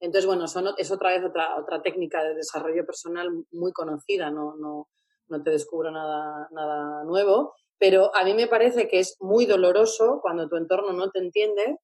Entonces, 0.00 0.26
bueno, 0.26 0.46
es 0.78 0.90
otra 0.90 1.10
vez 1.10 1.24
otra, 1.24 1.56
otra 1.58 1.82
técnica 1.82 2.24
de 2.24 2.34
desarrollo 2.34 2.86
personal 2.86 3.28
muy 3.52 3.72
conocida, 3.72 4.30
no, 4.30 4.56
no, 4.56 4.88
no 5.28 5.42
te 5.42 5.50
descubro 5.50 5.90
nada, 5.90 6.48
nada 6.52 7.04
nuevo, 7.04 7.54
pero 7.78 8.14
a 8.14 8.24
mí 8.24 8.34
me 8.34 8.46
parece 8.46 8.88
que 8.88 8.98
es 8.98 9.16
muy 9.20 9.46
doloroso 9.46 10.20
cuando 10.22 10.48
tu 10.48 10.56
entorno 10.56 10.92
no 10.92 11.10
te 11.10 11.18
entiende 11.18 11.78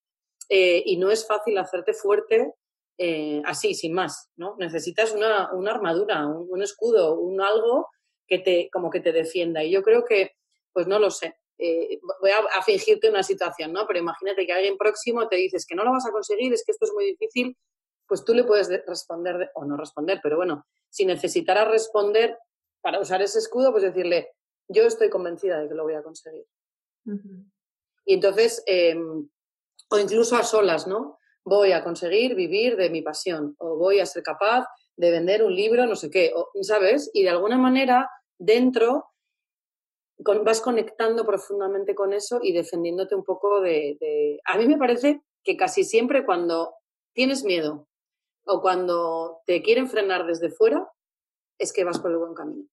eh, 0.48 0.82
y 0.84 0.96
no 0.96 1.10
es 1.10 1.26
fácil 1.26 1.58
hacerte 1.58 1.92
fuerte 1.94 2.54
eh, 2.98 3.42
así, 3.44 3.74
sin 3.74 3.92
más, 3.92 4.30
¿no? 4.36 4.56
Necesitas 4.58 5.12
una, 5.12 5.50
armadura, 5.70 6.26
un, 6.26 6.62
escudo, 6.62 7.18
un 7.18 7.40
algo 7.42 7.88
que 8.26 8.38
te, 8.38 8.70
como 8.72 8.90
que 8.90 9.00
te 9.00 9.12
defienda. 9.12 9.62
Y 9.62 9.70
yo 9.70 9.82
creo 9.82 10.04
que, 10.04 10.32
pues 10.72 10.86
no 10.86 10.98
lo 10.98 11.10
sé, 11.10 11.36
eh, 11.58 11.98
voy 12.20 12.30
a, 12.30 12.62
fingirte 12.62 13.10
una 13.10 13.22
situación, 13.22 13.72
¿no? 13.72 13.86
Pero 13.86 13.98
imagínate 13.98 14.46
que 14.46 14.52
alguien 14.52 14.78
próximo 14.78 15.28
te 15.28 15.36
dices 15.36 15.66
que 15.66 15.74
no 15.74 15.84
lo 15.84 15.92
vas 15.92 16.06
a 16.06 16.12
conseguir, 16.12 16.52
es 16.52 16.64
que 16.64 16.72
esto 16.72 16.86
es 16.86 16.92
muy 16.92 17.04
difícil, 17.04 17.56
pues 18.06 18.24
tú 18.24 18.34
le 18.34 18.44
puedes 18.44 18.68
responder, 18.86 19.50
o 19.54 19.64
no 19.64 19.76
responder, 19.76 20.20
pero 20.22 20.36
bueno, 20.36 20.66
si 20.88 21.04
necesitara 21.04 21.64
responder, 21.64 22.38
para 22.80 23.00
usar 23.00 23.20
ese 23.20 23.40
escudo, 23.40 23.72
pues 23.72 23.82
decirle, 23.82 24.30
yo 24.68 24.84
estoy 24.84 25.10
convencida 25.10 25.60
de 25.60 25.68
que 25.68 25.74
lo 25.74 25.84
voy 25.84 25.94
a 25.94 26.02
conseguir. 26.02 26.46
Y 28.04 28.14
entonces, 28.14 28.62
em, 28.66 29.28
o 29.90 29.98
incluso 29.98 30.36
a 30.36 30.44
solas, 30.44 30.86
¿no? 30.86 31.18
Voy 31.44 31.72
a 31.72 31.82
conseguir 31.82 32.34
vivir 32.34 32.76
de 32.76 32.90
mi 32.90 33.02
pasión, 33.02 33.56
o 33.58 33.76
voy 33.76 34.00
a 34.00 34.06
ser 34.06 34.22
capaz 34.22 34.66
de 34.96 35.10
vender 35.10 35.42
un 35.42 35.54
libro, 35.54 35.86
no 35.86 35.96
sé 35.96 36.10
qué, 36.10 36.32
¿sabes? 36.62 37.10
Y 37.12 37.24
de 37.24 37.30
alguna 37.30 37.58
manera, 37.58 38.08
dentro, 38.38 39.06
vas 40.18 40.60
conectando 40.60 41.26
profundamente 41.26 41.94
con 41.94 42.12
eso 42.12 42.40
y 42.42 42.52
defendiéndote 42.52 43.14
un 43.14 43.24
poco 43.24 43.60
de, 43.60 43.96
de... 44.00 44.40
A 44.44 44.56
mí 44.56 44.66
me 44.66 44.78
parece 44.78 45.22
que 45.44 45.56
casi 45.56 45.84
siempre 45.84 46.24
cuando 46.24 46.74
tienes 47.12 47.44
miedo 47.44 47.88
o 48.46 48.60
cuando 48.60 49.42
te 49.44 49.62
quieren 49.62 49.88
frenar 49.88 50.24
desde 50.26 50.50
fuera, 50.50 50.88
es 51.58 51.72
que 51.72 51.84
vas 51.84 51.98
por 51.98 52.10
el 52.10 52.18
buen 52.18 52.34
camino. 52.34 52.64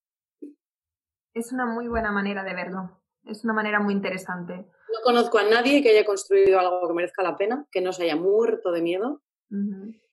Es 1.33 1.51
una 1.51 1.65
muy 1.65 1.87
buena 1.87 2.11
manera 2.11 2.43
de 2.43 2.53
verlo. 2.53 3.01
Es 3.25 3.43
una 3.43 3.53
manera 3.53 3.79
muy 3.79 3.93
interesante. 3.93 4.53
No 4.53 4.99
conozco 5.03 5.39
a 5.39 5.43
nadie 5.43 5.81
que 5.81 5.89
haya 5.89 6.05
construido 6.05 6.59
algo 6.59 6.87
que 6.87 6.93
merezca 6.93 7.23
la 7.23 7.37
pena, 7.37 7.65
que 7.71 7.81
no 7.81 7.91
se 7.91 8.03
haya 8.03 8.15
muerto 8.15 8.71
de 8.71 8.81
miedo. 8.81 9.21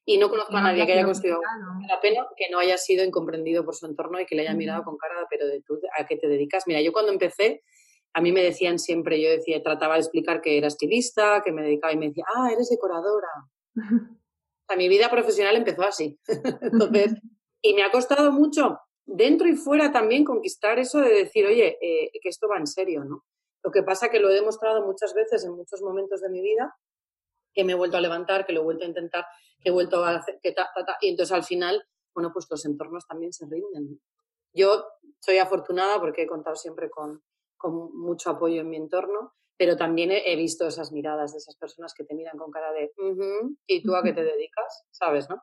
Y 0.05 0.19
no 0.19 0.31
conozco 0.31 0.57
a 0.57 0.63
nadie 0.63 0.87
que 0.87 0.93
haya 0.93 1.05
construido 1.05 1.37
algo 1.37 1.81
que 1.81 1.87
la 1.87 2.01
pena, 2.01 2.27
que 2.37 2.51
no 2.51 2.59
haya 2.59 2.79
sido 2.79 3.05
incomprendido 3.05 3.65
por 3.65 3.75
su 3.75 3.87
entorno 3.87 4.21
y 4.21 4.27
que 4.27 4.35
le 4.35 4.43
haya 4.43 4.55
mirado 4.55 4.83
con 4.85 4.97
cara, 4.97 5.27
pero 5.29 5.47
de 5.47 5.63
tú, 5.63 5.79
¿a 5.99 6.07
qué 6.07 6.17
te 6.17 6.29
dedicas? 6.29 6.65
Mira, 6.67 6.81
yo 6.81 6.93
cuando 6.93 7.13
empecé, 7.13 7.63
a 8.15 8.21
mí 8.21 8.33
me 8.33 8.43
decían 8.43 8.79
siempre, 8.79 9.21
yo 9.21 9.31
decía, 9.31 9.63
trataba 9.63 9.95
de 9.95 10.01
explicar 10.01 10.41
que 10.41 10.59
era 10.59 10.69
estilista, 10.69 11.43
que 11.45 11.53
me 11.53 11.63
dedicaba 11.63 11.93
y 11.93 11.97
me 11.97 12.09
decía, 12.09 12.25
ah, 12.35 12.51
eres 12.51 12.71
decoradora. 12.71 13.29
sea, 14.71 14.77
mi 14.77 14.89
vida 14.89 15.11
profesional 15.11 15.57
empezó 15.57 15.83
así. 15.83 16.19
Entonces, 16.63 17.15
y 17.63 17.75
me 17.75 17.83
ha 17.83 17.91
costado 17.91 18.33
mucho 18.33 18.79
dentro 19.05 19.49
y 19.49 19.57
fuera 19.57 19.93
también 19.93 20.25
conquistar 20.25 20.79
eso 20.79 21.01
de 21.01 21.11
decir, 21.11 21.47
oye, 21.47 21.79
eh, 21.81 22.11
que 22.23 22.29
esto 22.29 22.49
va 22.49 22.59
en 22.59 22.67
serio, 22.67 23.05
¿no? 23.05 23.25
Lo 23.63 23.71
que 23.71 23.83
pasa 23.83 24.09
que 24.09 24.21
lo 24.21 24.31
he 24.31 24.35
demostrado 24.35 24.87
muchas 24.87 25.13
veces 25.15 25.45
en 25.45 25.53
muchos 25.53 25.83
momentos 25.83 26.21
de 26.21 26.31
mi 26.31 26.41
vida, 26.41 26.75
que 27.53 27.65
me 27.65 27.73
he 27.73 27.77
vuelto 27.77 27.97
a 27.97 28.01
levantar, 28.01 28.47
que 28.47 28.53
lo 28.53 28.61
he 28.61 28.65
vuelto 28.65 28.85
a 28.85 28.89
intentar, 28.89 29.27
que 29.61 29.69
he 29.69 29.73
vuelto 29.73 30.03
a 30.05 30.17
hacer, 30.17 30.39
que 30.43 30.53
ta, 30.53 30.71
ta, 30.75 30.85
ta, 30.85 30.97
y 31.01 31.09
entonces 31.09 31.35
al 31.35 31.45
final, 31.45 31.83
bueno, 32.15 32.31
pues 32.33 32.47
los 32.49 32.65
entornos 32.65 33.07
también 33.07 33.33
se 33.33 33.47
rinden. 33.47 34.01
Yo 34.55 34.85
soy 35.21 35.39
afortunada 35.39 36.01
porque 36.01 36.23
he 36.23 36.27
contado 36.27 36.57
siempre 36.57 36.89
con, 36.89 37.23
con 37.57 37.95
mucho 37.97 38.31
apoyo 38.31 38.61
en 38.63 38.71
mi 38.71 38.77
entorno, 38.77 39.35
pero 39.61 39.77
también 39.77 40.11
he, 40.11 40.37
visto 40.37 40.67
esas 40.67 40.91
miradas 40.91 41.33
de 41.33 41.39
esas 41.39 41.55
personas 41.55 41.93
que 41.93 42.03
te 42.03 42.15
miran 42.15 42.39
con 42.39 42.51
cara 42.51 42.73
de, 42.73 42.91
¿y 43.67 43.83
tú 43.83 43.95
a 43.95 44.03
qué 44.03 44.15
te 44.15 44.25
dedicas? 44.25 44.87
¿Sabes, 44.91 45.29
no? 45.29 45.43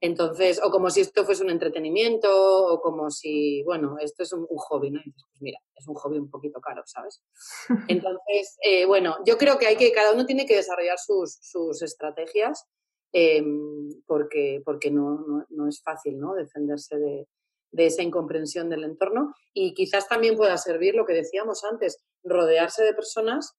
Entonces, 0.00 0.60
o 0.62 0.70
como 0.70 0.90
si 0.90 1.00
esto 1.00 1.24
fuese 1.24 1.42
un 1.42 1.50
entretenimiento, 1.50 2.28
o 2.30 2.80
como 2.80 3.10
si, 3.10 3.64
bueno, 3.64 3.96
esto 4.00 4.22
es 4.22 4.32
un, 4.32 4.46
hobby, 4.46 4.92
¿no? 4.92 5.00
Y 5.00 5.06
dices, 5.06 5.24
pues 5.28 5.42
mira, 5.42 5.58
es 5.74 5.88
un 5.88 5.96
hobby 5.96 6.18
un 6.18 6.30
poquito 6.30 6.60
caro, 6.60 6.82
¿sabes? 6.86 7.20
Entonces, 7.88 8.56
eh, 8.62 8.86
bueno, 8.86 9.16
yo 9.26 9.36
creo 9.36 9.58
que 9.58 9.66
hay 9.66 9.76
que, 9.76 9.90
cada 9.90 10.12
uno 10.12 10.24
tiene 10.24 10.46
que 10.46 10.54
desarrollar 10.54 10.98
sus, 11.04 11.38
sus 11.42 11.82
estrategias 11.82 12.64
em, 13.12 13.88
porque, 14.06 14.62
porque 14.64 14.92
no, 14.92 15.46
no, 15.48 15.66
es 15.66 15.82
fácil 15.82 16.16
¿no? 16.16 16.34
defenderse 16.34 16.96
de, 16.96 17.26
de 17.70 17.86
esa 17.86 18.02
incomprensión 18.02 18.68
del 18.68 18.84
entorno 18.84 19.34
y 19.52 19.74
quizás 19.74 20.08
también 20.08 20.36
pueda 20.36 20.56
servir 20.56 20.94
lo 20.94 21.04
que 21.04 21.12
decíamos 21.12 21.64
antes, 21.64 22.02
rodearse 22.22 22.82
de 22.84 22.94
personas 22.94 23.54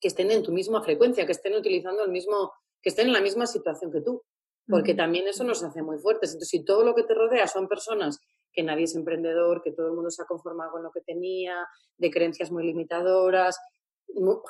que 0.00 0.08
estén 0.08 0.30
en 0.30 0.42
tu 0.42 0.52
misma 0.52 0.82
frecuencia, 0.82 1.26
que 1.26 1.32
estén 1.32 1.54
utilizando 1.54 2.04
el 2.04 2.10
mismo, 2.10 2.52
que 2.82 2.90
estén 2.90 3.06
en 3.06 3.14
la 3.14 3.20
misma 3.20 3.46
situación 3.46 3.90
que 3.90 4.02
tú, 4.02 4.22
porque 4.68 4.94
también 4.94 5.26
eso 5.28 5.44
nos 5.44 5.62
hace 5.62 5.82
muy 5.82 5.98
fuertes. 5.98 6.30
Entonces, 6.30 6.48
si 6.48 6.64
todo 6.64 6.84
lo 6.84 6.94
que 6.94 7.04
te 7.04 7.14
rodea 7.14 7.46
son 7.48 7.68
personas 7.68 8.18
que 8.52 8.62
nadie 8.62 8.84
es 8.84 8.94
emprendedor, 8.94 9.62
que 9.62 9.72
todo 9.72 9.88
el 9.88 9.94
mundo 9.94 10.10
se 10.10 10.22
ha 10.22 10.26
conformado 10.26 10.72
con 10.72 10.82
lo 10.82 10.90
que 10.90 11.00
tenía, 11.00 11.66
de 11.96 12.10
creencias 12.10 12.50
muy 12.50 12.64
limitadoras, 12.64 13.58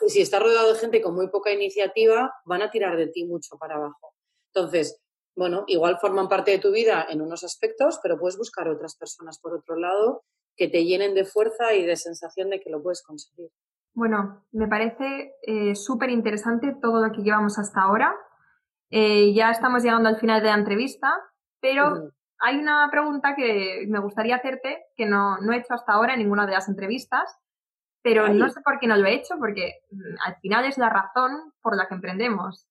si 0.07 0.21
estás 0.21 0.43
rodeado 0.43 0.73
de 0.73 0.79
gente 0.79 1.01
con 1.01 1.15
muy 1.15 1.29
poca 1.29 1.53
iniciativa, 1.53 2.33
van 2.45 2.63
a 2.63 2.71
tirar 2.71 2.97
de 2.97 3.07
ti 3.09 3.25
mucho 3.25 3.57
para 3.59 3.77
abajo. 3.77 4.15
Entonces, 4.53 5.01
bueno, 5.37 5.65
igual 5.67 5.99
forman 6.01 6.29
parte 6.29 6.53
de 6.53 6.59
tu 6.59 6.71
vida 6.71 7.07
en 7.09 7.21
unos 7.21 7.45
aspectos, 7.45 7.99
pero 8.03 8.19
puedes 8.19 8.39
buscar 8.39 8.69
otras 8.69 8.97
personas 8.97 9.39
por 9.41 9.55
otro 9.55 9.77
lado 9.77 10.25
que 10.57 10.69
te 10.69 10.85
llenen 10.85 11.15
de 11.15 11.25
fuerza 11.25 11.75
y 11.75 11.85
de 11.85 11.97
sensación 11.97 12.51
de 12.51 12.61
que 12.61 12.71
lo 12.71 12.83
puedes 12.83 13.03
conseguir. 13.03 13.51
Bueno, 13.93 14.45
me 14.53 14.69
parece 14.69 15.35
eh, 15.43 15.75
súper 15.75 16.11
interesante 16.11 16.77
todo 16.81 17.05
lo 17.05 17.13
que 17.13 17.23
llevamos 17.23 17.59
hasta 17.59 17.83
ahora. 17.83 18.15
Eh, 18.91 19.33
ya 19.35 19.51
estamos 19.51 19.83
llegando 19.83 20.09
al 20.09 20.19
final 20.19 20.43
de 20.43 20.49
la 20.49 20.55
entrevista, 20.55 21.09
pero 21.61 22.13
hay 22.39 22.59
una 22.59 22.89
pregunta 22.91 23.35
que 23.35 23.87
me 23.89 24.01
gustaría 24.01 24.37
hacerte 24.37 24.85
que 24.97 25.07
no, 25.07 25.39
he 25.53 25.57
hecho 25.57 25.75
hasta 25.75 25.93
ahora 25.93 26.15
en 26.15 26.21
ninguna 26.21 26.47
de 26.47 26.53
las 26.53 26.69
entrevistas, 26.69 27.39
pero 28.03 28.29
no 28.29 28.49
sé 28.51 28.61
por 28.61 28.79
qué 28.79 28.87
no 28.87 28.97
lo 28.97 29.07
he 29.07 29.15
hecho, 29.15 29.37
porque 29.39 29.81
mm, 29.91 30.17
al 30.27 30.37
final 30.37 30.65
es 30.67 30.77
la 30.77 30.91
razón 30.91 31.53
por 31.63 31.77
la 31.77 31.89
que 31.89 31.95
emprendemos. 31.95 32.69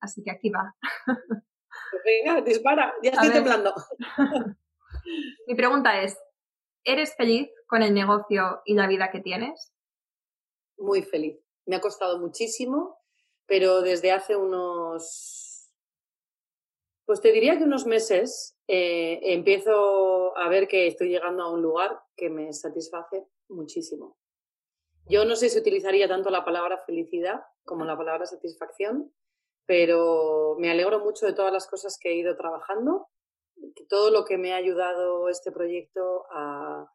Así 0.00 0.22
que 0.24 0.32
aquí 0.32 0.50
va. 0.50 0.74
Venga, 2.04 2.40
dispara, 2.40 2.94
ya 3.02 3.10
estoy 3.10 3.30
temblando. 3.30 3.74
Mi 5.46 5.54
pregunta 5.54 6.02
es, 6.02 6.18
¿eres 6.84 7.14
feliz 7.16 7.50
con 7.66 7.82
el 7.82 7.94
negocio 7.94 8.62
y 8.64 8.74
la 8.74 8.86
vida 8.86 9.10
que 9.10 9.20
tienes? 9.20 9.72
Muy 10.76 11.02
feliz. 11.02 11.38
Me 11.66 11.76
ha 11.76 11.80
costado 11.80 12.18
muchísimo, 12.18 12.98
pero 13.46 13.82
desde 13.82 14.12
hace 14.12 14.36
unos, 14.36 15.72
pues 17.04 17.20
te 17.20 17.32
diría 17.32 17.56
que 17.58 17.64
unos 17.64 17.86
meses 17.86 18.58
eh, 18.68 19.20
empiezo 19.22 20.36
a 20.36 20.48
ver 20.48 20.68
que 20.68 20.86
estoy 20.86 21.08
llegando 21.08 21.42
a 21.42 21.52
un 21.52 21.62
lugar 21.62 22.00
que 22.16 22.30
me 22.30 22.52
satisface 22.52 23.26
muchísimo. 23.48 24.16
Yo 25.06 25.24
no 25.24 25.36
sé 25.36 25.48
si 25.48 25.58
utilizaría 25.58 26.08
tanto 26.08 26.30
la 26.30 26.44
palabra 26.44 26.78
felicidad 26.86 27.42
como 27.64 27.84
la 27.84 27.96
palabra 27.96 28.24
satisfacción, 28.26 29.12
pero 29.72 30.54
me 30.58 30.70
alegro 30.70 31.00
mucho 31.00 31.24
de 31.24 31.32
todas 31.32 31.50
las 31.50 31.66
cosas 31.66 31.96
que 31.98 32.10
he 32.10 32.16
ido 32.16 32.36
trabajando, 32.36 33.08
todo 33.88 34.10
lo 34.10 34.26
que 34.26 34.36
me 34.36 34.52
ha 34.52 34.56
ayudado 34.56 35.30
este 35.30 35.50
proyecto 35.50 36.26
a, 36.30 36.92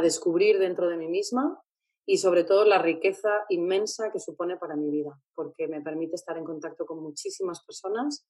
descubrir 0.00 0.58
dentro 0.58 0.88
de 0.88 0.96
mí 0.96 1.06
misma 1.06 1.62
y 2.06 2.16
sobre 2.16 2.44
todo 2.44 2.64
la 2.64 2.78
riqueza 2.78 3.44
inmensa 3.50 4.10
que 4.10 4.20
supone 4.20 4.56
para 4.56 4.74
mi 4.74 4.90
vida, 4.90 5.20
porque 5.34 5.68
me 5.68 5.82
permite 5.82 6.14
estar 6.14 6.38
en 6.38 6.44
contacto 6.44 6.86
con 6.86 7.02
muchísimas 7.02 7.62
personas, 7.62 8.26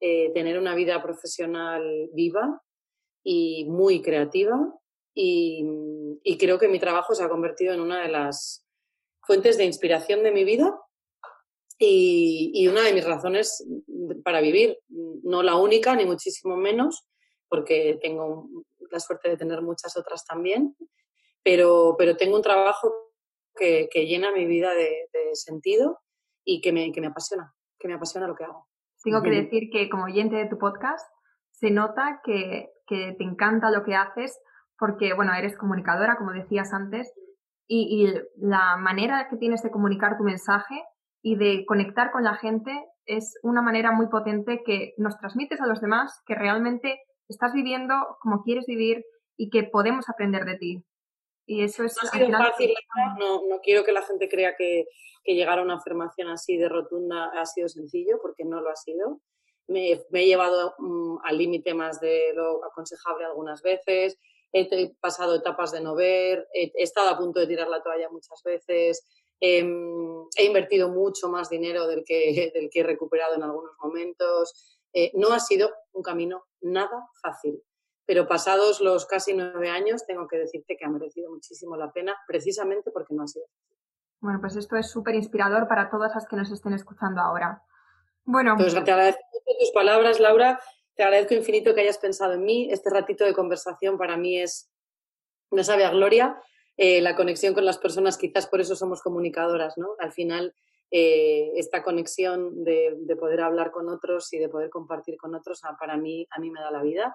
eh, 0.00 0.32
tener 0.32 0.58
una 0.58 0.74
vida 0.74 1.02
profesional 1.02 2.08
viva 2.14 2.62
y 3.22 3.66
muy 3.68 4.00
creativa 4.00 4.56
y, 5.14 5.62
y, 6.22 6.38
creo 6.38 6.58
que 6.58 6.68
mi 6.68 6.80
trabajo 6.80 7.14
se 7.14 7.22
ha 7.22 7.28
convertido 7.28 7.74
en 7.74 7.80
una 7.80 8.00
de 8.00 8.08
las 8.08 8.66
fuentes 9.20 9.58
de 9.58 9.66
inspiración 9.66 10.22
de 10.22 10.32
mi 10.32 10.44
vida 10.44 10.80
y, 11.82 12.68
una 12.68 12.82
de 12.82 12.92
mis 12.92 13.06
razones 13.06 13.66
para 14.22 14.42
vivir, 14.42 14.76
no 15.22 15.42
la 15.42 15.56
única, 15.56 15.96
ni 15.96 16.04
muchísimo 16.04 16.56
menos, 16.56 17.08
porque 17.48 17.98
tengo 18.02 18.48
la 18.90 19.00
suerte 19.00 19.30
de 19.30 19.38
tener 19.38 19.62
muchas 19.62 19.96
otras 19.96 20.26
también, 20.26 20.76
pero, 21.42 21.94
pero 21.98 22.16
tengo 22.16 22.36
un 22.36 22.42
trabajo 22.42 22.92
que, 23.56 23.88
llena 23.94 24.30
mi 24.30 24.44
vida 24.46 24.74
de, 24.74 25.08
sentido 25.32 26.00
y 26.44 26.60
que 26.60 26.72
me, 26.72 26.92
que 26.92 27.00
me, 27.00 27.06
apasiona, 27.06 27.54
que 27.78 27.88
me 27.88 27.94
apasiona 27.94 28.26
lo 28.26 28.34
que 28.34 28.44
hago. 28.44 28.68
Tengo 29.02 29.22
que 29.22 29.30
decir 29.30 29.70
que 29.72 29.88
como 29.88 30.04
oyente 30.04 30.36
de 30.36 30.48
tu 30.48 30.58
podcast, 30.58 31.08
se 31.50 31.70
nota 31.70 32.20
que, 32.24 32.70
que 32.86 33.14
te 33.16 33.24
encanta 33.24 33.70
lo 33.70 33.84
que 33.84 33.94
haces 33.94 34.38
porque, 34.78 35.14
bueno, 35.14 35.32
eres 35.34 35.56
comunicadora, 35.56 36.16
como 36.18 36.32
decías 36.32 36.72
antes, 36.74 37.10
y, 37.66 38.04
y 38.04 38.20
la 38.36 38.76
manera 38.76 39.28
que 39.30 39.36
tienes 39.36 39.62
de 39.62 39.70
comunicar 39.70 40.18
tu 40.18 40.24
mensaje 40.24 40.82
y 41.22 41.36
de 41.36 41.64
conectar 41.66 42.10
con 42.12 42.24
la 42.24 42.36
gente 42.36 42.72
es 43.06 43.38
una 43.42 43.62
manera 43.62 43.92
muy 43.92 44.08
potente 44.08 44.62
que 44.64 44.94
nos 44.96 45.18
transmites 45.18 45.60
a 45.60 45.66
los 45.66 45.80
demás 45.80 46.22
que 46.26 46.34
realmente 46.34 47.00
estás 47.28 47.52
viviendo 47.52 47.94
como 48.20 48.42
quieres 48.42 48.66
vivir 48.66 49.04
y 49.36 49.50
que 49.50 49.64
podemos 49.64 50.08
aprender 50.08 50.44
de 50.44 50.56
ti. 50.56 50.84
Y 51.46 51.64
eso 51.64 51.84
es... 51.84 51.96
No 52.02 52.08
ha 52.08 52.12
sido 52.12 52.38
fácil, 52.38 52.74
no, 53.18 53.42
no, 53.48 53.60
quiero 53.60 53.84
que 53.84 53.92
la 53.92 54.02
gente 54.02 54.28
crea 54.28 54.54
que, 54.56 54.86
que, 55.24 55.34
llegar 55.34 55.58
a 55.58 55.62
una 55.62 55.76
afirmación 55.76 56.28
así 56.28 56.56
de 56.56 56.68
rotunda 56.68 57.30
ha 57.34 57.46
sido 57.46 57.68
sencillo, 57.68 58.18
porque 58.22 58.44
no 58.44 58.60
lo 58.60 58.70
ha 58.70 58.76
sido. 58.76 59.20
Me, 59.66 59.92
he 59.92 60.26
llevado 60.26 60.74
mm, 60.78 61.18
al 61.24 61.38
límite 61.38 61.74
más 61.74 62.00
de 62.00 62.32
lo 62.34 62.64
aconsejable 62.64 63.24
algunas 63.24 63.62
veces, 63.62 64.18
he 64.52 64.94
pasado 65.00 65.36
etapas 65.36 65.70
de 65.70 65.80
no 65.80 65.94
ver, 65.94 66.46
he 66.52 66.72
estado 66.76 67.10
a 67.10 67.18
punto 67.18 67.40
de 67.40 67.46
tirar 67.46 67.68
la 67.68 67.82
toalla 67.82 68.08
muchas 68.10 68.42
veces, 68.44 69.06
Em, 69.40 70.26
he 70.36 70.44
invertido 70.44 70.90
mucho 70.90 71.28
más 71.28 71.48
dinero 71.48 71.86
del 71.86 72.04
que, 72.04 72.52
del 72.54 72.68
que 72.70 72.80
he 72.80 72.84
recuperado 72.84 73.34
en 73.34 73.42
algunos 73.42 73.72
momentos. 73.82 74.78
Eh, 74.92 75.10
no 75.14 75.32
ha 75.32 75.40
sido 75.40 75.70
un 75.92 76.02
camino 76.02 76.44
nada 76.60 77.08
fácil, 77.22 77.62
pero 78.04 78.26
pasados 78.26 78.80
los 78.80 79.06
casi 79.06 79.34
nueve 79.34 79.70
años 79.70 80.04
tengo 80.04 80.26
que 80.26 80.36
decirte 80.36 80.76
que 80.76 80.84
ha 80.84 80.88
merecido 80.88 81.30
muchísimo 81.30 81.76
la 81.76 81.92
pena 81.92 82.16
precisamente 82.26 82.90
porque 82.90 83.14
no 83.14 83.22
ha 83.22 83.26
sido 83.26 83.46
fácil. 83.46 83.76
Bueno, 84.20 84.40
pues 84.40 84.56
esto 84.56 84.76
es 84.76 84.90
súper 84.90 85.14
inspirador 85.14 85.66
para 85.66 85.88
todas 85.88 86.12
las 86.14 86.26
que 86.26 86.36
nos 86.36 86.50
estén 86.50 86.74
escuchando 86.74 87.20
ahora. 87.22 87.62
Bueno. 88.24 88.54
Pues 88.56 88.72
te 88.72 88.78
agradezco 88.90 89.20
mucho 89.32 89.58
tus 89.58 89.70
palabras, 89.70 90.20
Laura. 90.20 90.60
Te 90.94 91.04
agradezco 91.04 91.34
infinito 91.34 91.74
que 91.74 91.80
hayas 91.80 91.96
pensado 91.96 92.34
en 92.34 92.44
mí. 92.44 92.70
Este 92.70 92.90
ratito 92.90 93.24
de 93.24 93.32
conversación 93.32 93.96
para 93.96 94.18
mí 94.18 94.38
es 94.38 94.70
una 95.50 95.64
sabia 95.64 95.90
gloria 95.90 96.38
eh, 96.82 97.02
la 97.02 97.14
conexión 97.14 97.52
con 97.52 97.66
las 97.66 97.76
personas, 97.76 98.16
quizás 98.16 98.46
por 98.46 98.58
eso 98.58 98.74
somos 98.74 99.02
comunicadoras, 99.02 99.76
¿no? 99.76 99.96
Al 99.98 100.12
final, 100.12 100.54
eh, 100.90 101.52
esta 101.56 101.82
conexión 101.82 102.64
de, 102.64 102.96
poder 103.20 103.42
hablar 103.42 103.70
con 103.70 103.90
otros 103.90 104.32
y 104.32 104.38
de 104.38 104.48
poder 104.48 104.70
compartir 104.70 105.18
con 105.18 105.34
otros, 105.34 105.60
ah, 105.64 105.76
para 105.78 105.98
mí, 105.98 106.26
a 106.30 106.40
mí 106.40 106.50
me 106.50 106.58
da 106.58 106.70
la 106.70 106.82
vida. 106.82 107.14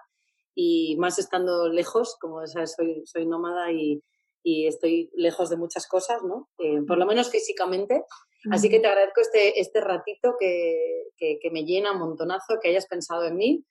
Y 0.54 0.96
más 0.98 1.18
estando 1.18 1.68
lejos, 1.68 2.16
como 2.22 2.46
sabes, 2.46 2.76
soy, 2.78 3.02
soy 3.08 3.26
nómada 3.26 3.72
y, 3.72 4.04
estoy 4.44 5.10
lejos 5.16 5.50
de 5.50 5.58
muchas 5.58 5.88
cosas, 5.88 6.22
¿no? 6.22 6.48
Eh, 6.60 6.84
por 6.88 7.00
lo 7.00 7.08
menos 7.08 7.32
físicamente. 7.32 8.04
Así 8.52 8.70
que 8.70 8.80
te 8.80 8.86
agradezco 8.86 9.22
este, 9.22 9.60
este 9.60 9.82
ratito 9.82 10.36
que, 10.40 11.08
que, 11.18 11.40
que, 11.42 11.50
me 11.50 11.64
llena 11.64 11.94
un 11.94 11.98
montonazo, 11.98 12.60
que 12.62 12.70
hayas 12.70 12.86
pensado 12.86 13.24
en 13.26 13.36
mí 13.36 13.66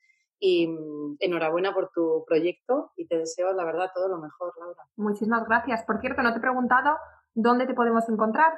y 0.45 0.69
mm, 0.69 1.17
enhorabuena 1.21 1.73
por 1.73 1.91
tu 1.91 2.23
proyecto 2.27 2.93
y 2.97 3.07
te 3.07 3.17
deseo, 3.17 3.55
la 3.55 3.65
verdad, 3.65 3.91
todo 3.95 4.09
lo 4.09 4.19
mejor, 4.19 4.53
Laura. 4.59 4.83
Muchísimas 4.97 5.49
gracias. 5.49 5.85
Por 5.85 6.03
cierto, 6.03 6.21
no 6.23 6.33
te 6.33 6.39
he 6.39 6.43
preguntado 6.43 6.99
dónde 7.33 7.67
te 7.67 7.73
podemos 7.73 8.07
encontrar. 8.11 8.53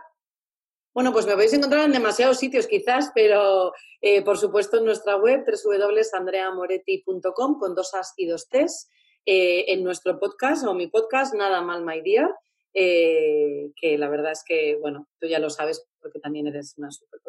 Bueno, 0.93 1.13
pues 1.13 1.27
me 1.27 1.35
podéis 1.35 1.53
encontrar 1.53 1.85
en 1.85 1.93
demasiados 1.93 2.39
sitios 2.39 2.67
quizás, 2.67 3.13
pero 3.15 3.73
eh, 4.01 4.25
por 4.25 4.37
supuesto 4.37 4.79
en 4.79 4.87
nuestra 4.87 5.15
web 5.17 5.45
www.andreamoretti.com 5.47 7.61
con 7.61 7.77
dos 7.77 7.95
as 7.95 8.15
y 8.17 8.27
dos 8.27 8.49
ts, 8.49 8.91
eh, 9.25 9.67
en 9.69 9.85
nuestro 9.85 10.19
podcast 10.19 10.67
o 10.67 10.75
mi 10.75 10.89
podcast 10.89 11.35
Nada 11.35 11.63
Mal 11.63 11.85
My 11.85 12.01
Dear, 12.01 12.35
eh, 12.79 13.73
que 13.75 13.97
la 13.97 14.11
verdad 14.11 14.33
es 14.33 14.45
que, 14.45 14.77
bueno, 14.77 15.09
tú 15.19 15.27
ya 15.27 15.39
lo 15.39 15.49
sabes 15.49 15.87
porque 15.99 16.21
también 16.21 16.47
eres 16.47 16.75
una 16.77 16.91
super 16.91 17.21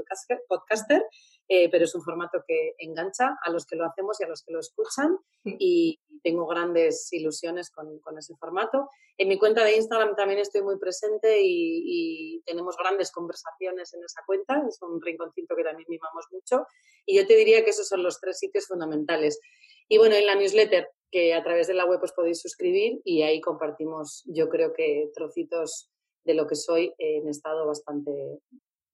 podcaster, 0.45 1.05
eh, 1.47 1.69
pero 1.69 1.85
es 1.85 1.95
un 1.95 2.03
formato 2.03 2.43
que 2.45 2.75
engancha 2.79 3.37
a 3.41 3.49
los 3.49 3.65
que 3.65 3.77
lo 3.77 3.85
hacemos 3.85 4.19
y 4.19 4.25
a 4.25 4.27
los 4.27 4.43
que 4.43 4.51
lo 4.51 4.59
escuchan 4.59 5.17
y 5.45 6.01
tengo 6.21 6.47
grandes 6.47 7.13
ilusiones 7.13 7.71
con, 7.71 7.97
con, 7.99 8.17
ese 8.17 8.35
formato. 8.35 8.89
En 9.17 9.29
mi 9.29 9.37
cuenta 9.37 9.63
de 9.63 9.77
Instagram 9.77 10.17
también 10.17 10.41
estoy 10.41 10.63
muy 10.63 10.77
presente 10.77 11.39
y, 11.41 12.35
y, 12.35 12.41
tenemos 12.41 12.75
grandes 12.75 13.09
conversaciones 13.09 13.93
en 13.93 14.03
esa 14.03 14.23
cuenta, 14.25 14.61
es 14.67 14.81
un 14.81 15.01
rinconcito 15.01 15.55
que 15.55 15.63
también 15.63 15.87
mimamos 15.87 16.25
mucho 16.29 16.67
y 17.05 17.15
yo 17.15 17.25
te 17.25 17.37
diría 17.37 17.63
que 17.63 17.69
esos 17.69 17.87
son 17.87 18.03
los 18.03 18.19
tres 18.19 18.37
sitios 18.37 18.67
fundamentales. 18.67 19.39
Y 19.87 19.97
bueno, 19.97 20.15
en 20.15 20.25
la 20.25 20.35
newsletter 20.35 20.89
que 21.11 21.33
a 21.33 21.43
través 21.43 21.67
de 21.67 21.73
la 21.73 21.85
web 21.85 22.01
os 22.03 22.13
podéis 22.13 22.41
suscribir 22.41 23.01
y 23.03 23.21
ahí 23.21 23.39
compartimos, 23.41 24.23
yo 24.27 24.49
creo 24.49 24.73
que 24.73 25.09
trocitos 25.13 25.89
de 26.25 26.33
lo 26.33 26.47
que 26.47 26.55
soy 26.55 26.93
en 26.97 27.27
estado 27.27 27.65
bastante, 27.65 28.41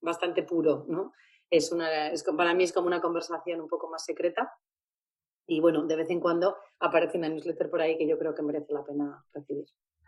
bastante 0.00 0.42
puro, 0.42 0.84
¿no? 0.88 1.12
Es 1.50 1.72
una, 1.72 2.08
es, 2.10 2.22
para 2.22 2.54
mí 2.54 2.64
es 2.64 2.72
como 2.72 2.86
una 2.86 3.00
conversación 3.00 3.60
un 3.60 3.68
poco 3.68 3.88
más 3.90 4.04
secreta 4.04 4.52
y 5.46 5.60
bueno, 5.60 5.84
de 5.84 5.96
vez 5.96 6.10
en 6.10 6.20
cuando 6.20 6.56
aparece 6.80 7.18
una 7.18 7.28
newsletter 7.28 7.70
por 7.70 7.80
ahí 7.80 7.98
que 7.98 8.08
yo 8.08 8.18
creo 8.18 8.34
que 8.34 8.42
merece 8.42 8.72
la 8.72 8.84
pena 8.84 9.24
recibir. 9.32 9.66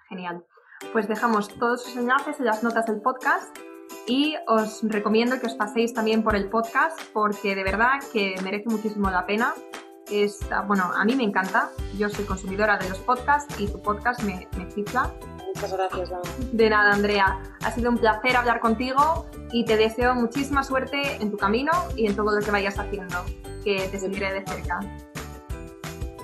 Genial. 0.09 0.45
Pues 0.93 1.09
dejamos 1.09 1.49
todos 1.59 1.83
sus 1.83 1.97
enlaces 1.97 2.39
en 2.39 2.47
las 2.47 2.63
notas 2.63 2.87
del 2.87 3.01
podcast 3.01 3.57
y 4.07 4.35
os 4.47 4.83
recomiendo 4.83 5.41
que 5.41 5.47
os 5.47 5.55
paséis 5.55 5.93
también 5.93 6.23
por 6.23 6.37
el 6.37 6.49
podcast 6.49 6.99
porque 7.13 7.55
de 7.55 7.65
verdad 7.65 7.99
que 8.13 8.35
merece 8.43 8.69
muchísimo 8.69 9.11
la 9.11 9.27
pena. 9.27 9.55
Está, 10.11 10.63
bueno, 10.63 10.85
a 10.95 11.05
mí 11.05 11.17
me 11.17 11.25
encanta, 11.25 11.71
yo 11.99 12.09
soy 12.09 12.25
consumidora 12.25 12.79
de 12.79 12.89
los 12.89 12.99
podcasts 12.99 13.59
y 13.59 13.67
tu 13.67 13.81
podcast 13.83 14.23
me, 14.23 14.49
me. 14.57 14.67
Muchas 14.67 15.73
gracias, 15.73 16.11
Dana. 16.11 16.23
De 16.53 16.71
nada, 16.71 16.93
Andrea. 16.93 17.43
Ha 17.63 17.73
sido 17.73 17.91
un 17.91 17.99
placer 17.99 18.37
hablar 18.37 18.61
contigo 18.61 19.27
y 19.53 19.65
te 19.65 19.77
deseo 19.77 20.15
muchísima 20.15 20.63
suerte 20.63 21.17
en 21.21 21.31
tu 21.31 21.37
camino 21.37 21.73
y 21.97 22.07
en 22.07 22.15
todo 22.15 22.39
lo 22.39 22.45
que 22.45 22.51
vayas 22.51 22.79
haciendo, 22.79 23.25
que 23.65 23.89
te 23.89 23.99
seguiré 23.99 24.33
de 24.33 24.45
cerca. 24.47 24.81